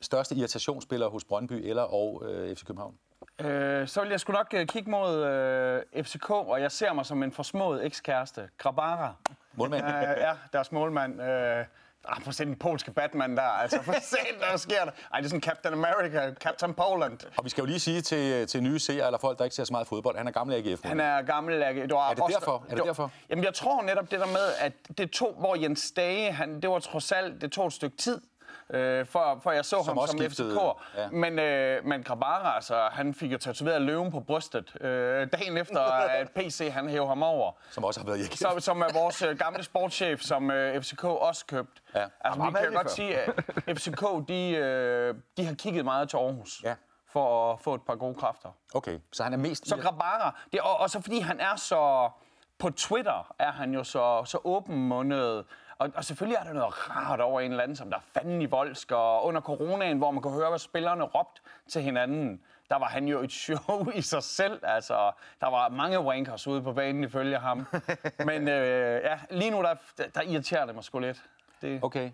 største 0.00 0.34
irritationsspiller 0.34 1.08
hos 1.08 1.24
Brøndby 1.24 1.52
eller 1.52 1.82
og 1.82 2.22
øh, 2.26 2.56
FC 2.56 2.64
København? 2.64 2.94
Øh, 3.40 3.88
så 3.88 4.00
vil 4.00 4.10
jeg 4.10 4.20
sgu 4.20 4.32
nok 4.32 4.54
øh, 4.54 4.66
kigge 4.66 4.90
mod 4.90 5.24
øh, 5.24 6.04
FCK, 6.04 6.30
og 6.30 6.60
jeg 6.60 6.72
ser 6.72 6.92
mig 6.92 7.06
som 7.06 7.22
en 7.22 7.32
forsmået 7.32 7.86
ekskæreste. 7.86 8.48
Grabara. 8.58 9.14
Målmand? 9.54 9.84
Øh, 9.84 9.92
ja, 10.18 10.32
deres 10.52 10.72
målmand. 10.72 11.22
Øh, 11.22 11.64
Ah, 12.08 12.16
prøv 12.22 12.28
at 12.28 12.34
se 12.34 12.44
den 12.44 12.56
polske 12.56 12.90
Batman 12.92 13.36
der. 13.36 13.42
Altså, 13.42 13.82
for 13.82 13.92
se, 14.02 14.16
der 14.50 14.56
sker 14.56 14.84
der. 14.84 14.90
Ej, 15.12 15.18
det 15.20 15.24
er 15.24 15.28
sådan 15.28 15.40
Captain 15.40 15.74
America, 15.74 16.34
Captain 16.34 16.74
Poland. 16.74 17.18
Og 17.36 17.44
vi 17.44 17.50
skal 17.50 17.62
jo 17.62 17.66
lige 17.66 17.80
sige 17.80 18.00
til, 18.00 18.46
til 18.46 18.62
nye 18.62 18.78
seere 18.78 19.06
eller 19.06 19.18
folk, 19.18 19.38
der 19.38 19.44
ikke 19.44 19.56
ser 19.56 19.64
så 19.64 19.72
meget 19.72 19.86
fodbold, 19.86 20.16
han 20.16 20.26
er 20.28 20.30
gammel 20.32 20.56
AGF. 20.56 20.80
Han 20.84 21.00
er 21.00 21.22
gammel. 21.22 21.62
Er, 21.62 21.72
det, 21.72 21.90
var 21.92 22.10
Er 22.10 22.14
det 22.14 22.22
også- 22.22 22.38
derfor? 22.38 22.64
Er 22.70 22.74
det 22.74 22.84
derfor? 22.84 23.10
Jamen, 23.30 23.44
jeg 23.44 23.54
tror 23.54 23.82
netop 23.82 24.10
det 24.10 24.20
der 24.20 24.26
med, 24.26 24.52
at 24.58 24.72
det 24.98 25.10
tog, 25.10 25.34
hvor 25.38 25.54
Jens 25.54 25.80
Stage, 25.80 26.32
han, 26.32 26.60
det 26.60 26.70
var 26.70 26.78
trods 26.78 27.12
alt, 27.12 27.40
det 27.40 27.52
tog 27.52 27.66
et 27.66 27.72
stykke 27.72 27.96
tid, 27.96 28.20
øh, 28.70 29.06
for, 29.06 29.40
for 29.42 29.50
jeg 29.50 29.64
så 29.64 29.82
Som 29.84 29.98
ham 29.98 30.06
som 30.08 30.18
FCK. 30.18 30.58
ja. 30.96 31.08
Men, 31.10 31.38
øh, 31.38 31.84
men 31.84 32.02
Grabara, 32.02 32.54
altså, 32.54 32.88
han 32.92 33.14
fik 33.14 33.32
jo 33.32 33.38
tatoveret 33.38 33.82
løven 33.82 34.10
på 34.10 34.20
brystet, 34.20 34.76
øh, 34.80 35.28
dagen 35.32 35.58
efter, 35.58 35.80
at 36.20 36.30
PC 36.30 36.70
han 36.72 36.88
hævde 36.88 37.08
ham 37.08 37.22
over. 37.22 37.52
Som 37.70 37.84
også 37.84 38.00
har 38.00 38.06
været 38.06 38.18
i 38.18 38.22
AGF. 38.22 38.36
Som, 38.36 38.60
som 38.60 38.80
er 38.80 38.92
vores 38.92 39.22
øh, 39.22 39.38
gamle 39.38 39.62
sportschef, 39.62 40.20
som 40.20 40.50
øh, 40.50 40.82
FCK 40.82 41.04
også 41.04 41.46
købt. 41.46 41.82
Ja. 41.94 42.04
Altså, 42.20 42.42
vi 42.42 42.52
kan 42.52 42.72
godt 42.72 42.82
før. 42.82 42.94
sige, 42.94 43.18
at 43.18 43.34
FCK, 43.78 44.28
de, 44.28 44.50
øh, 44.50 45.14
de 45.36 45.46
har 45.46 45.54
kigget 45.54 45.84
meget 45.84 46.08
til 46.08 46.16
Aarhus. 46.16 46.60
Ja. 46.64 46.74
For 47.12 47.52
at 47.52 47.60
få 47.60 47.74
et 47.74 47.82
par 47.82 47.94
gode 47.94 48.14
kræfter. 48.14 48.48
Okay, 48.74 48.98
så 49.12 49.22
han 49.22 49.32
er 49.32 49.36
mest... 49.36 49.68
Så 49.68 49.76
Grabara, 49.76 50.34
det 50.52 50.60
og, 50.60 50.80
og 50.80 50.90
så 50.90 51.00
fordi 51.00 51.18
han 51.18 51.40
er 51.40 51.56
så... 51.56 52.10
På 52.58 52.70
Twitter 52.70 53.34
er 53.38 53.52
han 53.52 53.74
jo 53.74 53.84
så, 53.84 54.22
så 54.24 54.38
åbenmundet. 54.44 55.44
Og, 55.82 55.90
og 55.94 56.04
selvfølgelig 56.04 56.36
er 56.40 56.44
der 56.44 56.52
noget 56.52 56.90
rart 56.90 57.20
over 57.20 57.40
en 57.40 57.50
eller 57.50 57.62
anden, 57.62 57.76
som 57.76 57.90
der 57.90 57.96
er 57.96 58.00
fanden 58.00 58.42
i 58.42 58.46
voldsk. 58.46 58.92
Og 58.92 59.24
under 59.24 59.40
coronaen, 59.40 59.98
hvor 59.98 60.10
man 60.10 60.22
kunne 60.22 60.34
høre, 60.34 60.48
hvad 60.48 60.58
spillerne 60.58 61.04
råbte 61.04 61.40
til 61.68 61.82
hinanden, 61.82 62.40
der 62.68 62.78
var 62.78 62.86
han 62.86 63.08
jo 63.08 63.20
et 63.22 63.32
show 63.32 63.90
i 63.94 64.00
sig 64.02 64.22
selv. 64.22 64.60
Altså, 64.62 65.12
der 65.40 65.50
var 65.50 65.68
mange 65.68 66.00
wankers 66.00 66.46
ude 66.46 66.62
på 66.62 66.72
banen 66.72 67.04
ifølge 67.04 67.38
ham. 67.38 67.66
Men 68.26 68.48
øh, 68.48 69.02
ja, 69.04 69.18
lige 69.30 69.50
nu, 69.50 69.62
der, 69.62 69.74
der 70.14 70.22
irriterer 70.22 70.66
det 70.66 70.74
mig 70.74 70.84
sgu 70.84 70.98
lidt. 70.98 71.22
Det, 71.62 71.80
Okay. 71.82 72.10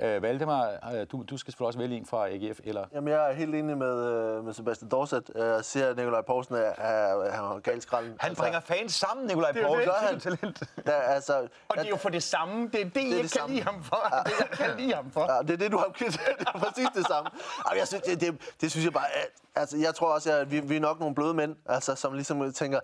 Øh, 0.00 0.22
Valdemar, 0.22 0.70
øh, 0.94 1.06
du, 1.12 1.22
du 1.22 1.36
skal 1.36 1.52
selvfølgelig 1.52 1.66
også 1.66 1.78
vælge 1.78 1.96
en 1.96 2.06
fra 2.06 2.28
AGF, 2.28 2.60
eller... 2.64 2.84
Jamen, 2.92 3.08
jeg 3.08 3.30
er 3.30 3.34
helt 3.34 3.54
enig 3.54 3.78
med, 3.78 4.04
øh, 4.12 4.44
med 4.44 4.52
Sebastian 4.52 4.90
Dorset. 4.90 5.30
Jeg 5.34 5.64
siger, 5.64 5.88
at 5.90 5.96
Nikolaj 5.96 6.20
Poulsen 6.22 6.54
er, 6.54 6.58
er, 6.58 7.24
er 7.24 7.58
galt 7.58 7.82
skralden. 7.82 8.16
Han 8.20 8.36
bringer 8.36 8.60
fans 8.60 8.94
sammen, 8.94 9.26
Nikolaj 9.26 9.50
er 9.50 9.60
jo 9.60 9.66
Poulsen. 9.66 9.90
det. 9.90 10.14
Er 10.14 10.18
talent. 10.36 10.62
Der, 10.86 10.92
altså, 10.92 11.48
og 11.68 11.76
det 11.76 11.84
er 11.84 11.88
jo 11.88 11.96
for 11.96 12.08
det 12.08 12.22
samme. 12.22 12.68
Det 12.72 12.80
er 12.80 12.84
det, 12.84 12.94
det 12.94 13.02
jeg 13.02 13.10
det 13.10 13.20
kan 13.20 13.28
samme. 13.28 13.54
lide 13.54 13.64
ham 13.64 13.82
for. 13.82 14.22
Det 14.26 14.32
jeg 14.40 14.48
kan 14.50 14.76
lide 14.78 14.94
ham 14.94 15.10
for. 15.10 15.32
Ja, 15.32 15.42
det 15.42 15.50
er 15.50 15.56
det, 15.56 15.72
du 15.72 15.78
har 15.78 15.88
kritiseret. 15.94 16.38
Det 16.38 16.48
er 16.54 16.58
præcis 16.58 16.88
det 16.94 17.06
samme. 17.06 17.30
Ej, 17.70 17.76
jeg 17.78 17.88
synes, 17.88 18.02
det, 18.02 18.20
det, 18.20 18.40
det 18.60 18.70
synes 18.70 18.84
jeg 18.84 18.92
bare... 18.92 19.06
At, 19.14 19.28
altså, 19.54 19.76
jeg 19.76 19.94
tror 19.94 20.14
også, 20.14 20.32
at 20.32 20.50
vi, 20.50 20.60
vi 20.60 20.76
er 20.76 20.80
nok 20.80 21.00
nogle 21.00 21.14
bløde 21.14 21.34
mænd, 21.34 21.56
altså, 21.66 21.94
som 21.94 22.12
ligesom 22.12 22.52
tænker... 22.52 22.80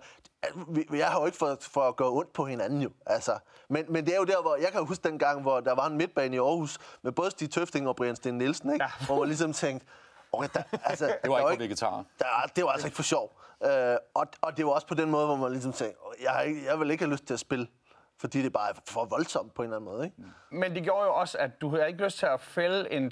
Jeg 0.93 1.07
har 1.07 1.19
jo 1.19 1.25
ikke 1.25 1.37
for, 1.37 1.57
for 1.61 1.81
at 1.81 1.95
gå 1.95 2.17
ondt 2.17 2.33
på 2.33 2.45
hinanden, 2.45 2.81
jo. 2.81 2.89
Altså, 3.05 3.37
men, 3.69 3.85
men 3.89 4.05
det 4.05 4.13
er 4.13 4.17
jo 4.17 4.23
der, 4.23 4.41
hvor... 4.41 4.55
Jeg 4.55 4.71
kan 4.71 4.85
huske 4.85 5.09
den 5.09 5.19
gang, 5.19 5.41
hvor 5.41 5.59
der 5.59 5.75
var 5.75 5.87
en 5.87 5.97
midtbane 5.97 6.35
i 6.35 6.39
Aarhus 6.39 6.77
med 7.01 7.11
både 7.11 7.31
Stig 7.31 7.51
Tøfting 7.51 7.87
og 7.87 7.95
Brian 7.95 8.15
Sten 8.15 8.37
Nielsen, 8.37 8.73
ikke? 8.73 8.85
Ja. 8.85 9.05
Hvor 9.05 9.19
man 9.19 9.27
ligesom 9.27 9.53
tænkte... 9.53 9.87
Okay, 10.31 10.49
der, 10.53 10.63
altså, 10.83 11.05
Det 11.23 11.31
var 11.31 11.37
ikke 11.39 11.49
for 11.49 11.57
vegetarer. 11.63 12.03
der, 12.19 12.25
det 12.55 12.63
var 12.63 12.69
altså 12.69 12.87
ikke 12.87 12.95
for 12.95 13.03
sjov. 13.03 13.39
Øh, 13.63 13.95
og, 14.13 14.27
og 14.41 14.57
det 14.57 14.65
var 14.65 14.71
også 14.71 14.87
på 14.87 14.93
den 14.93 15.09
måde, 15.11 15.25
hvor 15.25 15.35
man 15.35 15.51
ligesom 15.51 15.73
tænkte, 15.73 15.99
jeg, 16.23 16.31
har 16.31 16.41
ikke, 16.41 16.65
jeg 16.65 16.79
vil 16.79 16.91
ikke 16.91 17.03
have 17.03 17.11
lyst 17.11 17.25
til 17.25 17.33
at 17.33 17.39
spille, 17.39 17.67
fordi 18.19 18.41
det 18.41 18.53
bare 18.53 18.69
er 18.69 18.73
for 18.87 19.05
voldsomt 19.05 19.53
på 19.53 19.61
en 19.61 19.65
eller 19.65 19.77
anden 19.77 19.91
måde. 19.91 20.05
Ikke? 20.05 20.17
Men 20.51 20.75
det 20.75 20.83
gjorde 20.83 21.05
jo 21.05 21.13
også, 21.13 21.37
at 21.37 21.61
du 21.61 21.69
havde 21.69 21.87
ikke 21.87 22.03
lyst 22.03 22.17
til 22.17 22.25
at 22.25 22.41
fælde 22.41 22.91
en, 22.91 23.11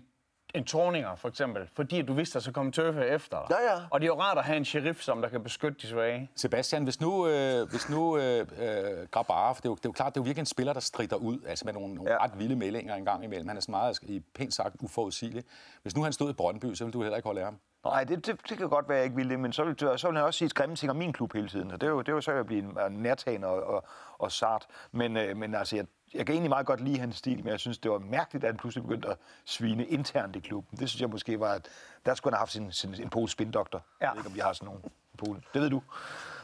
en 0.56 0.64
torninger, 0.64 1.16
for 1.16 1.28
eksempel, 1.30 1.70
fordi 1.76 2.02
du 2.02 2.14
vidste, 2.14 2.38
at 2.38 2.44
så 2.44 2.52
kom 2.52 2.72
tøffe 2.72 3.06
efter 3.06 3.46
dig. 3.48 3.58
Ja, 3.60 3.74
ja. 3.74 3.80
Og 3.90 4.00
det 4.02 4.06
er 4.06 4.08
jo 4.08 4.20
rart 4.20 4.38
at 4.38 4.44
have 4.44 4.58
en 4.58 4.66
sheriff, 4.66 5.02
som 5.02 5.22
der 5.22 5.30
kan 5.30 5.44
beskytte 5.44 5.78
de 5.82 5.88
svage. 5.88 6.30
Sebastian, 6.36 6.84
hvis 6.84 7.02
nu, 7.02 7.28
øh, 7.28 7.70
hvis 7.70 7.90
nu 7.90 8.18
øh, 8.18 8.40
øh, 8.40 9.08
Grabara, 9.12 9.54
for 9.54 9.62
det 9.62 9.66
er, 9.66 9.70
jo, 9.70 9.76
det 9.76 9.86
er 9.86 9.90
jo 9.90 9.92
klart, 9.92 10.14
det 10.16 10.20
er 10.20 10.24
jo 10.24 10.26
virkelig 10.26 10.42
en 10.42 10.46
spiller, 10.46 10.74
der 10.74 10.80
strider 10.80 11.16
ud, 11.16 11.40
altså 11.48 11.66
med 11.66 11.74
nogle, 11.74 11.94
nogle 11.96 12.12
Ja. 12.12 12.24
ret 12.24 12.32
vilde 12.40 12.56
meldinger 12.56 12.96
en 12.96 13.06
gang 13.06 13.24
imellem. 13.24 13.48
Han 13.48 13.58
er 13.58 13.62
sådan 13.62 13.72
meget, 13.74 14.00
i 14.04 14.20
pænt 14.36 14.54
sagt, 14.54 14.76
uforudsigelig. 14.80 15.44
Hvis 15.82 15.96
nu 15.96 16.04
han 16.04 16.14
stod 16.14 16.30
i 16.30 16.34
Brøndby, 16.34 16.74
så 16.74 16.84
ville 16.84 16.94
du 16.94 17.02
heller 17.02 17.18
ikke 17.18 17.28
holde 17.28 17.40
af 17.42 17.46
ham. 17.48 17.58
Nej, 17.86 18.04
det, 18.04 18.26
det, 18.26 18.40
det 18.50 18.58
kan 18.58 18.70
godt 18.70 18.90
være, 18.90 18.96
jeg 18.98 19.04
ikke 19.06 19.16
vil 19.16 19.30
det, 19.30 19.40
men 19.40 19.54
så 19.54 19.64
vil, 19.64 19.76
så 19.80 20.08
vil 20.08 20.18
han 20.18 20.26
også 20.26 20.38
sige 20.38 20.50
grimme 20.50 20.76
ting 20.76 20.90
om 20.90 20.96
min 20.96 21.14
klub 21.14 21.34
hele 21.34 21.48
tiden. 21.48 21.72
Og 21.72 21.82
det 21.82 21.88
er 21.88 21.92
jo, 21.92 22.00
det 22.00 22.10
er 22.10 22.14
jo 22.14 22.22
så 22.22 22.32
at 22.32 22.46
blive 22.46 22.64
en, 22.64 22.78
en 22.88 22.92
nærtagende 23.04 23.48
og, 23.48 23.64
og, 23.64 23.84
og 24.18 24.32
sart. 24.32 24.66
Men, 24.92 25.18
øh, 25.18 25.38
men 25.38 25.56
altså, 25.56 25.76
jeg, 25.76 25.86
jeg 26.14 26.26
kan 26.26 26.34
egentlig 26.34 26.50
meget 26.50 26.66
godt 26.66 26.82
lide 26.82 27.00
hans 27.00 27.16
stil, 27.16 27.38
men 27.38 27.48
jeg 27.48 27.60
synes, 27.60 27.78
det 27.78 27.92
var 27.92 28.00
mærkeligt, 28.00 28.44
at 28.44 28.50
han 28.50 28.58
pludselig 28.58 28.84
begyndte 28.84 29.08
at 29.08 29.18
svine 29.46 29.86
internt 29.86 30.36
i 30.36 30.40
klubben. 30.40 30.80
Det 30.80 30.90
synes 30.90 31.02
jeg 31.02 31.10
måske 31.10 31.40
var, 31.40 31.54
at 31.54 31.68
der 32.06 32.16
skulle 32.16 32.32
han 32.32 32.38
have 32.38 32.42
haft 32.42 32.52
sin, 32.52 32.72
sin, 32.72 33.02
en 33.02 33.10
polsk 33.10 33.32
spindoktor. 33.32 33.86
Ja. 34.02 34.06
Jeg 34.06 34.16
ved 34.16 34.20
ikke, 34.20 34.30
om 34.30 34.36
vi 34.36 34.40
har 34.40 34.54
sådan 34.54 34.66
nogen 34.66 34.82
i 35.14 35.18
Polen. 35.18 35.44
Det 35.54 35.62
ved 35.62 35.70
du. 35.70 35.82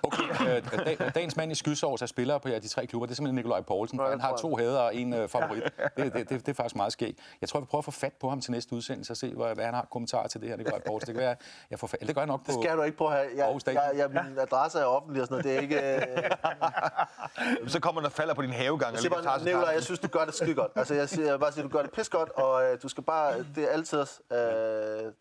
Okay, 0.03 0.23
øh, 0.23 0.85
dag, 0.85 1.11
dagens 1.15 1.35
mand 1.35 1.51
i 1.51 1.55
skyddsovs 1.55 2.01
er 2.01 2.05
spiller 2.05 2.37
på 2.37 2.49
ja, 2.49 2.59
de 2.59 2.67
tre 2.67 2.87
klubber. 2.87 3.05
Det 3.05 3.13
er 3.13 3.15
simpelthen 3.15 3.35
Nikolaj 3.35 3.61
Poulsen. 3.61 3.99
Han 3.99 4.21
har 4.21 4.35
to 4.35 4.55
hader 4.55 4.79
og 4.79 4.95
en 4.95 5.13
øh, 5.13 5.29
favorit. 5.35 5.63
Det, 5.63 6.13
det, 6.13 6.13
det, 6.13 6.29
det, 6.29 6.47
er 6.49 6.53
faktisk 6.53 6.75
meget 6.75 6.91
skægt. 6.91 7.19
Jeg 7.41 7.49
tror, 7.49 7.59
vi 7.59 7.65
prøver 7.65 7.79
at 7.79 7.85
få 7.85 7.91
fat 7.91 8.13
på 8.13 8.29
ham 8.29 8.41
til 8.41 8.51
næste 8.51 8.75
udsendelse 8.75 9.13
og 9.13 9.17
se, 9.17 9.33
hvad, 9.35 9.55
hvad 9.55 9.65
han 9.65 9.73
har 9.73 9.87
kommentarer 9.91 10.27
til 10.27 10.41
det 10.41 10.49
her, 10.49 10.57
Nikolaj 10.57 10.79
Poulsen. 10.87 11.07
Det 11.07 11.15
kan 11.15 11.23
være, 11.23 11.35
jeg 11.69 11.79
får 11.79 11.87
fat. 11.87 11.99
Det 11.99 12.15
gør 12.15 12.21
jeg 12.21 12.27
nok 12.27 12.45
på... 12.45 12.51
Det 12.51 12.63
skal 12.63 12.77
du 12.77 12.83
ikke 12.83 12.97
prøve 12.97 13.11
at 13.11 13.17
have. 13.17 13.49
Jeg, 13.51 13.61
Stadion. 13.61 13.83
jeg, 13.83 14.11
jeg, 14.13 14.23
min 14.25 14.39
adresse 14.39 14.79
er 14.79 14.85
offentlig 14.85 15.21
og 15.21 15.27
sådan 15.27 15.43
noget. 15.43 15.45
Det 15.45 15.55
er 15.55 15.61
ikke... 15.61 15.95
Øh, 17.61 17.67
Så 17.73 17.79
kommer 17.79 18.01
der 18.01 18.09
falder 18.09 18.33
på 18.33 18.41
din 18.41 18.53
havegang. 18.53 18.93
jeg 18.93 18.99
siger 18.99 19.21
bare, 19.21 19.43
Nicolaj, 19.43 19.73
jeg 19.73 19.83
synes, 19.83 19.99
du 19.99 20.07
gør 20.07 20.25
det 20.25 20.33
skide 20.33 20.55
godt. 20.55 20.71
Altså, 20.75 20.93
jeg, 20.93 21.09
siger, 21.09 21.29
jeg 21.29 21.39
bare 21.39 21.51
sige, 21.51 21.63
du 21.63 21.69
gør 21.69 21.81
det 21.81 21.91
pis 21.91 22.09
godt, 22.09 22.29
og 22.29 22.63
øh, 22.63 22.77
du 22.83 22.87
skal 22.87 23.03
bare... 23.03 23.45
Det 23.55 23.63
er 23.63 23.69
altid... 23.69 23.99
Øh, 24.31 25.11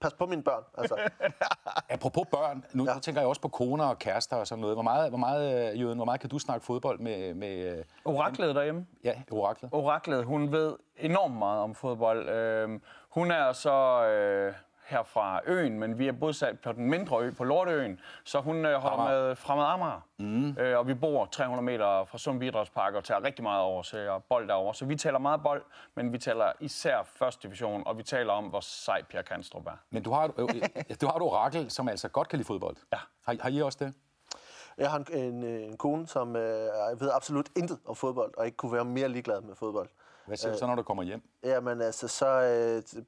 pas 0.00 0.12
på 0.14 0.26
mine 0.26 0.42
børn. 0.42 0.62
Altså, 0.78 0.96
Apropos 1.90 2.26
børn, 2.30 2.64
nu 2.72 2.84
Ja. 2.84 2.98
tænker 3.02 3.20
jeg 3.20 3.28
også 3.28 3.40
på 3.40 3.48
koner 3.48 3.84
og 3.84 3.98
kærester 3.98 4.36
og 4.36 4.46
sådan 4.46 4.60
noget. 4.60 4.76
Hvor 4.76 4.82
meget, 4.82 5.08
hvor 5.10 5.18
meget, 5.18 5.72
øh, 5.72 5.80
Jøden, 5.80 5.98
hvor 5.98 6.04
meget 6.04 6.20
kan 6.20 6.30
du 6.30 6.38
snakke 6.38 6.66
fodbold 6.66 6.98
med, 6.98 7.34
med 7.34 7.78
øh, 7.78 7.84
Oraklet 8.04 8.54
derhjemme. 8.54 8.86
ja, 9.04 9.14
oraklet? 9.30 9.70
Oraklet, 9.74 10.24
hun 10.24 10.52
ved 10.52 10.76
enormt 10.96 11.34
meget 11.36 11.60
om 11.60 11.74
fodbold. 11.74 12.28
Øhm, 12.28 12.82
hun 13.10 13.30
er 13.30 13.52
så 13.52 14.04
øh, 14.06 14.54
her 14.90 15.02
fra 15.02 15.40
øen, 15.46 15.78
men 15.78 15.98
vi 15.98 16.08
er 16.08 16.12
bosat 16.12 16.60
på 16.60 16.72
den 16.72 16.90
mindre 16.90 17.18
ø, 17.22 17.30
på 17.30 17.44
Lorteøen, 17.44 18.00
så 18.24 18.40
hun 18.40 18.64
øh, 18.66 18.74
holder 18.80 18.98
Amager. 18.98 19.26
med 19.26 19.36
Fremad 19.36 19.64
Amager. 19.64 20.00
Mm. 20.18 20.56
Øh, 20.58 20.78
og 20.78 20.86
vi 20.88 20.94
bor 20.94 21.24
300 21.26 21.62
meter 21.64 22.04
fra 22.04 22.18
Sundby 22.18 22.42
Idrætspark 22.44 22.94
og 22.94 23.04
tager 23.04 23.24
rigtig 23.24 23.42
meget 23.42 23.62
over 23.62 23.82
til 23.82 24.08
bold 24.28 24.48
derovre. 24.48 24.74
Så 24.74 24.84
vi 24.84 24.96
taler 24.96 25.18
meget 25.18 25.42
bold, 25.42 25.62
men 25.94 26.12
vi 26.12 26.18
taler 26.18 26.52
især 26.60 27.02
første 27.02 27.42
division, 27.48 27.82
og 27.86 27.98
vi 27.98 28.02
taler 28.02 28.32
om, 28.32 28.44
hvor 28.44 28.60
sej 28.60 29.02
Pierre 29.02 29.24
Kanstrup 29.24 29.66
er. 29.66 29.76
Men 29.90 30.02
du 30.02 30.12
har, 30.12 30.24
et- 30.24 30.32
øh, 30.38 30.96
du 31.00 31.06
har 31.06 31.14
et 31.14 31.22
orakel, 31.22 31.70
som 31.70 31.88
altså 31.88 32.08
godt 32.08 32.28
kan 32.28 32.36
lide 32.36 32.46
fodbold. 32.46 32.76
Ja. 32.92 32.98
Har, 33.26 33.36
har 33.40 33.48
I 33.50 33.62
også 33.62 33.78
det? 33.84 33.94
Jeg 34.78 34.90
har 34.90 34.98
en, 34.98 35.06
en, 35.18 35.44
øh, 35.44 35.62
en 35.62 35.76
kone, 35.76 36.06
som 36.06 36.36
øh, 36.36 37.00
ved 37.00 37.10
absolut 37.14 37.48
intet 37.56 37.78
om 37.86 37.94
fodbold, 37.96 38.34
og 38.38 38.44
ikke 38.46 38.56
kunne 38.56 38.72
være 38.72 38.84
mere 38.84 39.08
ligeglad 39.08 39.40
med 39.40 39.54
fodbold. 39.54 39.88
Hvad 40.30 40.36
siger 40.38 40.52
du 40.52 40.58
så, 40.58 40.66
når 40.66 40.74
du 40.74 40.82
kommer 40.82 41.02
hjem? 41.02 41.22
Jamen 41.44 41.80
altså, 41.80 42.08
så 42.08 42.26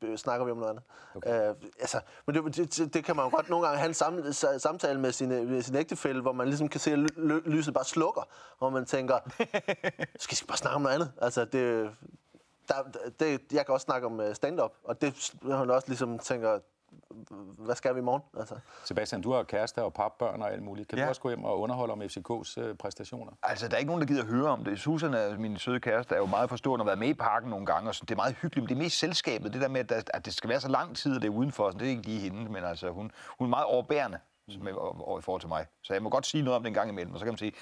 øh, 0.02 0.16
snakker 0.16 0.44
vi 0.44 0.50
om 0.50 0.56
noget 0.56 0.70
andet. 0.70 0.85
Okay. 1.14 1.48
Øh, 1.48 1.54
altså, 1.80 2.00
men 2.26 2.35
det, 2.35 2.56
det, 2.76 2.94
det, 2.94 3.04
kan 3.04 3.16
man 3.16 3.24
jo 3.24 3.30
godt 3.37 3.48
nogle 3.50 3.66
gange 3.66 3.78
have 3.78 3.88
en 3.88 3.94
sam, 3.94 4.18
sa- 4.18 4.58
samtale 4.58 5.00
med 5.00 5.12
sin, 5.12 5.32
øh, 5.32 5.48
med 5.48 5.62
sin 5.62 5.74
ægtefælle, 5.76 6.22
hvor 6.22 6.32
man 6.32 6.46
ligesom 6.48 6.68
kan 6.68 6.80
se, 6.80 6.92
at 6.92 6.98
ly- 6.98 7.16
ly- 7.16 7.42
lyset 7.50 7.74
bare 7.74 7.85
slukker, 7.85 8.22
og 8.58 8.72
man 8.72 8.85
tænker, 8.85 9.18
skal 10.20 10.38
vi 10.40 10.46
bare 10.48 10.56
snakke 10.56 10.74
om 10.76 10.82
noget 10.82 10.94
andet? 10.94 11.12
Altså, 11.22 11.44
det, 11.44 11.90
der, 12.68 12.74
det, 13.20 13.40
jeg 13.52 13.66
kan 13.66 13.72
også 13.72 13.85
snakke 13.85 14.06
om 14.06 14.20
øh, 14.20 14.35
stand-up, 14.35 14.72
og 14.85 15.00
det 15.02 15.32
hun 15.42 15.70
også 15.70 15.88
ligesom 15.88 16.18
tænker, 16.18 16.58
hvad 17.59 17.74
skal 17.74 17.94
vi 17.94 18.00
i 18.00 18.02
morgen? 18.02 18.22
Altså. 18.38 18.55
Sebastian, 18.85 19.22
du 19.22 19.33
har 19.33 19.42
kæreste 19.42 19.83
og 19.83 19.92
papbørn 19.92 20.42
og 20.42 20.52
alt 20.52 20.62
muligt. 20.62 20.88
Kan 20.88 20.98
ja. 20.98 21.05
Du 21.05 21.09
også 21.09 21.20
gå 21.20 21.28
hjem 21.28 21.44
og 21.44 21.61
underholde 21.61 21.92
om 21.92 22.02
FCK's 22.02 22.61
øh, 22.61 22.76
præstationer? 22.76 23.33
Altså, 23.42 23.68
der 23.68 23.74
er 23.74 23.78
ikke 23.78 23.90
nogen, 23.90 24.00
der 24.00 24.07
gider 24.07 24.24
høre 24.24 24.48
om 24.48 24.64
det. 24.64 24.78
Susan, 24.78 25.40
min 25.40 25.57
søde 25.57 25.81
kæreste, 25.81 26.14
er 26.14 26.18
jo 26.18 26.26
meget 26.26 26.48
forstående 26.48 26.83
og 26.83 26.87
har 26.87 26.88
været 26.88 26.98
med 26.98 27.09
i 27.09 27.14
parken 27.14 27.50
nogle 27.50 27.66
gange, 27.66 27.90
og 27.90 27.94
sådan, 27.94 28.07
det 28.07 28.14
er 28.14 28.16
meget 28.16 28.35
hyggeligt, 28.35 28.62
men 28.62 28.68
det 28.68 28.74
er 28.74 28.85
mest 28.85 28.98
selskabet. 28.98 29.52
Det 29.52 29.61
der 29.61 29.68
med, 29.68 29.81
at, 29.81 29.88
der, 29.88 30.02
at 30.14 30.24
det 30.26 30.35
skal 30.35 30.50
være 30.50 30.61
så 30.61 30.68
lang 30.68 30.96
tid, 30.96 31.16
og 31.16 31.22
det 31.22 31.28
er 31.28 31.33
udenfor, 31.33 31.68
sådan, 31.68 31.81
det 31.81 31.87
er 31.87 31.90
ikke 31.90 32.02
lige 32.02 32.20
hende, 32.20 32.52
men 32.52 32.64
altså, 32.64 32.90
hun, 32.90 33.11
hun 33.38 33.46
er 33.46 33.50
meget 33.50 33.66
overbærende 33.66 34.18
er, 34.48 34.74
over, 34.74 35.02
over, 35.02 35.18
i 35.18 35.22
forhold 35.22 35.40
til 35.40 35.48
mig. 35.48 35.66
Så 35.83 35.92
jeg 35.92 36.02
må 36.02 36.09
godt 36.11 36.26
sige 36.26 36.42
noget 36.42 36.57
om 36.57 36.62
det 36.62 36.68
en 36.68 36.74
gang 36.74 36.90
imellem, 36.90 37.12
og 37.12 37.18
så 37.18 37.24
kan 37.24 37.33
man 37.33 37.38
sige, 37.38 37.52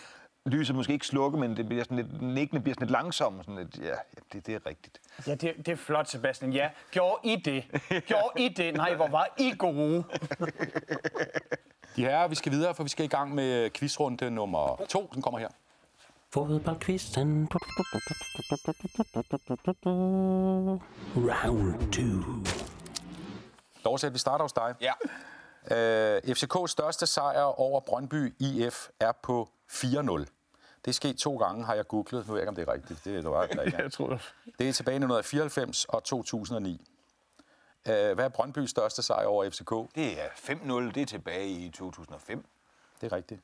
lyset 0.47 0.77
måske 0.77 0.93
ikke 0.93 1.07
slukke, 1.07 1.39
men 1.39 1.57
det 1.57 1.67
bliver 1.67 1.85
sådan 1.85 1.97
lidt, 1.97 2.23
nikkende 2.23 2.63
bliver 2.63 2.75
sådan 2.75 2.87
lidt 2.87 2.93
langsomt. 2.93 3.45
Sådan 3.45 3.57
lidt, 3.57 3.79
ja, 3.79 3.95
det, 4.33 4.47
det 4.47 4.55
er 4.55 4.67
rigtigt. 4.67 5.01
Ja, 5.27 5.35
det, 5.35 5.55
det 5.57 5.69
er 5.69 5.77
flot, 5.77 6.09
Sebastian. 6.09 6.53
Ja, 6.53 6.71
gjorde 6.91 7.19
I 7.25 7.37
det? 7.37 7.65
Gjorde 8.07 8.43
I 8.43 8.49
det? 8.49 8.75
Nej, 8.75 8.95
hvor 8.95 9.09
var 9.09 9.35
I 9.39 9.55
gode? 9.59 10.05
De 11.97 12.05
her, 12.05 12.29
vi 12.29 12.35
skal 12.35 12.53
videre, 12.53 12.75
for 12.75 12.83
vi 12.83 12.89
skal 12.89 13.05
i 13.05 13.09
gang 13.09 13.35
med 13.35 13.71
quizrunde 13.71 14.31
nummer 14.31 14.85
to. 14.89 15.11
Den 15.15 15.23
kommer 15.23 15.39
her. 15.39 15.49
Fodboldquizzen. 16.33 17.49
Round 21.17 21.93
2. 21.93 22.51
Dorset, 23.85 24.13
vi 24.13 24.19
starter 24.19 24.45
hos 24.45 24.53
dig. 24.53 24.75
Ja. 24.81 24.93
Øh, 25.71 26.17
FCK's 26.17 26.67
største 26.67 27.07
sejr 27.07 27.43
over 27.43 27.81
Brøndby 27.81 28.35
IF 28.39 28.89
er 29.01 29.13
på 29.13 29.49
4-0. 29.71 30.25
Det 30.85 30.91
er 30.91 30.93
sket 30.93 31.17
to 31.17 31.37
gange, 31.37 31.65
har 31.65 31.75
jeg 31.75 31.89
googlet. 31.89 32.27
Nu 32.27 32.33
ved 32.33 32.41
jeg 32.41 32.43
ikke, 32.43 32.49
om 32.49 32.55
det 32.55 32.69
er 32.69 32.73
rigtigt. 32.73 33.05
Det 33.05 33.17
er, 33.17 33.21
det 33.21 33.31
var, 33.31 33.49
Jeg 33.83 33.93
tror 33.93 34.09
det. 34.09 34.35
det 34.59 34.69
er 34.69 34.73
tilbage 34.73 34.95
i 34.95 34.97
1994 34.97 35.85
og 35.85 36.05
2009. 36.05 36.87
Øh, 37.89 38.15
hvad 38.15 38.25
er 38.25 38.29
Brøndbys 38.29 38.71
største 38.71 39.03
sejr 39.03 39.27
over 39.27 39.51
FCK? 39.51 39.95
Det 39.95 40.21
er 40.23 40.29
5-0, 40.29 40.73
det 40.93 40.97
er 41.03 41.07
tilbage 41.07 41.49
i 41.49 41.71
2005. 41.71 42.45
Det 43.01 43.13
er 43.13 43.17
rigtigt. 43.17 43.41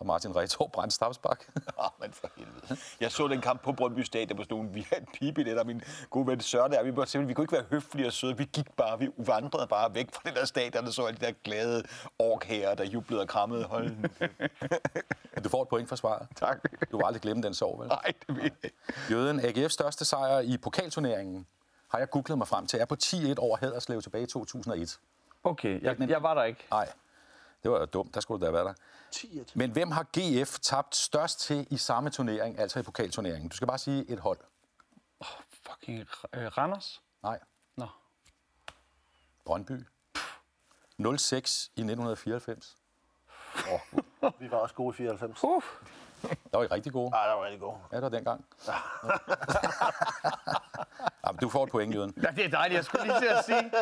Og 0.00 0.06
Martin 0.06 0.36
Retor 0.36 0.66
brændte 0.66 0.94
strafspark. 0.94 1.48
Ah, 1.78 1.90
men 2.00 2.12
for 2.12 2.30
helvede. 2.36 2.76
Jeg 3.00 3.12
så 3.12 3.28
den 3.28 3.40
kamp 3.40 3.62
på 3.62 3.72
Brøndby 3.72 4.00
Stadion 4.00 4.36
på 4.36 4.42
sådan 4.42 4.56
nogle, 4.56 4.70
vi 4.72 4.86
havde 4.90 5.02
en 5.02 5.08
pigebillet, 5.14 5.58
og 5.58 5.66
min 5.66 5.82
gode 6.10 6.26
ven 6.26 6.40
Søren 6.40 6.72
der, 6.72 6.82
vi, 6.82 6.96
var 6.96 7.04
simpelthen, 7.04 7.28
vi 7.28 7.34
kunne 7.34 7.44
ikke 7.44 7.52
være 7.52 7.64
høflige 7.70 8.06
og 8.06 8.12
søde, 8.12 8.36
vi 8.36 8.44
gik 8.52 8.70
bare, 8.76 8.98
vi 8.98 9.08
vandrede 9.16 9.66
bare 9.66 9.94
væk 9.94 10.14
fra 10.14 10.22
det 10.24 10.36
der 10.36 10.44
stadion, 10.44 10.86
og 10.86 10.92
så 10.92 11.04
alle 11.04 11.20
de 11.20 11.26
der 11.26 11.32
glade 11.44 11.82
orkærer, 12.18 12.74
der 12.74 12.84
jublede 12.84 13.20
og 13.20 13.28
krammede. 13.28 13.64
Hold. 13.64 13.90
Du 15.44 15.48
får 15.48 15.62
et 15.62 15.68
point 15.68 15.88
for 15.88 15.96
svaret. 15.96 16.28
tak. 16.36 16.62
Du 16.90 16.96
vil 16.96 17.04
aldrig 17.06 17.22
glemme 17.22 17.42
den 17.42 17.54
sov, 17.54 17.80
vel? 17.80 17.88
Nej, 17.88 18.12
det 18.26 18.36
vil 18.36 18.42
jeg 18.42 18.52
ikke. 18.64 18.76
Jøden, 19.10 19.40
AGF's 19.40 19.68
største 19.68 20.04
sejr 20.04 20.40
i 20.40 20.56
pokalturneringen, 20.56 21.46
har 21.88 21.98
jeg 21.98 22.10
googlet 22.10 22.38
mig 22.38 22.48
frem 22.48 22.66
til, 22.66 22.80
er 22.80 22.84
på 22.84 22.96
10-1 23.04 23.34
over 23.38 23.56
Haderslev 23.56 24.02
tilbage 24.02 24.24
i 24.24 24.26
2001. 24.26 24.98
Okay, 25.44 25.82
jeg, 25.82 26.08
jeg 26.10 26.22
var 26.22 26.34
der 26.34 26.42
ikke. 26.42 26.64
Nej, 26.70 26.88
det 27.62 27.70
var 27.70 27.78
jo 27.78 27.84
dumt. 27.84 28.14
Der 28.14 28.20
skulle 28.20 28.40
du 28.40 28.46
da 28.46 28.50
være 28.50 28.64
der. 28.64 28.74
10 29.10 29.42
Men 29.54 29.70
hvem 29.70 29.90
har 29.90 30.06
GF 30.18 30.58
tabt 30.58 30.96
størst 30.96 31.40
til 31.40 31.66
i 31.70 31.76
samme 31.76 32.10
turnering, 32.10 32.58
altså 32.58 32.78
i 32.78 32.82
pokalturneringen? 32.82 33.48
Du 33.48 33.56
skal 33.56 33.68
bare 33.68 33.78
sige 33.78 34.10
et 34.10 34.18
hold. 34.18 34.38
Fucking 35.66 36.00
øh, 36.34 36.46
Randers? 36.46 37.02
Nej, 37.22 37.38
Nå. 37.76 37.86
Brøndby. 39.44 39.72
0-6 39.72 39.78
i 40.98 41.82
1994. 41.82 42.76
Vi 44.40 44.50
var 44.50 44.56
også 44.56 44.74
gode 44.74 44.94
i 44.94 44.96
94. 44.96 45.44
Uh. 45.44 45.62
Der 46.52 46.58
var 46.58 46.64
I 46.64 46.66
rigtig 46.66 46.92
gode. 46.92 47.10
Ej, 47.14 47.26
der 47.26 47.34
var 47.34 47.44
rigtig 47.44 47.60
gode. 47.60 47.76
Ja, 47.92 47.96
det 47.96 48.02
var 48.02 48.08
dengang. 48.08 48.44
Jamen, 51.26 51.38
du 51.40 51.48
får 51.48 51.64
et 51.64 51.70
point, 51.70 51.94
Jøden. 51.94 52.14
Ja, 52.22 52.30
det 52.36 52.44
er 52.44 52.48
dejligt, 52.48 52.76
jeg 52.76 52.84
skulle 52.84 53.04
lige 53.04 53.20
til 53.20 53.26
at 53.26 53.44
sige. 53.44 53.72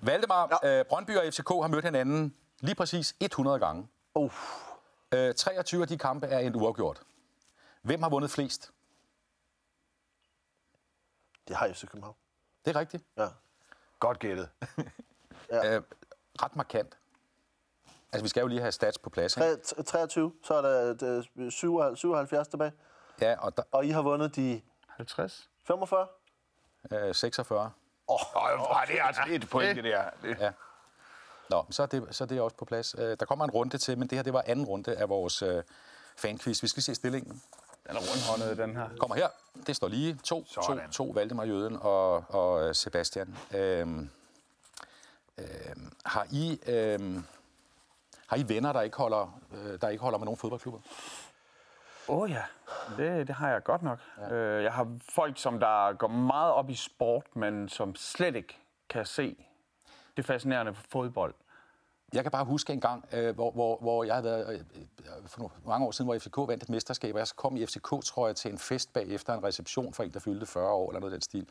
Valdemar, 0.00 0.58
ja. 0.62 0.78
øh, 0.78 0.84
Brøndby 0.84 1.16
og 1.16 1.24
FCK 1.32 1.48
har 1.48 1.68
mødt 1.68 1.84
hinanden 1.84 2.34
lige 2.60 2.74
præcis 2.74 3.14
100 3.20 3.58
gange. 3.58 3.88
Uh, 4.14 4.32
Øh, 5.14 5.34
23 5.34 5.82
af 5.82 5.88
de 5.88 5.98
kampe 5.98 6.26
er 6.26 6.38
en 6.38 6.54
uafgjort. 6.56 7.02
Hvem 7.82 8.02
har 8.02 8.10
vundet 8.10 8.30
flest? 8.30 8.72
det 11.48 11.56
har 11.56 11.68
FC 11.68 11.80
København. 11.86 12.14
Det 12.64 12.76
er 12.76 12.80
rigtigt. 12.80 13.04
Ja. 13.16 13.28
Godt 13.98 14.18
gættet. 14.18 14.48
Øh, 15.52 15.82
ret 16.42 16.56
markant. 16.56 16.98
Altså, 18.12 18.22
vi 18.22 18.28
skal 18.28 18.40
jo 18.40 18.46
lige 18.46 18.60
have 18.60 18.72
stats 18.72 18.98
på 18.98 19.10
plads. 19.10 19.36
Ikke? 19.36 19.56
Tre- 19.62 19.82
23, 19.82 20.32
så 20.44 20.54
er 20.54 20.62
der 20.62 20.94
det, 20.94 21.52
77 21.52 22.48
tilbage. 22.48 22.72
Ja, 23.20 23.36
og 23.40 23.56
der, 23.56 23.62
Og 23.72 23.84
I 23.86 23.90
har 23.90 24.02
vundet 24.02 24.36
de 24.36 24.62
50? 24.88 25.50
45? 25.66 26.08
øh, 26.92 27.14
46. 27.14 27.72
Oh, 28.08 28.18
det 28.88 28.98
er 29.00 29.04
altså 29.04 29.22
et 29.28 29.48
point, 29.50 29.76
det 29.76 29.84
der. 29.84 30.10
Det. 30.22 30.38
Ja. 30.40 30.52
Nå, 31.50 31.64
så 31.70 31.82
er, 31.82 31.86
det, 31.86 32.06
så 32.10 32.24
er 32.24 32.28
det 32.28 32.40
også 32.40 32.56
på 32.56 32.64
plads. 32.64 32.94
Øh, 32.98 33.16
der 33.20 33.26
kommer 33.26 33.44
en 33.44 33.50
runde 33.50 33.78
til, 33.78 33.98
men 33.98 34.08
det 34.08 34.18
her 34.18 34.22
det 34.22 34.32
var 34.32 34.44
anden 34.46 34.66
runde 34.66 34.96
af 34.96 35.08
vores 35.08 35.42
øh, 35.42 35.62
fanquiz. 36.16 36.62
Vi 36.62 36.68
skal 36.68 36.82
se 36.82 36.94
stillingen. 36.94 37.42
Den 37.88 37.96
er 37.96 38.00
rundhåndet, 38.00 38.58
den 38.58 38.76
her. 38.76 38.88
Kommer 39.00 39.16
her. 39.16 39.28
Det 39.66 39.76
står 39.76 39.88
lige. 39.88 40.18
To, 40.24 40.44
to, 40.44 40.62
Sådan. 40.62 40.90
to 40.90 41.04
Valdemar 41.14 41.44
Jøden 41.44 41.76
og, 41.80 42.24
og 42.28 42.68
øh, 42.68 42.74
Sebastian. 42.74 43.36
Øhm, 43.54 44.10
øhm, 45.38 45.92
har, 46.04 46.26
I, 46.30 46.60
øhm, 46.66 47.24
har 48.26 48.36
I 48.36 48.48
venner, 48.48 48.72
der 48.72 48.80
ikke 48.80 48.96
holder, 48.96 49.40
øh, 49.52 49.80
der 49.80 49.88
ikke 49.88 50.02
holder 50.02 50.18
med 50.18 50.24
nogen 50.24 50.38
fodboldklubber? 50.38 50.80
Åh 52.08 52.18
oh, 52.18 52.30
ja, 52.30 52.42
det, 52.96 53.26
det 53.26 53.34
har 53.34 53.50
jeg 53.50 53.62
godt 53.64 53.82
nok. 53.82 53.98
Ja. 54.18 54.34
Øh, 54.34 54.64
jeg 54.64 54.72
har 54.72 54.98
folk, 55.08 55.38
som 55.38 55.60
der 55.60 55.92
går 55.92 56.08
meget 56.08 56.52
op 56.52 56.70
i 56.70 56.74
sport, 56.74 57.36
men 57.36 57.68
som 57.68 57.94
slet 57.94 58.36
ikke 58.36 58.58
kan 58.88 59.06
se 59.06 59.36
det 60.16 60.24
fascinerende 60.24 60.74
for 60.74 60.84
fodbold. 60.88 61.34
Jeg 62.12 62.22
kan 62.24 62.30
bare 62.30 62.44
huske 62.44 62.72
en 62.72 62.80
gang, 62.80 63.04
øh, 63.12 63.34
hvor, 63.34 63.50
hvor, 63.50 63.78
hvor 63.80 64.04
jeg 64.04 64.14
havde 64.14 64.24
været 64.24 64.54
øh, 64.54 64.60
øh 64.98 65.26
for 65.26 65.52
mange 65.66 65.86
år 65.86 65.90
siden, 65.90 66.06
hvor 66.06 66.18
FCK 66.18 66.36
vandt 66.36 66.62
et 66.62 66.68
mesterskab, 66.68 67.14
og 67.14 67.18
jeg 67.18 67.26
så 67.26 67.34
kom 67.34 67.56
i 67.56 67.66
FCK-trøje 67.66 68.32
til 68.32 68.50
en 68.50 68.58
fest 68.58 68.92
bagefter 68.92 69.34
en 69.34 69.44
reception 69.44 69.94
for 69.94 70.02
en, 70.02 70.12
der 70.12 70.20
fyldte 70.20 70.46
40 70.46 70.70
år, 70.70 70.90
eller 70.90 71.00
noget 71.00 71.12
af 71.12 71.16
den 71.16 71.22
stil. 71.22 71.48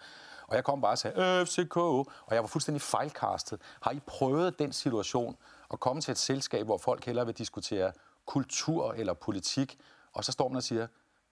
Og 0.47 0.55
jeg 0.55 0.63
kom 0.63 0.81
bare 0.81 0.91
og 0.91 0.97
sagde, 0.97 1.21
øh, 1.21 1.45
FCK, 1.45 1.77
og 1.77 2.05
jeg 2.31 2.41
var 2.41 2.47
fuldstændig 2.47 2.81
fejlkastet. 2.81 3.61
Har 3.81 3.91
I 3.91 3.99
prøvet 3.99 4.59
den 4.59 4.73
situation 4.73 5.37
at 5.73 5.79
komme 5.79 6.01
til 6.01 6.11
et 6.11 6.17
selskab, 6.17 6.65
hvor 6.65 6.77
folk 6.77 7.05
hellere 7.05 7.25
vil 7.25 7.37
diskutere 7.37 7.91
kultur 8.25 8.93
eller 8.93 9.13
politik, 9.13 9.79
og 10.13 10.23
så 10.23 10.31
står 10.31 10.47
man 10.47 10.57
og 10.57 10.63
siger, 10.63 10.87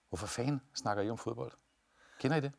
hvorfor 0.08 0.26
fanden 0.26 0.60
snakker 0.74 1.02
I 1.02 1.10
om 1.10 1.18
fodbold? 1.18 1.52
Kender 2.20 2.36
I 2.36 2.40
det? 2.40 2.52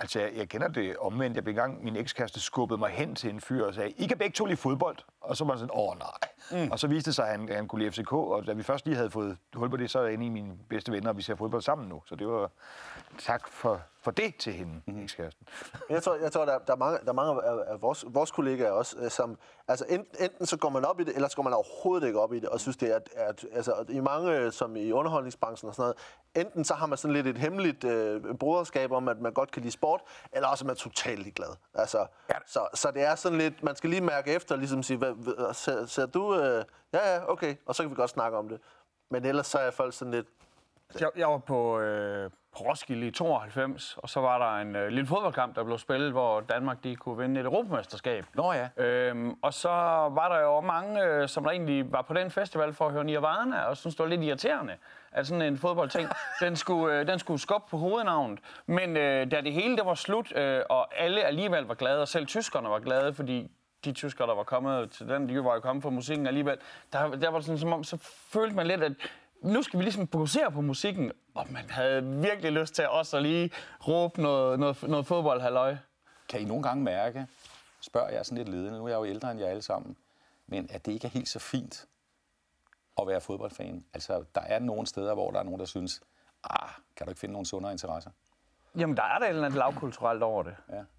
Altså, 0.00 0.20
jeg, 0.20 0.30
jeg 0.36 0.48
kender 0.48 0.68
det 0.68 0.96
omvendt. 0.96 1.36
Jeg 1.36 1.44
blev 1.44 1.52
engang, 1.52 1.84
min 1.84 1.96
ekskæreste 1.96 2.40
skubbede 2.40 2.78
mig 2.78 2.90
hen 2.90 3.14
til 3.14 3.30
en 3.30 3.40
fyr 3.40 3.64
og 3.66 3.74
sagde, 3.74 3.90
I 3.90 4.06
kan 4.06 4.18
begge 4.18 4.32
to 4.32 4.44
lide 4.44 4.56
fodbold. 4.56 4.96
Og 5.20 5.36
så 5.36 5.44
var 5.44 5.52
han 5.52 5.58
sådan, 5.58 5.74
åh 5.74 5.98
nej. 5.98 6.64
Mm. 6.64 6.70
Og 6.70 6.78
så 6.78 6.86
viste 6.86 7.06
det 7.10 7.14
sig, 7.14 7.24
at 7.24 7.30
han, 7.30 7.48
at 7.48 7.56
han 7.56 7.68
kunne 7.68 7.78
lide 7.82 7.92
FCK, 7.92 8.12
og 8.12 8.46
da 8.46 8.52
vi 8.52 8.62
først 8.62 8.86
lige 8.86 8.96
havde 8.96 9.10
fået 9.10 9.36
hul 9.54 9.70
på 9.70 9.76
det, 9.76 9.90
så 9.90 9.98
er 9.98 10.04
jeg 10.04 10.12
inde 10.12 10.26
i 10.26 10.28
mine 10.28 10.52
bedste 10.68 10.92
venner, 10.92 11.10
og 11.10 11.16
vi 11.16 11.22
ser 11.22 11.34
fodbold 11.34 11.62
sammen 11.62 11.88
nu. 11.88 12.02
Så 12.06 12.14
det 12.14 12.26
var 12.28 12.50
tak 13.18 13.48
for, 13.48 13.80
for 14.02 14.10
det 14.10 14.36
til 14.36 14.52
hende, 14.52 14.80
mm. 14.86 15.02
ekskæresten. 15.02 15.46
Jeg 15.90 16.02
tror, 16.02 16.14
jeg 16.14 16.32
tror 16.32 16.44
der, 16.44 16.58
der, 16.58 16.72
er 16.72 16.76
mange, 16.76 16.98
der 16.98 17.08
er 17.08 17.12
mange 17.12 17.42
af, 17.44 17.72
af 17.72 17.82
vores, 17.82 18.04
vores 18.08 18.30
kollegaer 18.30 18.70
også, 18.70 18.96
øh, 18.98 19.10
som... 19.10 19.38
Altså, 19.68 19.84
enten, 19.88 20.24
enten 20.24 20.46
så 20.46 20.56
går 20.56 20.68
man 20.68 20.84
op 20.84 21.00
i 21.00 21.04
det, 21.04 21.14
eller 21.14 21.28
så 21.28 21.36
går 21.36 21.42
man 21.42 21.52
overhovedet 21.52 22.06
ikke 22.06 22.20
op 22.20 22.32
i 22.32 22.40
det, 22.40 22.48
og 22.48 22.60
synes, 22.60 22.76
det 22.76 22.94
er... 22.94 22.98
At, 23.16 23.46
altså, 23.52 23.84
i 23.88 24.00
mange, 24.00 24.32
øh, 24.32 24.52
som 24.52 24.76
i 24.76 24.92
underholdningsbranchen 24.92 25.68
og 25.68 25.74
sådan 25.74 25.82
noget, 25.82 26.46
enten 26.46 26.64
så 26.64 26.74
har 26.74 26.86
man 26.86 26.98
sådan 26.98 27.12
lidt 27.14 27.26
et 27.26 27.38
hemmeligt 27.38 27.84
øh, 27.84 28.34
broderskab 28.34 28.92
om, 28.92 29.08
at 29.08 29.20
man 29.20 29.32
godt 29.32 29.50
kan 29.50 29.62
lide 29.62 29.72
sport, 29.72 30.00
eller 30.32 30.48
også 30.48 30.64
er 30.64 30.66
man 30.66 30.76
totalt 30.76 31.22
ligeglad. 31.22 31.56
Altså, 31.74 32.06
så, 32.46 32.68
så 32.74 32.90
det 32.90 33.02
er 33.02 33.14
sådan 33.14 33.38
lidt... 33.38 33.62
Man 33.62 33.76
skal 33.76 33.90
lige 33.90 34.02
mærke 34.02 34.32
efter, 34.32 34.56
ligesom 34.56 34.82
sige, 34.82 34.96
hvad, 34.96 35.54
ser, 35.54 35.86
ser 35.86 36.06
du... 36.06 36.34
Øh, 36.34 36.64
ja, 36.92 37.14
ja, 37.14 37.30
okay, 37.30 37.54
og 37.66 37.74
så 37.74 37.82
kan 37.82 37.90
vi 37.90 37.96
godt 37.96 38.10
snakke 38.10 38.38
om 38.38 38.48
det. 38.48 38.60
Men 39.10 39.24
ellers 39.24 39.46
så 39.46 39.58
er 39.58 39.70
folk 39.70 39.94
sådan 39.94 40.12
lidt... 40.12 40.26
Jeg, 41.00 41.08
jeg 41.16 41.28
var 41.28 41.38
på, 41.38 41.80
øh, 41.80 42.30
på 42.56 42.58
Roskilde 42.58 43.06
i 43.06 43.10
92, 43.10 43.96
og 43.96 44.08
så 44.08 44.20
var 44.20 44.38
der 44.38 44.60
en 44.60 44.76
øh, 44.76 44.88
lille 44.88 45.06
fodboldkamp, 45.06 45.56
der 45.56 45.64
blev 45.64 45.78
spillet, 45.78 46.12
hvor 46.12 46.40
Danmark 46.40 46.84
de 46.84 46.96
kunne 46.96 47.18
vinde 47.18 47.40
et 47.40 47.46
europamesterskab. 47.46 48.24
Nå 48.34 48.52
ja. 48.52 48.68
Øhm, 48.76 49.34
og 49.42 49.54
så 49.54 49.68
var 50.12 50.28
der 50.28 50.40
jo 50.40 50.60
mange, 50.60 51.04
øh, 51.04 51.28
som 51.28 51.44
der 51.44 51.50
egentlig 51.50 51.92
var 51.92 52.02
på 52.02 52.14
den 52.14 52.30
festival 52.30 52.72
for 52.72 52.86
at 52.86 52.92
høre 52.92 53.04
Nirvana, 53.04 53.62
og 53.62 53.76
synes 53.76 53.94
det 53.94 54.02
var 54.02 54.10
lidt 54.10 54.22
irriterende, 54.22 54.76
at 55.12 55.26
sådan 55.26 55.42
en 55.42 55.58
fodboldting, 55.58 56.08
den 56.42 56.56
skulle, 56.56 56.98
øh, 56.98 57.06
den 57.06 57.18
skulle 57.18 57.40
skubbe 57.40 57.66
på 57.70 57.76
hovednavnet. 57.76 58.38
Men 58.66 58.96
øh, 58.96 59.30
da 59.30 59.40
det 59.40 59.52
hele 59.52 59.76
det 59.76 59.86
var 59.86 59.94
slut, 59.94 60.36
øh, 60.36 60.62
og 60.70 61.00
alle 61.02 61.24
alligevel 61.24 61.64
var 61.64 61.74
glade, 61.74 62.02
og 62.02 62.08
selv 62.08 62.26
tyskerne 62.26 62.68
var 62.68 62.78
glade, 62.78 63.14
fordi 63.14 63.50
de 63.84 63.92
tyskere, 63.92 64.28
der 64.28 64.34
var 64.34 64.42
kommet 64.42 64.90
til 64.90 65.08
den, 65.08 65.28
de 65.28 65.44
var 65.44 65.54
jo 65.54 65.60
kommet 65.60 65.82
for 65.82 65.90
musikken 65.90 66.26
alligevel, 66.26 66.56
der, 66.92 67.10
der 67.10 67.30
var 67.30 67.38
det 67.38 67.46
sådan 67.46 67.58
som 67.58 67.72
om, 67.72 67.84
så 67.84 67.96
følte 68.32 68.56
man 68.56 68.66
lidt, 68.66 68.82
at 68.82 68.92
nu 69.42 69.62
skal 69.62 69.78
vi 69.78 69.84
ligesom 69.84 70.08
fokusere 70.08 70.52
på 70.52 70.60
musikken, 70.60 71.12
og 71.34 71.46
man 71.50 71.70
havde 71.70 72.02
virkelig 72.04 72.52
lyst 72.52 72.74
til 72.74 72.88
også 72.88 73.16
at 73.16 73.22
lige 73.22 73.50
råbe 73.88 74.22
noget, 74.22 74.60
noget, 74.60 74.82
noget 74.82 75.06
fodbold, 75.06 75.40
halløj. 75.40 75.76
Kan 76.28 76.40
I 76.40 76.44
nogle 76.44 76.62
gange 76.62 76.84
mærke, 76.84 77.26
spørger 77.80 78.10
jeg 78.10 78.26
sådan 78.26 78.38
lidt 78.38 78.48
ledende, 78.48 78.78
nu 78.78 78.84
er 78.84 78.88
jeg 78.88 78.96
jo 78.96 79.04
ældre 79.04 79.30
end 79.30 79.40
jer 79.40 79.46
alle 79.46 79.62
sammen, 79.62 79.96
men 80.46 80.68
at 80.70 80.86
det 80.86 80.92
ikke 80.92 81.06
er 81.06 81.10
helt 81.10 81.28
så 81.28 81.38
fint 81.38 81.86
at 83.00 83.06
være 83.06 83.20
fodboldfan. 83.20 83.84
Altså, 83.94 84.24
der 84.34 84.40
er 84.40 84.58
nogle 84.58 84.86
steder, 84.86 85.14
hvor 85.14 85.30
der 85.30 85.38
er 85.38 85.42
nogen, 85.42 85.60
der 85.60 85.66
synes, 85.66 86.00
ah, 86.44 86.68
kan 86.96 87.06
du 87.06 87.10
ikke 87.10 87.20
finde 87.20 87.32
nogle 87.32 87.46
sundere 87.46 87.72
interesser? 87.72 88.10
Jamen, 88.78 88.96
der 88.96 89.02
er 89.02 89.18
der 89.18 89.26
et 89.26 89.30
eller 89.30 89.44
andet 89.44 89.58
lavkulturelt 89.58 90.22
over 90.22 90.42
det, 90.42 90.56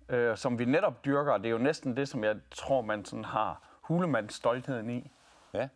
Ja. 0.09 0.15
øh, 0.15 0.37
som 0.37 0.59
vi 0.59 0.65
netop 0.65 1.05
dyrker. 1.05 1.37
Det 1.37 1.45
er 1.45 1.49
jo 1.49 1.57
næsten 1.57 1.97
det, 1.97 2.09
som 2.09 2.23
jeg 2.23 2.35
tror, 2.51 2.81
man 2.81 3.05
sådan 3.05 3.25
har 3.25 3.61
hulemands 3.81 4.33
stoltheden 4.33 4.89
i. 4.89 5.11
Ja. 5.53 5.67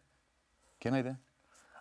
Kender 0.79 0.99
I 0.99 1.03
det? 1.03 1.17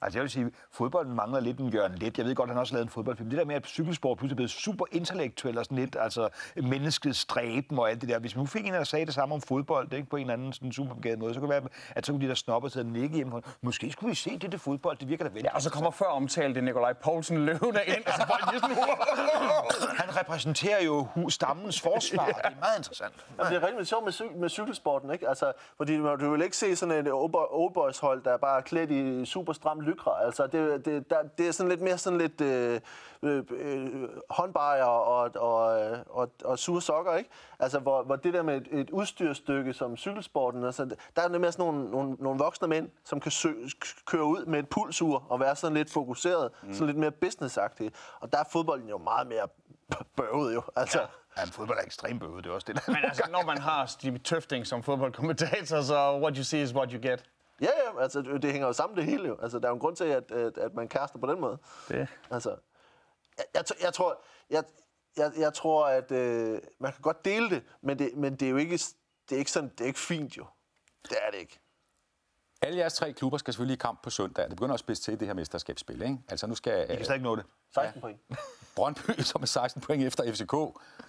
Altså 0.05 0.19
jeg 0.19 0.23
vil 0.23 0.31
sige, 0.31 0.51
fodbolden 0.73 1.15
mangler 1.15 1.41
lidt 1.41 1.59
en 1.59 1.69
Jørgen 1.69 1.95
Let. 1.99 2.19
Jeg 2.19 2.27
ved 2.27 2.35
godt, 2.35 2.51
at 2.51 2.55
han 2.55 2.61
også 2.61 2.73
har 2.73 2.77
lavet 2.77 2.87
en 2.87 2.91
fodboldfilm. 2.91 3.31
Det 3.31 3.39
der 3.39 3.45
med, 3.45 3.55
at 3.55 3.67
cykelsport 3.67 4.19
pludselig 4.19 4.35
er 4.35 4.37
blevet 4.37 4.51
super 4.51 4.85
intellektuel 4.93 5.59
og 5.59 5.65
sådan 5.65 5.79
lidt, 5.79 5.97
altså 6.01 6.29
menneskets 6.57 7.19
stræben 7.19 7.79
og 7.79 7.91
alt 7.91 8.01
det 8.01 8.09
der. 8.09 8.19
Hvis 8.19 8.37
man 8.37 8.43
nu 8.43 8.47
fik 8.47 8.67
en, 8.67 8.73
der 8.73 8.85
sagde 8.85 9.07
det 9.07 9.15
samme 9.15 9.35
om 9.35 9.41
fodbold, 9.41 9.93
ikke, 9.93 10.09
på 10.09 10.17
en 10.17 10.21
eller 10.23 10.33
anden 10.35 10.53
sådan 10.53 10.73
super 10.73 10.95
begavet 10.95 11.19
måde, 11.19 11.35
så 11.35 11.41
kunne 11.41 11.55
det 11.55 11.63
være, 11.63 11.71
at 11.97 12.07
så 12.07 12.13
kunne 12.13 12.23
de 12.25 12.29
der 12.29 12.35
snopper 12.35 12.69
sidde 12.69 12.87
og 12.87 12.91
nikke 12.91 13.17
hjemme. 13.17 13.43
Måske 13.63 13.93
skulle 13.93 14.09
vi 14.11 14.15
se 14.15 14.39
det, 14.39 14.53
det 14.53 14.61
fodbold. 14.61 14.97
Det 14.99 15.09
virker 15.09 15.25
da 15.25 15.31
vel. 15.35 15.43
Ja, 15.45 15.55
og 15.55 15.63
så 15.63 15.71
kommer 15.71 15.91
før 15.91 16.07
omtalte 16.07 16.61
Nikolaj 16.61 16.93
Poulsen 16.93 17.47
løvende 17.47 17.81
ind, 17.87 18.07
og 18.07 18.13
så 18.13 18.27
folk 18.27 18.61
sådan, 18.61 18.77
Han 20.05 20.17
repræsenterer 20.21 20.85
jo 20.85 21.07
stammens 21.29 21.81
forsvar. 21.81 22.27
Det 22.27 22.35
er 22.45 22.51
meget 22.61 22.79
interessant. 22.79 23.13
Jamen, 23.39 23.53
det 23.53 23.63
er 23.63 23.67
rigtig 23.67 23.87
sjovt 23.87 24.05
med, 24.05 24.13
cy- 24.13 24.37
med 24.39 24.49
cykelsporten, 24.49 25.11
ikke? 25.13 25.29
Altså, 25.29 25.53
fordi 25.77 25.97
du 25.97 26.31
vil 26.31 26.43
ikke 26.43 26.57
se 26.57 26.77
sådan 26.77 27.07
et 27.07 27.13
oldboys 27.13 27.99
hold, 27.99 28.23
der 28.25 28.33
er 28.33 28.37
bare 28.37 28.63
klædt 28.63 28.91
i 28.91 29.25
super 29.25 29.53
stram 29.53 29.81
lykra. 29.95 30.25
Altså, 30.25 30.47
det, 30.47 30.85
det, 30.85 31.11
der, 31.11 31.17
det 31.39 31.49
er 31.49 31.53
sådan 31.53 31.71
lidt 31.71 31.81
mere 31.81 31.99
sådan 31.99 32.19
lidt 32.19 32.41
øh, 32.41 32.81
øh, 33.23 33.45
øh, 33.51 34.09
håndbajer 34.31 34.85
og, 34.85 35.31
og, 35.37 35.81
øh, 35.81 35.99
og, 36.07 36.31
og 36.45 36.59
sure 36.59 36.83
sokker, 36.83 37.15
ikke? 37.15 37.31
Altså, 37.59 37.79
hvor, 37.79 38.03
hvor 38.03 38.17
det 38.17 38.35
der 38.35 38.43
med 38.43 38.57
et, 38.57 38.69
et 38.71 38.91
udstyrstykke 38.91 39.73
som 39.73 39.97
cykelsporten, 39.97 40.65
altså, 40.65 40.85
der 41.17 41.23
er 41.23 41.29
det 41.29 41.41
mere 41.41 41.53
sådan 41.53 41.67
nogle, 41.67 41.91
nogle, 41.91 42.17
nogle 42.21 42.39
voksne 42.39 42.69
mænd, 42.69 42.89
som 43.05 43.21
kan 43.21 43.31
sø, 43.31 43.53
køre 44.07 44.25
ud 44.25 44.47
med 44.47 44.59
et 44.59 44.69
pulsur 44.69 45.27
og 45.29 45.41
være 45.41 45.57
sådan 45.57 45.77
lidt 45.77 45.93
fokuseret, 45.93 46.51
mm. 46.63 46.73
sådan 46.73 46.87
lidt 46.87 46.99
mere 46.99 47.11
businessagtige. 47.11 47.91
Og 48.21 48.33
der 48.33 48.39
er 48.39 48.45
fodbolden 48.53 48.89
jo 48.89 48.99
meget 48.99 49.27
mere 49.27 49.49
bøvet 50.17 50.55
jo. 50.55 50.63
Altså, 50.77 51.01
ja. 51.01 51.07
Ja, 51.39 51.45
fodbold 51.45 51.79
er 51.79 51.83
ekstremt 51.83 52.21
bøvet. 52.21 52.45
Det 52.45 52.51
er 52.51 52.55
også 52.55 52.65
det, 52.67 52.77
der. 52.77 52.93
Men 52.93 53.05
altså, 53.05 53.23
når 53.31 53.45
man 53.47 53.59
har 53.59 53.87
Steve 53.87 54.19
Tøfting 54.19 54.67
som 54.67 54.83
fodboldkommentator, 54.83 55.81
så 55.81 56.19
what 56.19 56.37
you 56.37 56.45
see 56.45 56.63
is 56.63 56.75
what 56.75 56.93
you 56.93 57.01
get. 57.03 57.25
Ja, 57.61 57.71
ja, 57.85 58.03
altså 58.03 58.23
det 58.23 58.53
hænger 58.53 58.67
jo 58.67 58.73
sammen 58.73 58.97
det 58.97 59.05
hele 59.05 59.29
jo. 59.29 59.39
Altså 59.43 59.59
der 59.59 59.65
er 59.65 59.69
jo 59.69 59.75
en 59.75 59.81
grund 59.81 59.97
til, 59.97 60.05
at, 60.05 60.31
at, 60.31 60.59
at 60.59 60.75
man 60.75 60.89
kaster 60.89 61.19
på 61.19 61.27
den 61.27 61.41
måde. 61.41 61.59
Det. 61.89 62.09
Altså, 62.31 62.57
jeg, 63.39 63.45
jeg, 63.55 63.65
jeg 63.83 63.95
tror, 63.95 64.23
jeg, 64.51 64.65
jeg, 65.17 65.33
jeg 65.37 65.55
tror, 65.55 65.87
at 65.87 66.13
øh, 66.13 66.61
man 66.79 66.93
kan 66.93 67.03
godt 67.03 67.25
dele 67.25 67.51
det, 67.51 67.63
men 67.83 67.99
det, 67.99 68.17
men 68.17 68.37
det 68.37 68.47
er 68.47 68.51
jo 68.51 68.57
ikke, 68.57 68.81
det 69.29 69.35
er 69.35 69.37
ikke 69.37 69.51
sådan, 69.51 69.69
det 69.69 69.81
er 69.81 69.87
ikke 69.87 69.99
fint 69.99 70.37
jo. 70.37 70.47
Det 71.03 71.17
er 71.27 71.31
det 71.31 71.39
ikke. 71.39 71.61
Alle 72.67 72.79
jeres 72.79 72.95
tre 72.95 73.13
klubber 73.13 73.39
skal 73.39 73.55
selvfølgelig 73.55 73.75
i 73.75 73.79
kamp 73.79 74.03
på 74.03 74.11
søndag. 74.11 74.45
Det 74.49 74.57
begynder 74.57 74.75
at 74.75 74.81
spidse 74.81 75.03
til 75.03 75.21
det 75.21 75.27
her 75.29 75.35
mesterskabsspil, 75.35 76.03
ikke? 76.03 76.19
Altså 76.29 76.47
nu 76.47 76.55
skal 76.55 76.73
Jeg 76.73 76.87
kan 76.89 76.99
øh, 76.99 77.05
slet 77.05 77.15
ikke 77.17 77.25
nå 77.25 77.37
det. 77.37 77.45
16 77.75 78.01
point. 78.01 78.21
Brøndby, 78.77 79.21
som 79.21 79.43
er 79.43 79.47
16 79.47 79.83
point 79.83 80.05
efter 80.05 80.33
FCK, 80.33 80.53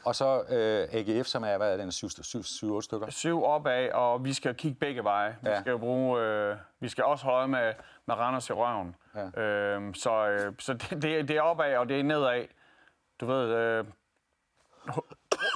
og 0.05 0.15
så 0.15 0.41
øh, 0.49 0.87
AGF, 0.99 1.27
som 1.27 1.43
er, 1.43 1.57
hvad 1.57 1.73
er 1.73 1.77
den, 1.77 1.89
7-8 1.89 2.81
stykker. 2.81 3.09
Syv 3.09 3.43
opad, 3.43 3.89
og 3.91 4.25
vi 4.25 4.33
skal 4.33 4.55
kigge 4.55 4.77
begge 4.79 5.03
veje. 5.03 5.37
Vi 5.41 5.49
Ja. 5.49 5.59
skal 5.59 5.71
jo 5.71 5.77
bruge, 5.77 6.21
øh, 6.21 6.55
vi 6.79 6.89
skal 6.89 7.03
også 7.03 7.25
holde 7.25 7.47
med, 7.47 7.73
med 8.05 8.15
Randers 8.15 8.49
i 8.49 8.53
røven. 8.53 8.95
Ja. 9.15 9.41
Øhm, 9.41 9.93
så 9.93 10.27
øh, 10.27 10.53
så 10.59 10.73
det, 10.73 11.01
det, 11.27 11.31
er- 11.31 11.41
opad, 11.41 11.75
og 11.77 11.89
det 11.89 11.99
er 11.99 12.03
nedad. 12.03 12.45
Du 13.21 13.25
ved, 13.25 13.49
øh, 13.49 13.85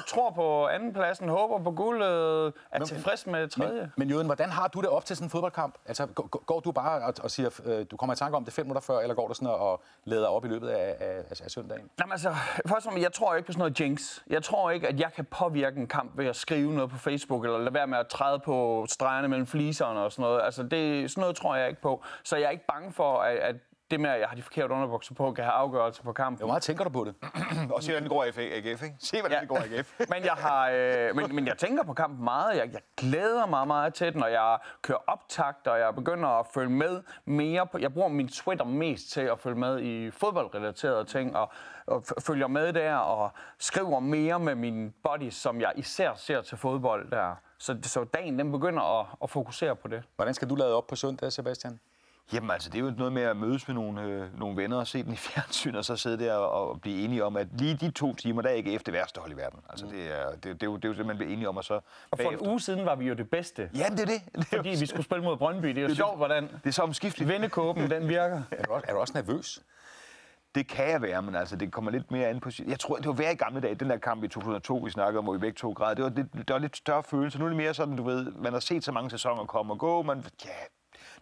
tror 0.10 0.32
på 0.32 0.68
andenpladsen, 0.68 1.30
håber 1.30 1.64
på 1.64 1.72
guldet, 1.72 2.53
er 2.72 2.86
tilfreds 2.86 3.28
med 3.28 3.47
tredje. 3.47 3.82
Men, 3.82 3.91
men 3.97 4.10
Jøden, 4.10 4.26
hvordan 4.26 4.49
har 4.49 4.68
du 4.68 4.82
det 4.82 4.89
op 4.89 5.05
til 5.05 5.16
sådan 5.16 5.26
en 5.26 5.30
fodboldkamp? 5.30 5.76
Altså, 5.86 6.05
går, 6.05 6.43
går 6.45 6.60
du 6.60 6.72
bare 6.72 7.01
og, 7.01 7.14
og 7.24 7.32
siger, 7.32 7.49
øh, 7.66 7.86
du 7.91 7.97
kommer 7.97 8.14
i 8.14 8.16
tanke 8.16 8.38
om 8.38 8.45
det 8.45 8.53
fem 8.53 8.66
minutter 8.66 8.82
før, 8.82 8.99
eller 8.99 9.16
går 9.16 9.28
du 9.28 9.34
sådan 9.34 9.47
og, 9.47 9.72
og 9.72 9.84
lader 10.05 10.28
op 10.28 10.45
i 10.45 10.47
løbet 10.47 10.68
af, 10.68 10.95
af, 10.99 11.24
af, 11.30 11.41
af 11.43 11.51
søndagen? 11.51 11.89
Jamen 11.99 12.12
altså, 12.12 12.36
først 12.68 12.88
og 12.88 13.01
jeg 13.01 13.14
tror 13.14 13.36
ikke 13.36 13.45
på 13.45 13.51
sådan 13.51 13.60
noget 13.60 13.80
jinx. 13.80 14.20
Jeg 14.30 14.43
tror 14.43 14.72
ikke, 14.72 14.88
at 14.88 14.99
jeg 14.99 15.14
kan 15.14 15.26
påvirke 15.26 15.80
en 15.80 15.88
kamp 15.88 16.18
ved 16.18 16.26
at 16.26 16.36
skrive 16.36 16.74
noget 16.74 16.89
på 16.89 16.97
Facebook, 16.97 17.45
eller 17.45 17.57
lade 17.57 17.74
være 17.74 17.88
med 17.88 17.97
at 17.97 18.07
træde 18.07 18.39
på 18.39 18.86
stregerne 18.89 19.28
mellem 19.28 19.47
fliserne 19.47 19.99
og 19.99 20.12
sådan 20.12 20.24
noget. 20.24 20.41
Altså, 20.43 20.64
det, 20.64 21.12
sådan 21.12 21.22
noget 21.22 21.36
tror 21.36 21.55
jeg 21.55 21.70
ikke 21.70 21.82
på. 21.82 22.03
Så 22.24 22.36
jeg 22.36 22.45
er 22.45 22.49
ikke 22.49 22.66
bange 22.66 22.91
for, 22.91 23.18
at, 23.18 23.38
at 23.38 23.55
det 23.92 24.00
med, 24.00 24.10
at 24.10 24.20
jeg 24.20 24.28
har 24.30 24.36
de 24.36 24.42
forkerte 24.42 24.74
underbukser 24.74 25.14
på, 25.16 25.32
kan 25.32 25.44
have 25.44 25.54
afgørelse 25.54 26.04
på 26.04 26.14
kampen. 26.14 26.38
Hvor 26.40 26.48
meget 26.48 26.64
tænker 26.64 26.84
du 26.84 26.90
på 26.90 27.04
det? 27.04 27.16
Og 27.76 27.84
se, 27.84 27.92
hvordan 27.92 28.04
det 28.04 28.10
går 28.12 28.24
i 28.24 28.28
AGF, 28.28 28.84
ikke? 28.84 28.96
Se, 29.00 29.20
hvordan 29.20 29.36
Ja. 29.36 29.40
det 29.42 29.50
går 29.50 29.58
i 29.58 29.76
AGF. 29.78 30.00
men, 30.14 30.24
jeg 30.24 30.34
har, 30.34 30.70
øh, 30.74 31.16
men, 31.16 31.36
men 31.36 31.48
jeg 31.48 31.58
tænker 31.58 31.84
på 31.84 31.94
kampen 31.94 32.24
meget. 32.24 32.58
Jeg, 32.58 32.70
jeg 32.74 32.82
glæder 32.98 33.46
mig 33.46 33.68
meget 33.68 33.94
til 33.94 34.14
den, 34.14 34.24
og 34.24 34.32
jeg 34.32 34.58
kører 34.82 34.98
optakt, 35.08 35.68
og 35.68 35.80
jeg 35.80 35.96
begynder 35.96 36.30
at 36.30 36.48
følge 36.54 36.70
med 36.70 37.02
mere. 37.26 37.68
På, 37.68 37.78
jeg 37.78 37.94
bruger 37.94 38.08
min 38.10 38.28
Twitter 38.28 38.66
mest 38.66 39.12
til 39.12 39.22
at 39.22 39.40
følge 39.40 39.58
med 39.60 39.80
i 39.82 40.12
fodboldrelaterede 40.12 41.04
ting, 41.06 41.36
og, 41.36 41.52
og 41.88 42.04
følger 42.22 42.48
med 42.48 42.74
der, 42.74 42.96
og 42.96 43.32
skriver 43.60 44.00
mere 44.00 44.40
med 44.40 44.56
mine 44.56 44.92
buddies, 45.04 45.34
som 45.36 45.62
jeg 45.62 45.72
især 45.76 46.14
ser 46.16 46.42
til 46.42 46.58
fodbold 46.58 47.12
der. 47.12 47.36
Så, 47.58 47.78
så 47.84 48.04
dagen 48.04 48.40
den 48.40 48.52
begynder 48.52 49.00
at, 49.00 49.06
at 49.24 49.30
fokusere 49.30 49.76
på 49.76 49.88
det. 49.88 50.04
Hvordan 50.16 50.34
skal 50.34 50.50
du 50.50 50.56
lade 50.56 50.76
op 50.76 50.88
på 50.88 50.96
søndag, 50.96 51.32
Sebastian? 51.32 51.80
Jamen 52.34 52.52
altså, 52.52 52.70
det 52.70 52.80
er 52.80 52.84
jo 52.84 52.92
noget 52.98 53.14
med 53.14 53.22
at 53.22 53.38
mødes 53.38 53.68
med 53.68 53.76
nogle, 53.76 54.02
øh, 54.02 54.40
nogle 54.40 54.58
venner 54.58 54.78
og 54.78 54.88
se 54.88 55.04
den 55.04 55.14
i 55.14 55.16
fjernsyn, 55.28 55.76
og 55.76 55.86
så 55.86 55.96
sidde 55.96 56.26
der 56.26 56.34
og, 56.34 56.70
og 56.70 56.82
blive 56.82 57.04
enige 57.04 57.24
om, 57.26 57.38
at 57.38 57.48
lige 57.58 57.76
de 57.76 57.92
to 57.92 58.16
timer, 58.16 58.42
der 58.42 58.50
er 58.50 58.54
ikke 58.54 58.74
efter 58.74 58.92
værste 58.92 59.20
hold 59.22 59.32
i 59.32 59.36
verden. 59.36 59.60
Altså, 59.70 59.86
det 59.86 60.20
er, 60.20 60.30
det, 60.32 60.44
det, 60.44 60.64
er 60.64 60.68
jo, 60.68 60.76
det 60.76 60.86
er 60.86 60.90
jo 60.90 60.94
simpelthen 60.94 61.18
blive 61.18 61.34
enige 61.34 61.50
om, 61.50 61.58
og 61.58 61.64
så 61.64 61.74
Og 61.74 61.82
for 62.10 62.18
bagefter- 62.18 62.44
en 62.46 62.50
uge 62.52 62.60
siden 62.62 62.86
var 62.86 62.96
vi 62.96 63.06
jo 63.08 63.14
det 63.14 63.30
bedste, 63.30 63.70
Jamen, 63.76 63.98
det 63.98 64.02
er 64.02 64.06
det. 64.06 64.22
det 64.36 64.42
er, 64.54 64.56
fordi 64.58 64.70
jo, 64.74 64.78
vi 64.80 64.86
skulle 64.86 65.06
spille 65.06 65.24
mod 65.24 65.38
Brøndby. 65.38 65.68
Det 65.68 65.78
er 65.78 65.82
jo 65.90 65.96
sjovt, 65.96 66.18
hvordan 66.18 66.44
det 66.44 66.66
er 66.70 66.72
så 66.72 66.82
omskifteligt. 66.82 67.30
vendekåben 67.32 67.90
den 67.92 68.08
virker. 68.10 68.42
Er 68.52 68.64
du 68.64 68.72
også, 68.74 68.86
er 68.90 68.94
du 68.94 69.00
også 69.00 69.14
nervøs? 69.16 69.60
Det 70.56 70.68
kan 70.68 70.90
jeg 70.90 71.02
være, 71.02 71.22
men 71.22 71.36
altså, 71.36 71.56
det 71.56 71.72
kommer 71.72 71.92
lidt 71.92 72.12
mere 72.12 72.28
an 72.28 72.40
på... 72.40 72.50
Jeg 72.68 72.80
tror, 72.80 72.96
det 72.96 73.08
var 73.08 73.14
værd 73.14 73.34
i 73.34 73.36
gamle 73.36 73.62
dage, 73.62 73.76
den 73.76 73.90
der 73.90 73.98
kamp 73.98 74.24
i 74.24 74.28
2002, 74.28 74.76
vi 74.76 74.90
snakkede 74.90 75.18
om, 75.18 75.24
hvor 75.24 75.34
vi 75.34 75.40
begge 75.40 75.56
to 75.56 75.72
græd. 75.72 75.96
Det 75.96 76.04
var, 76.04 76.10
lidt, 76.10 76.34
det 76.34 76.50
var 76.50 76.58
lidt 76.58 76.78
større 76.78 77.04
følelse. 77.04 77.40
Nu 77.40 77.46
er 77.46 77.50
det 77.50 77.58
mere 77.58 77.74
sådan, 77.74 77.96
du 77.96 78.04
ved, 78.04 78.32
man 78.32 78.54
har 78.54 78.60
set 78.60 78.84
så 78.84 78.92
mange 78.92 79.10
sæsoner 79.10 79.46
komme 79.46 79.74
og 79.74 79.80
gå. 79.80 80.02
Man, 80.02 80.26
ja, 80.46 80.50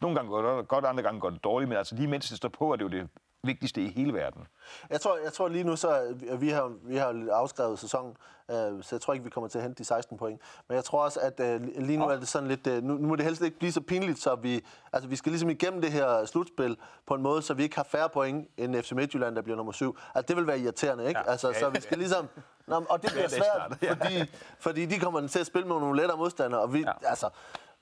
nogle 0.01 0.15
gange 0.15 0.31
går 0.31 0.57
det 0.57 0.67
godt, 0.67 0.85
andre 0.85 1.03
gange 1.03 1.19
går 1.19 1.29
det 1.29 1.43
dårligt, 1.43 1.69
men 1.69 1.77
altså 1.77 1.95
lige 1.95 2.07
mens 2.07 2.29
det 2.29 2.37
står 2.37 2.49
på, 2.49 2.71
er 2.71 2.75
det 2.75 2.83
jo 2.83 2.89
det 2.89 3.09
vigtigste 3.43 3.81
i 3.81 3.87
hele 3.87 4.13
verden. 4.13 4.47
Jeg 4.89 5.01
tror, 5.01 5.17
jeg 5.23 5.33
tror 5.33 5.47
lige 5.47 5.63
nu, 5.63 5.75
så 5.75 5.89
at 6.29 6.41
vi 6.41 6.49
har, 6.49 6.71
vi 6.83 6.97
har 6.97 7.25
afskrevet 7.31 7.79
sæsonen, 7.79 8.15
øh, 8.51 8.55
så 8.55 8.87
jeg 8.91 9.01
tror 9.01 9.13
ikke, 9.13 9.23
vi 9.23 9.29
kommer 9.29 9.47
til 9.47 9.57
at 9.57 9.63
hente 9.63 9.77
de 9.77 9.85
16 9.85 10.17
point. 10.17 10.41
Men 10.67 10.75
jeg 10.75 10.83
tror 10.83 11.03
også, 11.03 11.19
at 11.19 11.39
øh, 11.39 11.61
lige 11.77 11.97
nu 11.97 12.05
er 12.05 12.17
det 12.17 12.27
sådan 12.27 12.47
lidt, 12.47 12.67
øh, 12.67 12.83
nu, 12.83 12.93
nu 12.93 13.07
må 13.07 13.15
det 13.15 13.25
helst 13.25 13.41
ikke 13.41 13.59
blive 13.59 13.71
så 13.71 13.81
pinligt, 13.81 14.19
så 14.19 14.35
vi, 14.35 14.65
altså 14.93 15.09
vi 15.09 15.15
skal 15.15 15.31
ligesom 15.31 15.49
igennem 15.49 15.81
det 15.81 15.91
her 15.91 16.25
slutspil 16.25 16.77
på 17.07 17.13
en 17.13 17.21
måde, 17.21 17.41
så 17.41 17.53
vi 17.53 17.63
ikke 17.63 17.75
har 17.75 17.83
færre 17.83 18.09
point 18.09 18.47
end 18.57 18.83
FC 18.83 18.91
Midtjylland, 18.91 19.35
der 19.35 19.41
bliver 19.41 19.57
nummer 19.57 19.73
syv. 19.73 19.97
Altså 20.15 20.27
det 20.27 20.37
vil 20.37 20.47
være 20.47 20.59
irriterende, 20.59 21.07
ikke? 21.07 21.19
Ja, 21.25 21.31
altså, 21.31 21.53
så 21.59 21.69
vi 21.69 21.81
skal 21.81 21.97
ligesom, 21.97 22.27
Nå, 22.67 22.85
og 22.89 23.01
det 23.01 23.11
bliver 23.11 23.23
er 23.23 23.29
svært, 23.29 23.97
fordi, 23.97 24.31
fordi 24.59 24.85
de 24.85 24.99
kommer 24.99 25.27
til 25.27 25.39
at 25.39 25.45
spille 25.45 25.67
med 25.67 25.79
nogle 25.79 26.01
lettere 26.01 26.17
modstandere, 26.17 26.61
og 26.61 26.73
vi, 26.73 26.79
ja. 26.79 26.91
altså, 27.03 27.29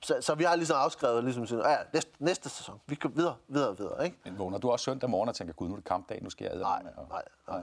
så, 0.05 0.17
så 0.21 0.35
vi 0.35 0.43
har 0.43 0.55
ligesom 0.55 0.77
afskrevet, 0.79 1.23
ligesom 1.23 1.47
sådan, 1.47 1.65
ja, 1.65 1.77
næste, 1.93 2.11
næste 2.19 2.49
sæson, 2.49 2.81
vi 2.87 2.95
går 2.95 3.09
videre, 3.09 3.35
videre, 3.47 3.77
videre, 3.77 4.05
ikke? 4.05 4.17
Men 4.25 4.37
vågner 4.39 4.57
du 4.57 4.69
også 4.71 4.83
søndag 4.83 5.09
morgen 5.09 5.29
og 5.29 5.35
tænker, 5.35 5.53
gud, 5.53 5.67
nu 5.67 5.73
er 5.73 5.77
det 5.77 5.85
kampdag, 5.85 6.23
nu 6.23 6.29
skal 6.29 6.45
jeg 6.51 6.55
Nej, 6.59 6.83
med. 6.83 6.91
nej, 7.09 7.21
nej. 7.47 7.61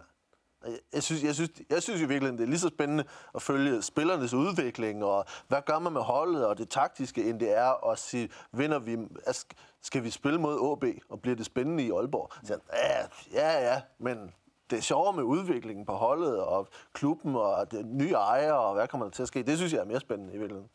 Jeg- 0.67 0.79
Jeg 0.93 1.03
synes, 1.03 1.23
jeg, 1.25 1.35
synes, 1.35 1.51
jeg 1.71 1.83
synes 1.83 2.01
i 2.01 2.05
virkeligheden, 2.05 2.39
det 2.39 2.45
er 2.45 2.49
lige 2.49 2.59
så 2.59 2.69
spændende 2.69 3.05
at 3.35 3.43
følge 3.43 3.83
spillernes 3.83 4.35
udvikling, 4.35 5.05
og 5.05 5.25
hvad 5.49 5.63
gør 5.67 5.79
man 5.79 5.93
med 5.93 6.01
holdet, 6.01 6.47
og 6.47 6.59
det 6.59 6.69
taktiske, 6.69 7.25
end 7.31 7.41
det 7.41 7.57
er 7.59 7.91
at 7.91 7.99
sige, 7.99 8.29
vinder 8.53 8.79
vi, 8.79 8.97
altså, 9.27 9.47
skal 9.83 10.03
vi 10.05 10.11
spille 10.11 10.39
mod 10.41 10.73
AB, 10.73 10.85
og 11.11 11.21
bliver 11.23 11.37
det 11.37 11.47
spændende 11.47 11.83
i 11.85 11.91
Aalborg? 11.91 12.31
Så, 12.47 12.59
ja, 12.73 12.99
ja, 13.33 13.73
ja, 13.73 13.83
men 13.99 14.35
det 14.71 14.79
er 14.79 14.83
sjovere 14.83 15.13
med 15.13 15.23
udviklingen 15.23 15.87
på 15.87 15.93
holdet, 15.93 16.41
og 16.43 16.69
klubben, 16.93 17.37
og 17.37 17.71
det 17.71 17.87
nye 17.87 18.13
ejere, 18.13 18.59
og 18.59 18.75
hvad 18.75 18.89
kommer 18.89 19.07
der 19.07 19.11
til 19.11 19.23
at 19.23 19.29
ske? 19.29 19.43
Det 19.43 19.57
synes 19.59 19.73
jeg 19.73 19.81
er 19.81 19.85
mere 19.85 20.01
spændende 20.01 20.35
i 20.35 20.39
virkeligheden. 20.39 20.71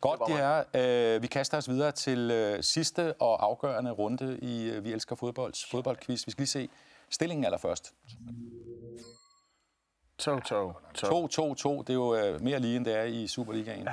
Godt, 0.00 0.20
Det 0.26 0.36
her. 0.36 1.14
Øh, 1.14 1.22
vi 1.22 1.26
kaster 1.26 1.56
os 1.58 1.68
videre 1.68 1.92
til 1.92 2.30
øh, 2.30 2.62
sidste 2.62 3.12
og 3.12 3.44
afgørende 3.44 3.90
runde 3.90 4.38
i 4.42 4.70
øh, 4.70 4.84
Vi 4.84 4.92
elsker 4.92 5.16
fodbold, 5.16 5.70
fodboldquiz. 5.70 6.26
Vi 6.26 6.30
skal 6.30 6.42
lige 6.42 6.48
se 6.48 6.68
Stillingen 7.10 7.44
allerførst. 7.44 7.92
2, 10.18 10.40
2, 10.40 10.72
2. 10.94 11.52
2-2-2, 11.56 11.78
det 11.78 11.90
er 11.90 11.94
jo 11.94 12.14
øh, 12.14 12.42
mere 12.42 12.58
lige, 12.58 12.76
end 12.76 12.84
det 12.84 12.96
er 12.96 13.02
i 13.02 13.26
Superligaen. 13.26 13.88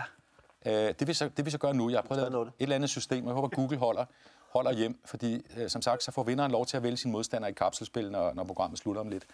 Ja. 0.65 0.87
Øh, 0.87 0.93
det, 0.99 1.07
vil 1.07 1.15
så, 1.15 1.29
det 1.37 1.45
vil 1.45 1.51
så 1.51 1.57
gøre 1.57 1.73
nu. 1.73 1.89
Jeg 1.89 1.97
har 1.97 2.03
prøvet 2.03 2.25
at 2.25 2.31
lave 2.31 2.45
3-0. 2.45 2.47
et 2.47 2.53
eller 2.59 2.75
andet 2.75 2.89
system, 2.89 3.23
og 3.23 3.29
jeg 3.29 3.35
håber, 3.35 3.47
Google 3.47 3.77
holder, 3.77 4.05
holder 4.49 4.71
hjem, 4.73 4.99
fordi 5.05 5.45
øh, 5.57 5.69
som 5.69 5.81
sagt, 5.81 6.03
så 6.03 6.11
får 6.11 6.23
vinderen 6.23 6.51
lov 6.51 6.65
til 6.65 6.77
at 6.77 6.83
vælge 6.83 6.97
sin 6.97 7.11
modstander 7.11 7.47
i 7.47 7.51
kapselspil, 7.51 8.11
når, 8.11 8.33
når 8.33 8.43
programmet 8.43 8.79
slutter 8.79 9.01
om 9.01 9.09
lidt. 9.09 9.25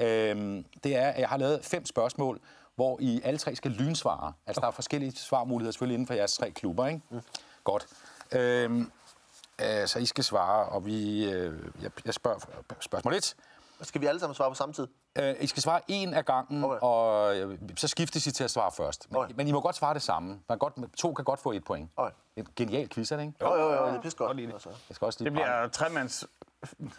Øh, 0.00 0.64
det 0.84 0.96
er, 0.96 1.08
at 1.08 1.20
jeg 1.20 1.28
har 1.28 1.36
lavet 1.36 1.64
fem 1.64 1.86
spørgsmål, 1.86 2.40
hvor 2.76 2.98
I 3.00 3.20
alle 3.24 3.38
tre 3.38 3.56
skal 3.56 3.70
lynsvare. 3.70 4.32
Altså, 4.46 4.60
der 4.60 4.66
er 4.66 4.70
forskellige 4.70 5.12
svarmuligheder 5.16 5.72
selvfølgelig 5.72 5.94
inden 5.94 6.06
for 6.06 6.14
jeres 6.14 6.36
tre 6.36 6.50
klubber, 6.50 6.86
ikke? 6.86 7.00
Mm. 7.10 7.20
Godt. 7.64 7.86
Øh, 8.32 8.80
øh, 8.80 9.86
så 9.86 9.98
I 9.98 10.06
skal 10.06 10.24
svare, 10.24 10.68
og 10.68 10.86
vi, 10.86 11.24
øh, 11.30 11.58
jeg, 11.82 11.90
jeg 12.04 12.14
spørger 12.14 12.38
spørgsmål 12.80 13.14
1. 13.14 13.34
Skal 13.82 14.00
vi 14.00 14.06
alle 14.06 14.20
sammen 14.20 14.34
svare 14.34 14.50
på 14.50 14.54
samme 14.54 14.72
tid? 14.72 14.86
Øh, 15.18 15.34
I 15.40 15.46
skal 15.46 15.62
svare 15.62 15.80
en 15.88 16.14
af 16.14 16.24
gangen, 16.24 16.64
Okay. 16.64 16.78
og 16.82 17.36
øh, 17.36 17.58
så 17.76 17.88
skiftes 17.88 18.26
I 18.26 18.30
til 18.30 18.44
at 18.44 18.50
svare 18.50 18.72
først. 18.72 19.06
Men, 19.10 19.16
Okay. 19.22 19.32
men 19.36 19.48
I 19.48 19.52
må 19.52 19.60
godt 19.60 19.76
svare 19.76 19.94
det 19.94 20.02
samme. 20.02 20.28
Man 20.28 20.40
kan 20.48 20.58
godt, 20.58 20.74
to 20.96 21.12
kan 21.12 21.24
godt 21.24 21.40
få 21.40 21.52
et 21.52 21.64
point. 21.64 21.90
Okay. 21.96 22.14
En 22.36 22.46
genial 22.56 22.88
quiz, 22.88 23.12
er 23.12 23.16
det 23.16 23.22
ikke? 23.24 23.34
Jo, 23.40 23.54
jo, 23.54 23.72
jo, 23.72 23.86
det 23.86 23.94
er 23.96 24.00
pisse 24.00 24.18
godt. 24.18 24.40
Altså. 24.40 24.68
Jeg 24.88 24.94
skal 24.94 25.06
også 25.06 25.18
lige 25.20 25.24
Det 25.24 25.32
bliver 25.32 25.68
tremands 25.68 26.24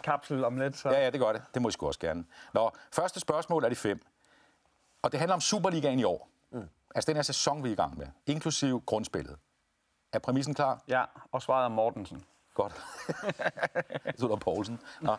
kapsel 0.03 0.45
om 0.45 0.57
lidt, 0.57 0.77
så... 0.77 0.89
Ja, 0.89 0.99
ja, 1.03 1.09
det 1.09 1.19
gør 1.19 1.31
det. 1.31 1.41
Det 1.53 1.61
må 1.61 1.69
I 1.69 1.71
sgu 1.71 1.87
også 1.87 1.99
gerne. 1.99 2.23
Nå, 2.53 2.71
første 2.91 3.19
spørgsmål 3.19 3.63
er 3.63 3.69
de 3.69 3.75
fem. 3.75 4.01
Og 5.07 5.11
det 5.11 5.19
handler 5.19 5.33
om 5.33 5.41
Superligaen 5.41 5.99
i 5.99 6.03
år. 6.03 6.29
Mm. 6.51 6.69
Altså 6.95 7.07
den 7.07 7.15
her 7.15 7.23
sæson, 7.23 7.63
vi 7.63 7.69
er 7.69 7.73
i 7.73 7.75
gang 7.75 7.97
med. 7.97 8.07
Inklusiv 8.25 8.83
grundspillet. 8.85 9.37
Er 10.11 10.19
præmissen 10.19 10.53
klar? 10.53 10.83
Ja, 10.87 11.05
og 11.31 11.41
svaret 11.41 11.65
er 11.65 11.69
Mortensen. 11.69 12.25
Godt. 12.53 12.73
Så 14.17 14.25
er 14.25 14.29
der 14.29 14.35
Poulsen. 14.35 14.79
Nå. 15.01 15.17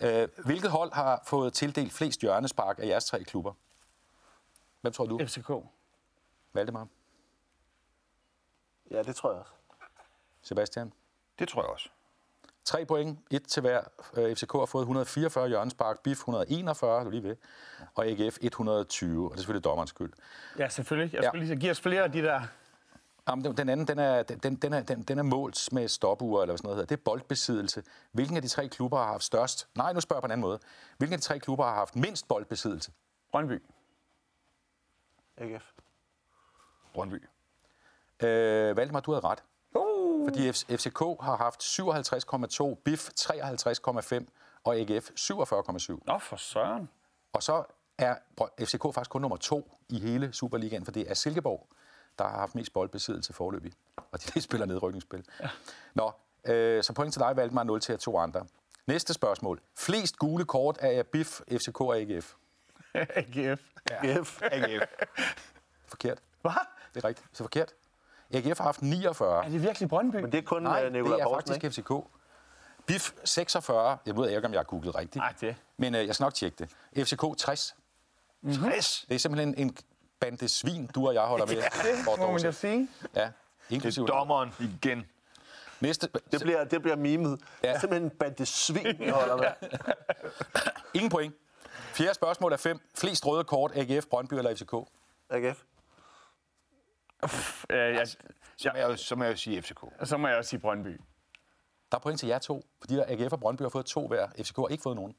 Øh, 0.00 0.28
hvilket 0.44 0.70
hold 0.70 0.92
har 0.92 1.22
fået 1.24 1.52
tildelt 1.52 1.92
flest 1.92 2.20
hjørnespark 2.20 2.78
af 2.78 2.86
jeres 2.86 3.04
tre 3.04 3.24
klubber? 3.24 3.52
Hvem 4.80 4.92
tror 4.92 5.06
du? 5.06 5.18
FCK. 5.26 5.50
Valdemar? 6.52 6.86
Ja, 8.90 9.02
det 9.02 9.16
tror 9.16 9.30
jeg 9.30 9.40
også. 9.40 9.52
Sebastian? 10.42 10.92
Det 11.38 11.48
tror 11.48 11.62
jeg 11.62 11.70
også. 11.70 11.88
Tre 12.68 12.84
point, 12.84 13.18
et 13.30 13.42
til 13.44 13.60
hver. 13.60 13.80
Øh, 14.16 14.36
FCK 14.36 14.52
har 14.52 14.66
fået 14.66 14.82
144 14.82 15.48
hjørnespark, 15.48 16.00
BIF 16.02 16.16
141, 16.18 17.00
du 17.00 17.06
er 17.06 17.10
lige 17.10 17.22
ved, 17.22 17.36
og 17.94 18.06
AGF 18.06 18.38
120, 18.40 19.24
og 19.24 19.30
det 19.30 19.36
er 19.36 19.40
selvfølgelig 19.40 19.64
dommerens 19.64 19.90
skyld. 19.90 20.12
Ja, 20.58 20.68
selvfølgelig. 20.68 21.14
Jeg 21.14 21.22
Ja. 21.22 21.28
skulle 21.28 21.44
lige 21.44 21.54
så 21.56 21.60
give 21.60 21.70
os 21.70 21.80
flere 21.80 22.02
af 22.02 22.12
de 22.12 22.22
der... 22.22 22.40
Jamen, 23.28 23.44
den- 23.44 23.56
den 23.56 23.68
anden, 23.68 23.86
den 23.88 23.98
er, 23.98 24.22
den, 24.22 24.56
den, 24.56 24.72
er, 24.72 24.82
den, 24.82 25.02
den 25.02 25.18
er 25.18 25.22
målt 25.22 25.68
med 25.72 25.88
stopuger, 25.88 26.42
eller 26.42 26.52
hvad 26.52 26.58
sådan 26.58 26.66
noget 26.66 26.76
hedder. 26.76 26.86
Det 26.86 27.00
er 27.00 27.04
boldbesiddelse. 27.04 27.82
Hvilken 28.12 28.36
af 28.36 28.42
de 28.42 28.48
tre 28.48 28.68
klubber 28.68 28.98
har 28.98 29.06
haft 29.06 29.24
størst... 29.24 29.68
Nej, 29.74 29.92
nu 29.92 30.00
spørger 30.00 30.18
jeg 30.18 30.22
på 30.22 30.26
en 30.26 30.30
anden 30.32 30.42
måde. 30.42 30.58
Hvilken 30.98 31.12
af 31.14 31.18
de 31.20 31.24
tre 31.24 31.38
klubber 31.38 31.64
har 31.64 31.74
haft 31.74 31.96
mindst 31.96 32.28
boldbesiddelse? 32.28 32.92
Brøndby. 33.32 33.62
AGF. 35.36 35.64
Brøndby. 36.94 37.28
Øh, 38.22 38.76
Valdemar, 38.76 39.00
du 39.00 39.12
havde 39.12 39.24
ret. 39.24 39.42
Fordi 40.28 40.52
FCK 40.52 40.98
har 40.98 41.36
haft 41.36 41.62
57,2, 41.62 42.82
BIF 42.84 43.08
53,5 43.20 44.24
og 44.64 44.76
AGF 44.76 45.10
47,7. 45.10 45.98
Nå, 46.06 46.18
for 46.18 46.36
søren. 46.36 46.88
Og 47.32 47.42
så 47.42 47.64
er 47.98 48.14
FCK 48.60 48.82
faktisk 48.94 49.10
kun 49.10 49.20
nummer 49.20 49.36
to 49.36 49.78
i 49.88 50.00
hele 50.00 50.32
Superligaen, 50.32 50.84
for 50.84 50.92
det 50.92 51.10
er 51.10 51.14
Silkeborg, 51.14 51.66
der 52.18 52.24
har 52.24 52.38
haft 52.38 52.54
mest 52.54 52.72
boldbesiddelse 52.72 53.32
forløbig. 53.32 53.72
Og 53.96 54.34
de 54.34 54.40
spiller 54.46 54.66
nedrykningsspil. 54.66 55.24
Ja. 55.40 55.48
Nå, 55.94 56.12
øh, 56.44 56.82
så 56.82 56.92
point 56.92 57.12
til 57.12 57.20
dig, 57.20 57.36
Valdemar, 57.36 57.62
0 57.62 57.80
til 57.80 57.98
to 57.98 58.18
andre. 58.18 58.46
Næste 58.86 59.14
spørgsmål. 59.14 59.60
Flest 59.76 60.16
gule 60.16 60.44
kort 60.44 60.78
af 60.78 61.06
BIF, 61.06 61.40
FCK 61.50 61.80
og 61.80 61.96
AGF. 61.98 62.34
AGF. 62.94 63.60
AGF. 63.90 64.42
AGF. 64.42 64.82
Forkert. 65.86 66.18
Hvad? 66.40 66.52
Det 66.94 67.04
er 67.04 67.08
rigtigt. 67.08 67.28
Så 67.32 67.44
forkert. 67.44 67.74
AGF 68.34 68.58
har 68.58 68.64
haft 68.64 68.82
49. 68.82 69.44
Er 69.44 69.48
det 69.48 69.62
virkelig 69.62 69.88
Brøndby? 69.88 70.16
Men 70.16 70.32
det 70.32 70.38
er 70.38 70.42
kun 70.42 70.62
Nej, 70.62 70.80
Nej, 70.82 70.88
det 70.88 70.98
er 70.98 71.04
Poulsen, 71.04 71.34
faktisk 71.34 71.64
ikke? 71.64 71.70
FCK. 71.82 71.92
BIF 72.86 73.12
46. 73.24 73.98
Jeg 74.06 74.16
ved 74.16 74.28
ikke, 74.30 74.46
om 74.46 74.52
jeg 74.52 74.58
har 74.58 74.64
googlet 74.64 74.94
rigtigt. 74.94 75.16
Nej, 75.16 75.34
det. 75.40 75.56
Men 75.76 75.94
øh, 75.94 76.06
jeg 76.06 76.14
skal 76.14 76.24
nok 76.24 76.34
tjekke 76.34 76.56
det. 76.94 77.06
FCK 77.06 77.22
60. 77.38 77.76
60. 78.54 79.04
Det 79.08 79.14
er 79.14 79.18
simpelthen 79.18 79.54
en 79.58 79.76
bande 80.20 80.48
svin, 80.48 80.86
du 80.86 81.06
og 81.08 81.14
jeg 81.14 81.22
holder 81.22 81.46
med. 81.46 81.62
for 82.04 82.12
et 82.12 82.18
Må 82.18 82.32
man 82.32 82.40
jo 82.42 82.52
sige. 82.52 82.88
Ja, 83.14 83.20
Det 83.24 83.30
inklusive. 83.74 84.02
er 84.04 84.06
dommeren 84.06 84.52
igen. 84.60 85.06
Næste, 85.80 86.08
Det 86.32 86.40
bliver, 86.42 86.64
det 86.64 86.82
bliver 86.82 86.96
mimet. 86.96 87.40
Ja. 87.62 87.68
Det 87.68 87.74
er 87.76 87.80
simpelthen 87.80 88.04
en 88.12 88.18
bande 88.18 88.46
svin, 88.46 88.98
vi 88.98 89.08
holder 89.08 89.36
med. 89.36 89.46
Ingen 90.94 91.10
point. 91.10 91.34
Fjerde 91.74 92.14
spørgsmål 92.14 92.52
er 92.52 92.56
fem. 92.56 92.80
Flest 92.94 93.26
røde 93.26 93.44
kort, 93.44 93.72
AGF, 93.74 94.06
Brøndby 94.06 94.34
eller 94.34 94.54
FCK? 94.54 94.72
AGF. 95.30 95.62
Øh, 97.70 97.78
jeg, 97.94 98.08
Så 98.08 98.70
må 98.74 98.78
jeg, 98.78 98.88
jo- 98.90 98.96
så 98.96 99.16
må 99.16 99.24
jeg 99.24 99.30
jo 99.32 99.36
sige 99.36 99.62
FCK. 99.62 99.80
så 100.04 100.16
må 100.16 100.28
jeg 100.28 100.36
også 100.36 100.50
sige 100.50 100.60
Brøndby. 100.60 101.00
Der 101.92 101.96
er 101.98 102.00
point 102.00 102.20
til 102.20 102.28
jer 102.28 102.38
to, 102.38 102.64
fordi 102.80 102.98
AGF 102.98 103.32
og 103.32 103.40
Brøndby 103.40 103.62
har 103.62 103.68
fået 103.68 103.86
to 103.86 104.06
hver. 104.08 104.28
FCK 104.42 104.56
har 104.56 104.66
ikke 104.68 104.82
fået 104.82 104.96
nogen 104.96 105.14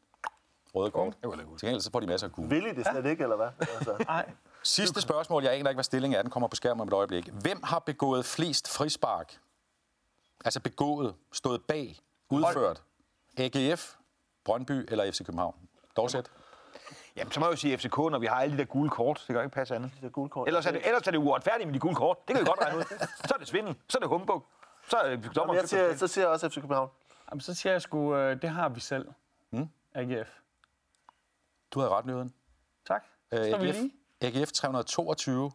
røde 0.75 0.91
kort. 0.91 1.13
Til 1.21 1.67
gengæld 1.67 1.81
så 1.81 1.91
får 1.91 1.99
de 1.99 2.07
masser 2.07 2.27
af 2.27 2.33
gule. 2.33 2.49
Vil 2.49 2.65
I 2.65 2.69
det 2.73 2.87
slet 2.91 3.05
ikke, 3.05 3.23
eller 3.23 3.35
hvad? 3.35 3.49
Altså, 3.59 3.95
Nej. 4.07 4.31
Sidste 4.63 5.01
spørgsmål, 5.01 5.43
jeg 5.43 5.53
aner 5.53 5.69
ikke, 5.69 5.75
hvad 5.77 5.83
stillingen 5.83 6.17
er, 6.17 6.21
den 6.21 6.31
kommer 6.31 6.47
på 6.47 6.55
skærmen 6.55 6.81
om 6.81 6.87
et 6.87 6.93
øjeblik. 6.93 7.29
Hvem 7.29 7.63
har 7.63 7.79
begået 7.79 8.25
flest 8.25 8.67
frispark? 8.69 9.37
Altså 10.45 10.59
begået, 10.59 11.15
stået 11.31 11.61
bag, 11.67 11.97
udført. 12.29 12.83
AGF, 13.37 13.95
Brøndby 14.45 14.85
eller 14.91 15.11
FC 15.11 15.25
København? 15.25 15.55
Dorset? 15.95 16.31
Jamen, 17.15 17.31
så 17.31 17.39
må 17.39 17.45
jeg 17.45 17.51
jo 17.51 17.57
sige 17.57 17.77
FCK, 17.77 17.97
når 17.97 18.19
vi 18.19 18.25
har 18.25 18.35
alle 18.35 18.53
de 18.53 18.57
der 18.57 18.65
gule 18.65 18.89
kort. 18.89 19.17
Det 19.17 19.25
kan 19.25 19.35
jo 19.35 19.41
ikke 19.41 19.53
passe 19.53 19.75
andet. 19.75 19.91
det 20.01 20.05
er 20.05 20.09
gule 20.09 20.29
kort. 20.29 20.47
Ellers 20.47 20.65
er 20.65 20.71
det, 20.71 20.85
ellers 20.85 21.07
er 21.07 21.11
det 21.11 21.17
uretfærdigt 21.17 21.67
med 21.67 21.73
de 21.73 21.79
gule 21.79 21.95
kort. 21.95 22.27
Det 22.27 22.35
kan 22.35 22.45
vi 22.45 22.49
godt 22.49 22.59
regne 22.61 22.77
ud. 22.77 22.83
Så 23.27 23.33
er 23.33 23.37
det 23.37 23.47
svindel. 23.47 23.75
Så 23.89 23.97
er 23.97 23.99
det 23.99 24.09
humbug. 24.09 24.45
Så 24.89 24.97
er 24.97 25.09
Jamen, 25.09 25.29
dommeren 25.35 25.59
jeg 25.59 25.69
siger, 25.69 25.89
sig 25.89 25.99
så 25.99 26.07
siger 26.07 26.25
jeg 26.25 26.31
også 26.31 26.49
FC 26.49 26.55
København. 26.55 26.89
Jamen, 27.31 27.41
så 27.41 27.53
siger 27.53 27.73
jeg 27.73 27.81
sgu, 27.81 28.15
øh, 28.15 28.41
det 28.41 28.49
har 28.49 28.69
vi 28.69 28.79
selv. 28.79 29.07
Mm? 29.51 29.69
AGF. 29.93 30.29
Du 31.71 31.79
havde 31.79 31.91
ret, 31.91 32.05
Nøden. 32.05 32.33
Tak. 32.87 33.03
Så 33.33 33.43
står 33.49 33.57
vi 33.57 33.67
AGF, 33.67 33.77
lige. 33.77 33.91
AGF 34.39 34.51
322, 34.51 35.51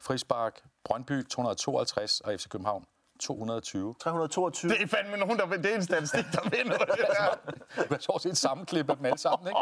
frispark, 0.00 0.62
Brøndby 0.84 1.26
252 1.26 2.20
og 2.20 2.32
FC 2.32 2.48
København 2.48 2.86
220. 3.20 3.94
322. 4.00 4.70
Det 4.70 4.82
er 4.82 4.86
fandme 4.86 5.16
nogen, 5.16 5.38
der. 5.38 5.46
Det 5.46 5.66
er 5.66 5.76
en 5.76 5.82
statistik, 5.82 6.24
der 6.32 6.50
vinder 6.50 6.78
det 6.78 6.88
der. 6.98 7.52
Det 7.82 7.90
var 7.90 7.98
sjovt 7.98 8.22
set 8.22 8.30
et 8.30 8.36
sammenklip 8.36 8.90
af 8.90 8.96
dem 8.96 9.04
alle 9.06 9.18
sammen, 9.18 9.48
ikke? 9.48 9.60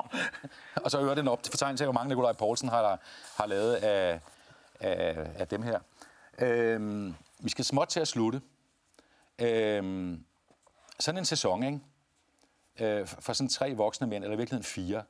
Og 0.74 0.90
så 0.90 1.00
øger 1.00 1.14
den 1.14 1.28
op 1.28 1.42
til 1.42 1.50
fortegnelse 1.50 1.84
af, 1.84 1.86
hvor 1.86 1.92
mange 1.92 2.08
Nikolaj 2.08 2.32
Poulsen 2.32 2.68
har, 2.68 3.00
har 3.36 3.46
lavet 3.46 3.74
af, 3.74 4.20
af, 4.80 5.30
af 5.38 5.48
dem 5.48 5.62
her. 5.62 5.78
Øhm, 6.38 7.14
vi 7.38 7.50
skal 7.50 7.64
småt 7.64 7.88
til 7.88 8.00
at 8.00 8.08
slutte. 8.08 8.40
Øhm, 9.38 10.24
sådan 11.00 11.18
en 11.18 11.24
sæson, 11.24 11.62
ikke? 11.62 11.80
Øh, 12.80 13.06
for 13.06 13.32
sådan 13.32 13.48
tre 13.48 13.74
voksne 13.74 14.06
mænd, 14.06 14.24
eller 14.24 14.34
i 14.34 14.38
virkeligheden 14.38 14.64
fire. 14.64 15.02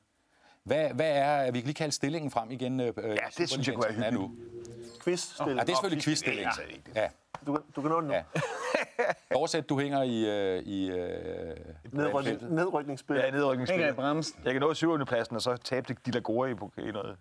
Hvad, 0.62 0.90
hvad 0.90 1.10
er, 1.10 1.50
vi 1.50 1.60
kan 1.60 1.66
lige 1.66 1.74
kalde 1.74 1.92
stillingen 1.92 2.30
frem 2.30 2.50
igen. 2.50 2.80
Øh, 2.80 2.92
ja, 2.96 3.14
det 3.38 3.50
synes 3.50 3.66
jeg 3.68 3.74
kunne 3.74 3.98
være 3.98 4.06
er 4.06 4.10
nu. 4.10 4.30
Quiz. 5.06 5.40
Ja, 5.40 5.44
det 5.44 5.60
er 5.60 5.64
selvfølgelig 5.66 6.04
quizstilling. 6.04 6.48
Ja. 6.94 7.08
Du, 7.46 7.52
kan- 7.54 7.62
du 7.76 7.80
kan 7.80 7.90
nå 7.90 8.00
den 8.00 8.08
nu. 8.08 8.14
Ja. 8.14 8.22
Bortset, 9.32 9.68
du 9.68 9.78
hænger 9.80 10.02
i... 10.02 10.24
Øh, 10.28 10.62
i 10.62 10.90
øh, 10.90 11.56
Nedrykning, 11.92 12.54
nedrykningsspil. 12.54 13.16
Ja, 13.16 13.22
Hænger 13.22 13.38
i 13.38 13.40
nedrykningsspil. 13.40 13.94
bremsen. 13.94 14.40
Jeg 14.44 14.52
kan 14.52 14.60
nå 14.60 14.74
7. 14.74 15.04
pladsen, 15.06 15.36
og 15.36 15.42
så 15.42 15.56
tabe 15.56 15.86
det 15.94 16.06
de 16.06 16.12
gode 16.20 16.50
i, 16.50 16.54
i 16.88 16.92
noget. 16.92 17.16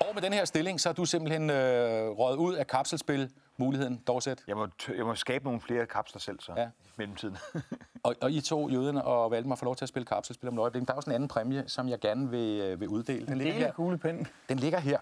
Og 0.00 0.14
med 0.14 0.22
den 0.22 0.32
her 0.32 0.44
stilling, 0.44 0.80
så 0.80 0.88
er 0.88 0.92
du 0.92 1.04
simpelthen 1.04 1.50
øh, 1.50 1.56
røget 2.10 2.36
ud 2.36 2.54
af 2.54 2.66
kapselspil 2.66 3.30
muligheden, 3.56 4.02
Dorset. 4.06 4.44
Jeg 4.48 4.56
må, 4.56 4.68
jeg 4.96 5.04
må 5.06 5.14
skabe 5.14 5.44
nogle 5.44 5.60
flere 5.60 5.86
kapsler 5.86 6.20
selv, 6.20 6.40
så 6.40 6.52
Ja. 6.56 6.68
mellemtiden. 6.96 7.36
Og, 8.02 8.14
og 8.20 8.32
I 8.32 8.40
to, 8.40 8.68
Jøden 8.68 8.96
og 8.96 9.30
Valdemar, 9.30 9.56
får 9.56 9.64
lov 9.64 9.76
til 9.76 9.84
at 9.84 9.88
spille 9.88 10.06
kapselspil 10.06 10.48
om 10.48 10.54
et 10.54 10.60
øjeblik. 10.60 10.86
Der 10.86 10.92
er 10.92 10.96
også 10.96 11.10
en 11.10 11.14
anden 11.14 11.28
præmie, 11.28 11.64
som 11.66 11.88
jeg 11.88 11.98
gerne 12.00 12.30
vil, 12.30 12.60
øh, 12.60 12.80
vil 12.80 12.88
uddele. 12.88 13.26
Den 13.26 13.38
ligger, 13.38 13.52
her. 13.54 13.72
kuglepinden. 13.72 14.26
den 14.48 14.58
ligger 14.58 14.78
her, 14.78 14.98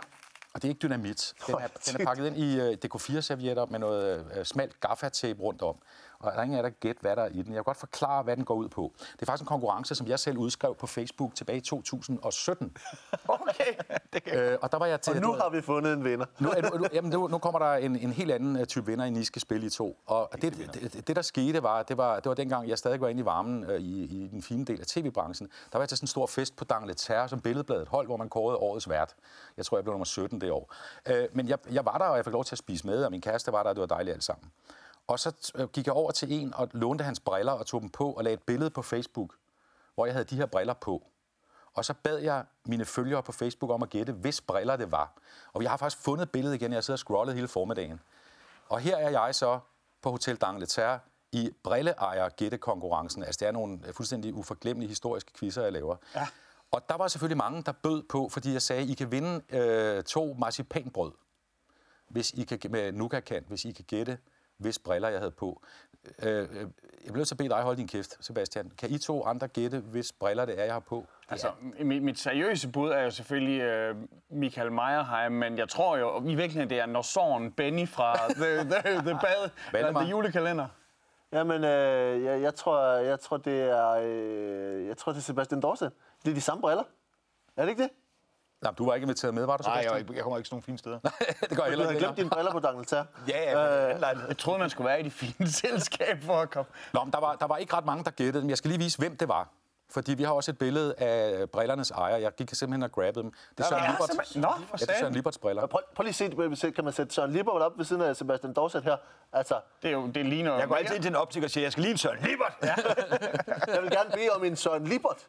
og 0.55 0.63
det 0.63 0.65
er 0.65 0.69
ikke 0.69 0.79
dynamit. 0.79 1.35
Den 1.47 1.55
er, 1.55 1.67
den 1.91 2.01
er 2.01 2.05
pakket 2.05 2.27
ind 2.27 2.37
i 2.37 2.61
øh, 2.61 2.77
DK4-servietter 2.85 3.67
med 3.67 3.79
noget 3.79 4.27
øh, 4.37 4.45
smalt 4.45 4.81
gaffatape 4.81 5.43
rundt 5.43 5.63
om. 5.63 5.77
Og 6.25 6.33
der 6.33 6.39
er 6.39 6.43
ingen 6.43 6.59
af 6.59 6.63
jer, 6.63 6.69
der 6.69 6.75
gæt, 6.81 6.97
hvad 7.01 7.17
der 7.17 7.23
er 7.23 7.29
i 7.29 7.43
den. 7.43 7.53
Jeg 7.53 7.57
vil 7.57 7.65
godt 7.65 7.77
forklare, 7.77 8.23
hvad 8.23 8.37
den 8.37 8.45
går 8.45 8.55
ud 8.55 8.69
på. 8.69 8.93
Det 8.99 9.23
er 9.23 9.27
faktisk 9.27 9.43
en 9.43 9.47
konkurrence, 9.47 9.95
som 9.95 10.07
jeg 10.07 10.19
selv 10.19 10.39
udskrev 10.39 10.75
på 10.75 10.87
Facebook 10.87 11.35
tilbage 11.35 11.59
i 11.59 11.61
2017. 11.61 12.77
Okay. 13.29 13.73
øh, 14.27 14.59
og 14.63 14.73
der 14.73 14.79
var 14.79 14.87
jeg 14.87 15.01
til... 15.01 15.15
Og 15.15 15.21
nu 15.21 15.33
har 15.33 15.51
vi 15.51 15.61
fundet 15.61 15.93
en 15.93 16.05
vinder. 16.05 16.27
Nu, 16.39 16.49
nu, 16.63 16.79
nu, 16.79 16.87
jamen, 16.93 17.11
nu, 17.11 17.29
nu 17.29 17.39
kommer 17.39 17.59
der 17.59 17.75
en, 17.75 17.97
en 17.97 18.13
helt 18.13 18.31
anden 18.31 18.57
øh, 18.57 18.67
type 18.67 18.87
vinder, 18.87 19.05
end 19.05 19.17
I 19.17 19.25
skal 19.25 19.43
spille 19.43 19.67
i 19.67 19.71
to. 19.71 19.99
Og 20.07 20.31
det, 20.43 20.75
det, 20.75 21.07
det, 21.09 21.17
der 21.17 21.23
skete, 21.23 21.63
var, 21.63 21.83
det 21.83 21.97
var, 21.97 22.17
det 22.17 22.27
var 22.27 22.35
dengang, 22.35 22.69
jeg 22.69 22.79
stadig 22.79 23.01
var 23.01 23.09
inde 23.09 23.21
i 23.21 23.25
varmen 23.25 23.65
øh, 23.65 23.81
i, 23.81 24.05
i 24.05 24.29
den 24.29 24.43
fine 24.43 24.65
del 24.65 24.81
af 24.81 24.87
tv-branchen. 24.87 25.49
Der 25.73 25.79
var 25.79 25.83
jeg 25.83 25.89
til 25.89 25.99
sådan 25.99 26.05
en 26.05 26.09
stor 26.09 26.27
fest 26.27 26.57
på 26.57 26.65
Dangleterre, 26.65 27.29
som 27.29 27.41
billedbladet 27.41 27.89
hold, 27.89 28.07
hvor 28.07 28.17
man 28.17 28.29
kårede 28.29 28.59
årets 28.59 28.89
vært. 28.89 29.15
Jeg 29.57 29.65
tror, 29.65 29.77
jeg 29.77 29.85
blev 29.85 29.93
nummer 29.93 30.05
17 30.05 30.41
det 30.41 30.51
år. 30.51 30.75
Øh, 31.09 31.29
men 31.33 31.49
jeg, 31.49 31.59
jeg 31.71 31.85
var 31.85 31.99
der, 31.99 32.05
og 32.05 32.17
jeg 32.17 32.25
fik 32.25 32.33
lov 32.33 32.45
til 32.45 32.55
at 32.55 32.59
spise 32.59 32.87
med, 32.87 33.05
og 33.05 33.11
min 33.11 33.21
kæreste 33.21 33.53
var 33.53 33.63
der, 33.63 33.71
og 33.71 33.77
det 33.77 33.81
var 33.81 33.87
dejligt 33.87 34.15
alt 34.15 34.25
sammen. 34.25 34.51
Og 35.07 35.21
så 35.21 35.53
øh, 35.55 35.69
gik 35.69 35.87
jeg 35.87 35.95
over 35.95 36.11
til 36.11 36.33
en 36.33 36.55
og 36.55 36.69
lånte 36.73 37.05
hans 37.05 37.21
briller 37.21 37.53
og 37.53 37.67
tog 37.67 37.81
dem 37.81 37.91
på 37.91 38.13
og 38.13 38.25
lagde 38.25 38.35
et 38.35 38.43
billede 38.43 38.71
på 38.71 38.83
Facebook. 38.83 39.35
hvor 39.95 40.07
jeg 40.07 40.15
havde 40.15 40.25
de 40.25 40.37
her 40.37 40.47
briller 40.47 40.75
på. 40.75 41.07
Og 41.75 41.85
så 41.85 41.95
bad 42.03 42.19
jeg 42.19 42.45
mine 42.65 42.85
følgere 42.85 43.23
på 43.23 43.33
Facebook 43.33 43.71
om 43.71 43.83
at 43.83 43.91
gætte, 43.91 44.13
hvis 44.13 44.41
briller 44.41 44.77
det 44.77 44.93
var. 44.93 45.13
Og 45.53 45.61
vi 45.61 45.65
har 45.67 45.77
faktisk 45.77 46.03
fundet 46.03 46.31
billedet 46.31 46.55
igen. 46.55 46.73
Jeg 46.73 46.85
sidder 46.85 46.95
og 46.95 46.99
scrollet 46.99 47.35
hele 47.35 47.49
formiddagen. 47.49 48.01
Og 48.69 48.81
her 48.81 48.97
er 48.97 49.11
jeg 49.11 49.35
så 49.35 49.61
på 50.03 50.11
Hotel 50.11 50.39
d'Angleterre 50.45 50.99
i 51.33 51.51
brilleejer 51.63 52.29
gættekonkurrencen. 52.29 53.23
Altså, 53.23 53.39
det 53.41 53.49
er 53.49 53.53
nogle 53.53 53.81
øh, 53.87 53.95
fuldstændig 53.95 54.35
uforglemmelige 54.35 54.89
historiske 54.89 55.33
quizzer, 55.39 55.63
jeg 55.63 55.73
laver. 55.73 55.97
Ja. 56.15 56.27
Og 56.71 56.89
der 56.89 56.97
var 56.97 57.09
selvfølgelig 57.09 57.37
mange, 57.37 57.63
der 57.63 57.73
bød 57.73 58.03
på, 58.03 58.29
fordi 58.29 58.53
jeg 58.53 58.63
sagde, 58.63 58.87
I 58.87 58.95
kan 58.95 59.11
vinde 59.11 59.43
øh, 59.49 60.05
to 60.05 60.37
marcipanbrød, 60.39 61.13
hvis 62.09 62.31
I 62.31 62.45
kan, 62.45 62.59
med 62.71 62.93
nougat 62.93 63.33
hvis 63.47 63.65
I 63.65 63.73
kan 63.73 63.85
gætte, 63.85 64.19
hvis 64.59 64.79
briller 64.79 65.09
jeg 65.09 65.19
havde 65.19 65.31
på. 65.31 65.63
Øh, 66.23 66.39
øh, 66.43 66.57
jeg 66.59 67.13
bliver 67.13 67.17
nødt 67.17 67.29
til 67.29 67.35
at 67.35 67.39
bede 67.39 67.49
dig 67.49 67.63
holde 67.63 67.79
din 67.79 67.89
kæft, 67.89 68.25
Sebastian. 68.25 68.71
Kan 68.79 68.91
I 68.91 68.99
to 68.99 69.25
andre 69.25 69.49
gætte, 69.49 69.81
hvis 69.81 70.13
briller 70.13 70.45
det 70.45 70.61
er, 70.61 70.65
jeg 70.65 70.73
har 70.73 70.81
på? 70.81 71.07
Altså, 71.29 71.49
mit, 71.81 72.03
mit 72.03 72.19
seriøse 72.19 72.69
bud 72.69 72.91
er 72.91 73.03
jo 73.03 73.11
selvfølgelig 73.11 73.61
øh, 73.61 73.97
Michael 74.31 74.73
Meyerheim, 74.73 75.33
men 75.33 75.59
jeg 75.59 75.69
tror 75.69 75.97
jo 75.97 76.21
i 76.21 76.35
virkeligheden, 76.35 76.71
det 76.71 76.81
er 76.81 76.87
Norsåren 76.87 77.53
Benny 77.53 77.89
fra 77.89 78.17
The, 78.41 78.57
the, 78.57 78.99
the, 78.99 79.19
bad, 79.23 79.51
Valdemar. 79.73 80.01
the 80.01 80.11
julekalender. 80.11 80.67
Jamen, 81.33 81.65
øh, 81.65 82.25
jeg, 82.25 82.43
jeg, 82.43 82.55
tror, 82.55 82.87
jeg 82.87 83.21
tror, 83.21 83.37
det 83.37 83.63
er, 83.63 83.91
øh, 83.91 84.87
jeg 84.87 84.97
tror, 84.97 85.13
det 85.13 85.19
er 85.19 85.23
Sebastian 85.23 85.61
Dorset. 85.61 85.93
Det 86.25 86.31
er 86.31 86.35
de 86.35 86.41
samme 86.41 86.61
briller. 86.61 86.83
Er 87.57 87.63
det 87.63 87.71
ikke 87.71 87.83
det? 87.83 87.91
Nej, 88.65 88.73
du 88.79 88.87
var 88.87 88.95
ikke 88.95 89.05
inviteret 89.05 89.35
med, 89.35 89.45
var 89.47 89.57
du, 89.57 89.63
Nej, 89.63 89.83
Sebastian? 89.83 90.07
jeg, 90.09 90.15
jeg 90.17 90.23
kommer 90.23 90.37
ikke 90.39 90.49
sådan 90.49 90.55
nogle 90.55 90.63
fine 90.63 90.79
steder. 90.79 90.99
det 91.51 91.57
gør 91.57 91.57
jeg 91.57 91.59
Du 91.59 91.63
heller 91.65 91.85
har 91.85 91.91
ikke. 91.91 92.05
glemt 92.05 92.17
dine 92.17 92.31
briller 92.31 92.53
på 92.53 92.59
D'Angleterre. 92.59 93.05
ja, 93.33 93.53
ja, 93.61 93.95
øh, 93.95 94.03
Jeg 94.29 94.39
troede, 94.39 94.59
man 94.59 94.71
skulle 94.71 94.89
være 94.89 95.01
i 95.01 95.03
det 95.03 95.13
fine 95.13 95.49
selskab 95.63 96.23
for 96.23 96.37
at 96.41 96.51
komme. 96.51 96.71
Nå, 96.93 97.05
men 97.05 97.13
der 97.13 97.21
var, 97.21 97.35
der 97.37 97.47
var 97.47 97.57
ikke 97.57 97.77
ret 97.77 97.85
mange, 97.85 98.05
der 98.05 98.11
gættede 98.11 98.41
dem. 98.43 98.49
Jeg 98.51 98.59
skal 98.59 98.69
lige 98.71 98.79
vise, 98.81 98.99
hvem 98.99 99.17
det 99.17 99.29
var. 99.29 99.49
Fordi 99.91 100.15
vi 100.15 100.23
har 100.23 100.33
også 100.33 100.51
et 100.51 100.59
billede 100.59 100.95
af 100.99 101.51
brillernes 101.51 101.91
ejer. 101.91 102.17
Jeg 102.17 102.33
gik 102.35 102.51
simpelthen 102.55 102.83
og 102.83 102.93
grabbede 102.93 103.23
dem. 103.23 103.33
Det 103.59 103.65
er 103.65 103.69
Søren 103.69 103.83
Ja, 103.83 103.91
Lippert. 103.91 104.09
simpelthen. 104.09 104.43
Nå, 104.43 104.49
Ja, 104.73 104.77
det 104.77 104.91
er 104.91 104.99
Søren. 105.01 105.13
Lipperts 105.15 105.39
briller. 105.39 105.67
Prøv, 105.67 105.81
prøv 105.97 106.03
lige 106.05 106.25
at 106.53 106.59
se, 106.59 106.71
kan 106.71 106.85
man 106.85 106.93
sætte 106.93 107.15
Søren 107.15 107.33
Lippert 107.33 107.63
op 107.63 107.73
ved 107.79 107.85
siden 107.85 108.03
af 108.03 108.17
Sebastian 108.17 108.53
Dorset 108.53 108.83
her? 108.85 108.97
Altså, 109.33 109.61
Det, 109.83 109.89
er 109.89 109.93
jo, 109.93 110.07
det 110.07 110.27
ligner 110.27 110.59
Jeg 110.59 110.69
går 110.69 110.75
altid 110.77 110.95
ind 110.95 111.03
til 111.03 111.11
en 111.11 111.17
optiker 111.17 111.47
og 111.47 111.51
siger, 111.51 111.65
jeg 111.65 111.73
skal 111.73 111.83
lige 111.83 111.93
en 111.93 111.99
Søren 111.99 112.19
Lippert. 112.23 112.53
Ja. 112.63 112.75
jeg 113.75 113.83
vil 113.83 113.91
gerne 113.91 114.11
bede 114.15 114.31
om 114.37 114.45
en 114.45 114.57
Søren 114.57 114.85
Lippert. 114.85 115.27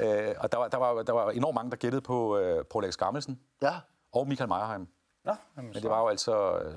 Øh, 0.00 0.34
og 0.38 0.52
der 0.52 0.58
var, 0.58 0.68
der, 0.68 0.78
var, 0.78 1.02
der 1.02 1.12
var 1.12 1.30
enormt 1.30 1.54
mange, 1.54 1.70
der 1.70 1.76
gættede 1.76 2.02
på 2.02 2.38
øh, 2.38 2.64
Prolex 2.64 2.96
Gammelsen 2.96 3.40
Ja. 3.62 3.74
og 4.12 4.28
Michael 4.28 4.48
Meyerheim. 4.48 4.88
Nå, 5.24 5.34
jamen, 5.56 5.72
Men 5.72 5.82
det 5.82 5.90
var 5.90 6.00
jo 6.00 6.08
altså 6.08 6.58
øh, 6.58 6.74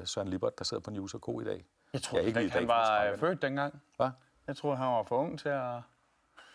øh, 0.00 0.06
Søren 0.06 0.28
Lippert, 0.28 0.58
der 0.58 0.64
sidder 0.64 0.80
på 0.80 0.90
News 0.90 1.10
Co. 1.20 1.40
i 1.40 1.44
dag. 1.44 1.64
jeg 1.92 2.02
tror 2.02 2.16
Ja, 2.18 2.22
ja, 2.22 2.28
ikke 2.28 2.40
ikke, 2.40 2.48
i 2.48 2.52
dag, 2.52 2.60
han 2.60 2.68
var 2.68 3.04
øh, 3.04 3.18
født 3.18 3.42
dengang. 3.42 3.82
Hvad? 3.96 4.10
Jeg 4.46 4.56
tror, 4.56 4.74
han 4.74 4.86
var 4.86 5.02
for 5.02 5.16
ung 5.18 5.38
til 5.38 5.48
at... 5.48 5.80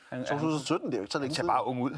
Han, 0.10 0.26
2017, 0.26 0.88
det 0.88 0.93
er 0.93 0.98
jo 0.98 1.04
ikke 1.04 1.12
så 1.14 1.20
længe 1.20 1.36
siden. 1.36 1.48
bare 1.48 1.66
ung 1.66 1.82
ud. 1.82 1.91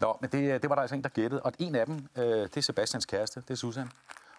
Nå, 0.00 0.18
men 0.20 0.30
det, 0.30 0.62
det 0.62 0.70
var 0.70 0.74
der 0.76 0.82
altså 0.82 0.96
en, 0.96 1.02
der 1.02 1.08
gættede. 1.08 1.42
Og 1.42 1.52
en 1.58 1.74
af 1.74 1.86
dem, 1.86 2.06
øh, 2.16 2.24
det 2.24 2.56
er 2.56 2.60
Sebastians 2.60 3.06
kæreste, 3.06 3.40
det 3.40 3.50
er 3.50 3.54
Susan. 3.54 3.90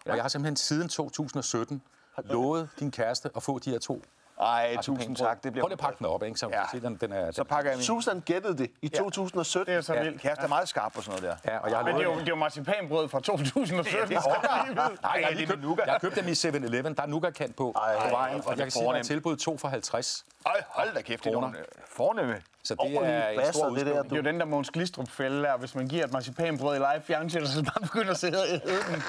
Og 0.06 0.14
jeg 0.16 0.24
har 0.24 0.28
simpelthen 0.28 0.56
siden 0.56 0.88
2017 0.88 1.82
lovet 2.24 2.68
din 2.78 2.90
kæreste 2.90 3.30
at 3.36 3.42
få 3.42 3.58
de 3.58 3.70
her 3.70 3.78
to. 3.78 4.02
Ej, 4.40 4.64
Altså, 4.70 4.82
tusind 4.82 4.98
penge. 5.16 5.24
tak. 5.26 5.42
Det 5.44 5.52
bliver 5.52 5.62
Prøv 5.64 5.68
lige 5.68 5.72
at 5.72 5.78
pakke 5.78 5.98
den 5.98 6.06
op, 6.06 6.22
ikke? 6.22 6.38
Så, 6.38 6.48
Ja. 6.48 6.62
se, 6.72 6.80
den, 6.80 6.96
den 7.00 7.12
er, 7.12 7.30
Så 7.32 7.44
pakker 7.44 7.70
jeg 7.70 7.76
min. 7.78 7.84
Susan 7.84 8.20
gættede 8.20 8.58
det 8.58 8.70
i 8.82 8.88
2017. 8.88 9.66
det 9.72 9.78
er 9.78 9.80
så 9.82 9.94
Ja. 9.94 10.02
vildt. 10.02 10.20
Kæreste 10.22 10.44
er 10.44 10.48
meget 10.48 10.68
skarp 10.68 10.92
på 10.92 11.02
sådan 11.02 11.22
noget 11.22 11.38
der. 11.44 11.52
Ja, 11.52 11.58
og 11.58 11.70
jeg 11.70 11.78
har 11.78 11.84
Men 11.84 11.94
det 11.94 12.00
er 12.00 12.04
jo, 12.04 12.14
det 12.14 12.20
er 12.22 12.26
jo 12.28 12.34
marcipanbrød 12.36 13.08
fra 13.08 13.20
2017. 13.20 14.10
Nej, 14.14 14.22
jeg 14.32 14.50
har, 14.50 15.28
det 15.28 15.36
lige 15.36 15.46
købt, 15.46 15.64
jeg 15.86 15.92
har 15.92 15.98
købt 15.98 16.16
dem 16.16 16.28
i 16.28 16.32
7-Eleven. 16.32 16.94
Der 16.94 17.02
er 17.02 17.06
nougat 17.06 17.36
på, 17.38 17.52
på 17.56 18.08
vejen, 18.10 18.42
og 18.46 18.48
jeg 18.48 18.56
kan 18.58 18.70
sige, 18.70 18.96
at 18.96 19.06
tilbud 19.06 19.36
2 19.36 19.58
for 19.58 19.68
50. 19.68 20.24
Ej, 20.46 20.52
hold 20.68 20.94
da 20.94 21.02
kæft, 21.02 21.24
det 21.24 21.34
er 21.34 21.44
øh, 21.48 21.54
fornemme. 21.86 22.42
Så 22.64 22.74
det 22.74 22.94
er 22.96 23.28
en 23.46 23.52
stor 23.52 23.68
det 23.68 23.86
der. 23.86 24.02
Det 24.02 24.12
er 24.12 24.16
jo 24.16 24.22
den 24.22 24.40
der 24.40 24.46
Måns 24.46 24.70
Glistrup 24.70 25.08
fælde 25.08 25.42
der, 25.42 25.56
hvis 25.56 25.74
man 25.74 25.88
giver 25.88 26.04
et 26.04 26.12
marcipanbrød 26.12 26.76
i 26.76 26.78
live 26.78 27.02
fjernsyn, 27.04 27.46
så 27.46 27.62
bare 27.62 27.80
begynder 27.82 28.10
at 28.10 28.16
sidde 28.18 28.38
og 28.42 28.48
æde 28.48 28.60
den. 28.90 29.02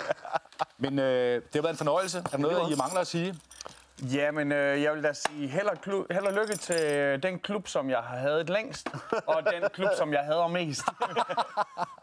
Men 0.78 1.00
øh, 1.00 1.36
det 1.36 1.44
har 1.56 1.62
været 1.62 1.74
en 1.74 1.78
fornøjelse. 1.78 2.18
Er 2.18 2.22
der 2.24 2.38
noget, 2.38 2.72
I 2.72 2.76
mangler 2.76 3.00
at 3.02 3.08
sige? 3.08 3.40
Ja, 4.02 4.32
men 4.32 4.52
øh, 4.52 4.82
jeg 4.82 4.94
vil 4.94 5.04
da 5.04 5.14
sige 5.14 5.48
held 5.48 5.66
og, 5.68 5.78
klu- 5.88 6.06
held 6.14 6.26
og 6.26 6.34
lykke 6.34 6.56
til 6.56 6.76
øh, 6.92 7.24
den 7.24 7.40
klub, 7.40 7.68
som 7.68 7.90
jeg 7.90 7.98
har 7.98 8.18
hadet 8.18 8.50
længst, 8.50 8.88
og 9.36 9.44
den 9.54 9.70
klub, 9.74 9.90
som 9.98 10.14
jeg 10.14 10.20
hader 10.22 10.48
mest. 10.48 10.82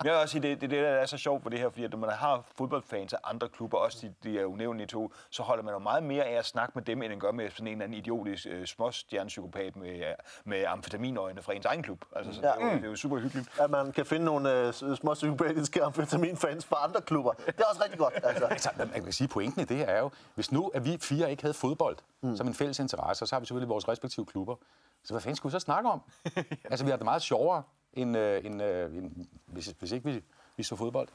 Jeg 0.05 0.13
vil 0.13 0.21
også 0.21 0.33
sige, 0.33 0.43
det, 0.43 0.61
det, 0.61 0.71
det 0.71 0.83
der 0.83 0.89
er 0.89 1.07
så 1.07 1.17
sjovt 1.19 1.43
på 1.43 1.49
det 1.49 1.59
her, 1.59 1.71
fordi 1.71 1.85
at 1.85 1.91
når 1.91 1.99
man 1.99 2.11
har 2.11 2.45
fodboldfans 2.59 3.13
af 3.13 3.19
andre 3.25 3.49
klubber, 3.49 3.79
også 3.79 3.99
de, 4.03 4.15
de 4.31 4.41
er 4.41 4.45
unævnlige 4.45 4.87
to, 4.87 5.13
så 5.31 5.43
holder 5.43 5.63
man 5.65 5.73
jo 5.75 5.79
meget 5.79 6.03
mere 6.03 6.25
af 6.25 6.39
at 6.39 6.45
snakke 6.47 6.73
med 6.75 6.83
dem, 6.83 7.03
end 7.03 7.11
man 7.13 7.19
gør 7.19 7.31
med 7.33 7.51
sådan 7.51 7.67
en 7.67 7.73
eller 7.73 7.85
anden 7.85 7.99
idiotisk 7.99 8.47
øh, 8.51 8.67
småstjernepsykopat 8.67 9.77
med, 9.77 9.89
øh, 9.91 10.05
med 10.45 10.65
amfetaminøjne 10.69 11.43
fra 11.43 11.53
ens 11.55 11.65
egen 11.67 11.83
klub. 11.83 12.05
Altså, 12.17 12.33
så 12.33 12.41
ja. 12.43 12.47
det, 12.49 12.63
er 12.63 12.67
jo, 12.73 12.77
det 12.77 12.85
er 12.85 12.89
jo 12.91 12.97
super 12.97 13.19
hyggeligt. 13.19 13.49
At 13.61 13.71
man 13.71 13.93
kan 13.93 14.07
finde 14.07 14.25
nogle 14.25 14.53
øh, 14.53 14.73
s- 14.73 14.85
små 14.99 15.15
psykopatiske 15.15 15.83
amfetaminfans 15.83 16.65
fra 16.67 16.77
andre 16.85 17.01
klubber. 17.01 17.33
Det 17.33 17.55
er 17.61 17.65
også 17.71 17.83
rigtig 17.83 17.99
godt. 17.99 18.15
Altså. 18.23 18.45
Altså, 18.45 18.71
man 18.79 19.03
kan 19.05 19.13
sige, 19.13 19.29
pointen 19.29 19.63
i 19.63 19.65
det 19.65 19.77
her 19.77 19.87
er 19.87 19.99
jo, 20.01 20.11
hvis 20.35 20.53
nu 20.53 20.71
at 20.75 20.85
vi 20.85 20.99
fire 21.03 21.31
ikke 21.31 21.43
havde 21.43 21.55
fodbold 21.55 21.86
mm. 22.23 22.37
som 22.37 22.47
en 22.47 22.55
fælles 22.55 22.79
interesse, 22.79 23.27
så 23.27 23.35
har 23.35 23.41
vi 23.41 23.47
selvfølgelig 23.47 23.69
vores 23.69 23.89
respektive 23.89 24.27
klubber. 24.27 24.57
Så 25.05 25.13
hvad 25.13 25.21
fanden 25.21 25.37
skulle 25.37 25.51
vi 25.51 25.61
så 25.61 25.65
snakke 25.65 25.91
om? 25.91 26.03
altså, 26.71 26.85
vi 26.85 26.91
har 26.91 26.97
det 26.97 27.05
meget 27.05 27.23
sjovere, 27.23 27.63
end, 27.93 28.17
øh, 28.17 28.45
end, 28.45 28.63
øh, 28.63 28.97
end 28.97 29.27
hvis, 29.47 29.75
hvis 29.79 29.93
ikke 29.93 30.11
vi, 30.11 30.23
vi 30.57 30.63
så 30.63 30.77
fodbold. 30.77 31.09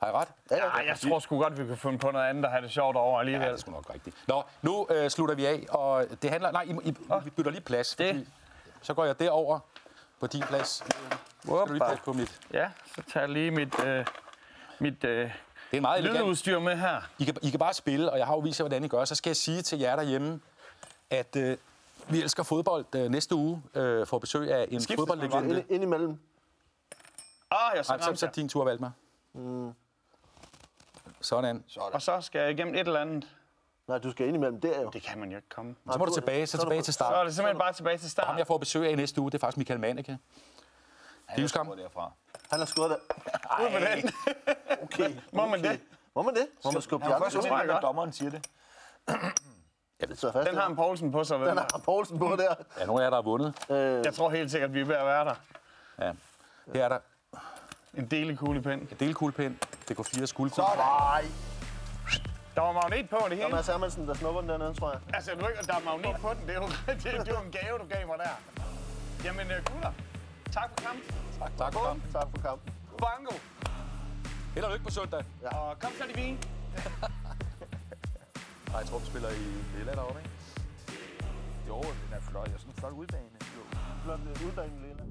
Har 0.00 0.06
jeg 0.06 0.14
ret? 0.14 0.28
Ja, 0.50 0.56
ja. 0.56 0.88
Jeg 0.88 0.98
tror 0.98 1.18
sgu 1.18 1.38
godt, 1.38 1.58
vi 1.58 1.66
kan 1.66 1.76
finde 1.76 1.98
på 1.98 2.10
noget 2.10 2.26
andet 2.26 2.44
og 2.44 2.50
have 2.50 2.62
det 2.62 2.70
sjovt 2.70 2.96
over 2.96 3.12
Ja, 3.14 3.20
alligevel. 3.20 3.46
det 3.46 3.52
er 3.52 3.56
sgu 3.56 3.70
nok 3.70 3.90
rigtigt. 3.94 4.16
Nå, 4.28 4.42
nu 4.62 4.86
øh, 4.90 5.10
slutter 5.10 5.34
vi 5.34 5.46
af, 5.46 5.66
og 5.68 6.06
det 6.22 6.30
handler... 6.30 6.50
Nej, 6.50 6.62
I, 6.62 6.88
I, 6.88 6.94
vi 7.24 7.30
bytter 7.30 7.50
lige 7.50 7.60
plads, 7.60 7.96
Det. 7.96 8.08
fordi 8.14 8.28
så 8.82 8.94
går 8.94 9.04
jeg 9.04 9.18
derover 9.18 9.58
på 10.20 10.26
din 10.26 10.42
plads. 10.42 10.68
Skal 10.68 11.56
du 11.56 11.72
lige 11.72 11.98
på 12.04 12.12
mit... 12.12 12.40
Ja, 12.52 12.70
så 12.96 13.02
tager 13.12 13.26
jeg 13.26 13.32
lige 13.32 13.50
mit, 13.50 13.84
øh, 13.84 14.06
mit 14.78 15.04
øh, 15.04 15.30
Det 15.70 15.76
er 15.76 15.80
meget 15.80 15.98
elegant... 15.98 16.24
lydudstyr 16.24 16.58
med 16.58 16.76
her. 16.76 17.00
I 17.18 17.24
kan, 17.24 17.36
I 17.42 17.50
kan 17.50 17.58
bare 17.58 17.74
spille, 17.74 18.12
og 18.12 18.18
jeg 18.18 18.26
har 18.26 18.34
jo 18.34 18.40
vist 18.40 18.60
jer, 18.60 18.62
hvordan 18.64 18.84
I 18.84 18.88
gør. 18.88 19.04
Så 19.04 19.14
skal 19.14 19.30
jeg 19.30 19.36
sige 19.36 19.62
til 19.62 19.78
jer 19.78 19.96
derhjemme, 19.96 20.40
at 21.10 21.36
øh, 21.36 21.56
vi 22.08 22.22
elsker 22.22 22.42
fodbold. 22.42 22.94
Øh, 22.94 23.08
næste 23.10 23.34
uge 23.34 23.62
øh, 23.74 24.06
får 24.06 24.18
besøg 24.18 24.52
af 24.52 24.66
en 24.70 24.80
fodboldlegende. 24.96 25.58
Ind, 25.58 25.70
ind 25.70 25.82
imellem. 25.82 26.18
Ah, 27.50 27.72
jeg 27.76 27.84
så 27.84 27.92
Nej, 27.92 28.00
så, 28.00 28.06
ramte 28.06 28.20
så 28.20 28.26
jeg. 28.26 28.36
din 28.36 28.48
tur, 28.48 28.64
Valdemar. 28.64 28.92
Mm. 29.32 29.72
Sådan. 31.20 31.64
Og 31.76 32.02
så 32.02 32.20
skal 32.20 32.40
jeg 32.40 32.50
igennem 32.50 32.74
et 32.74 32.80
eller 32.80 33.00
andet. 33.00 33.28
Nej, 33.88 33.98
du 33.98 34.10
skal 34.10 34.26
ind 34.26 34.36
imellem 34.36 34.60
der 34.60 34.82
jo. 34.82 34.90
Det 34.90 35.02
kan 35.02 35.18
man 35.18 35.30
jo 35.30 35.36
ikke 35.36 35.48
komme. 35.48 35.74
Så 35.92 35.98
må 35.98 36.04
du 36.04 36.14
tilbage, 36.14 36.46
så 36.46 36.58
tilbage 36.58 36.82
til 36.82 36.94
Så 36.94 37.04
er 37.04 37.08
start. 37.08 37.26
det 37.26 37.34
simpelthen 37.34 37.58
bare 37.58 37.72
tilbage 37.72 37.98
til 37.98 38.04
Ham, 38.04 38.10
start. 38.10 38.38
jeg 38.38 38.46
får 38.46 38.58
besøg 38.58 38.86
af 38.86 38.92
i 38.92 38.94
næste 38.94 39.20
uge, 39.20 39.30
det 39.30 39.38
er 39.38 39.40
faktisk 39.40 39.56
Michael 39.56 39.80
Maneke. 39.80 40.18
Livskam. 41.36 41.66
Hvor 41.66 41.74
derfra. 41.74 42.12
Han 42.50 42.58
har 42.58 42.66
skåret 42.66 42.90
der. 42.90 42.96
Ud 43.62 43.70
med 43.72 44.02
den. 44.02 44.10
Okay. 44.82 45.14
Må 45.32 45.46
man 45.46 45.62
det? 45.62 45.80
Må 46.14 46.22
man 46.22 46.34
det? 46.34 46.46
Må 46.64 46.70
man 46.70 46.82
skubbe 46.82 47.06
ud? 47.06 47.12
og 47.12 47.18
fremmest, 47.32 47.66
når 47.66 47.80
dommeren 47.80 48.12
siger 48.12 48.30
det. 48.30 48.46
Jeg 50.00 50.08
sidder 50.18 50.32
fast 50.32 50.48
Den 50.50 50.58
har 50.58 50.66
en 50.68 50.76
Poulsen 50.76 51.12
på 51.12 51.24
sig? 51.24 51.40
Den 51.40 51.58
har 51.58 51.80
Poulsen 51.84 52.18
på 52.18 52.36
der. 52.38 52.54
Ja, 52.80 52.86
nogle 52.86 53.02
af 53.02 53.04
jer, 53.04 53.10
der 53.10 53.16
har 53.16 53.22
vundet. 53.22 53.54
Jeg 54.04 54.14
tror 54.14 54.30
helt 54.30 54.50
sikkert, 54.50 54.74
vi 54.74 54.80
er 54.80 54.84
ved 54.84 54.94
at 54.94 55.06
være 55.06 55.24
der. 55.24 55.34
Ja. 56.00 56.12
Her 56.74 56.84
er 56.84 56.88
der 56.88 56.98
En 57.94 58.06
del 58.06 58.36
kuglepind. 58.36 58.80
en 58.80 58.96
delkuglepind. 59.00 59.56
Det 59.88 59.96
går 59.96 60.02
fire 60.02 60.26
skuldkugler. 60.26 60.76
Nej. 60.76 61.24
Der 62.54 62.60
var 62.60 62.72
magnet 62.72 63.10
på 63.10 63.16
det 63.16 63.30
Der 63.30 63.36
er 63.36 63.42
hele. 63.42 63.54
Mads 63.54 63.66
Hermansen, 63.66 64.08
der 64.08 64.14
snupper 64.14 64.40
den 64.40 64.50
dernede, 64.50 64.74
tror 64.74 64.90
jeg. 64.90 65.00
Altså, 65.14 65.30
du 65.34 65.46
ikke, 65.46 65.62
der 65.66 65.74
er 65.74 65.84
magnet 65.84 66.20
på 66.20 66.28
den. 66.34 66.46
Det 66.46 66.56
er 66.56 66.60
jo, 66.60 66.66
det, 66.86 67.02
det 67.26 67.28
er 67.28 67.38
jo 67.38 67.44
en 67.46 67.52
gave, 67.52 67.78
du 67.78 67.84
gav 67.88 68.06
mig 68.06 68.18
der. 68.18 68.62
Jamen, 69.24 69.50
øh, 69.50 69.64
gutter. 69.72 69.92
Tak 70.52 70.70
for 70.70 70.86
kampen. 70.86 71.27
Tak, 71.38 71.52
tak 71.56 71.72
for 71.72 71.80
kampen. 71.86 72.12
Tak 72.12 72.28
for 72.30 72.38
kampen. 72.42 72.72
Bango. 72.98 73.34
Held 74.54 74.64
og 74.64 74.72
lykke 74.72 74.84
på 74.84 74.90
søndag. 74.90 75.24
Og 75.42 75.78
kom 75.78 75.90
så 75.98 76.04
de 76.08 76.14
vin. 76.20 76.38
Nej, 78.68 78.78
jeg 78.78 78.86
tror, 78.86 78.98
vi 78.98 79.06
spiller 79.06 79.28
i 79.30 79.76
Lilla 79.76 79.92
deroppe, 79.92 80.20
ikke? 80.20 80.30
Jo, 81.68 81.82
den 81.82 82.12
er 82.12 82.20
flot. 82.20 82.46
Det 82.46 82.54
er 82.54 82.58
sådan 82.58 82.72
en 82.74 82.78
flot 82.80 82.92
udbane. 82.92 83.38
Jo. 83.56 83.62
Flot 84.04 84.20
udbane, 84.46 84.74
Lena. 84.82 85.04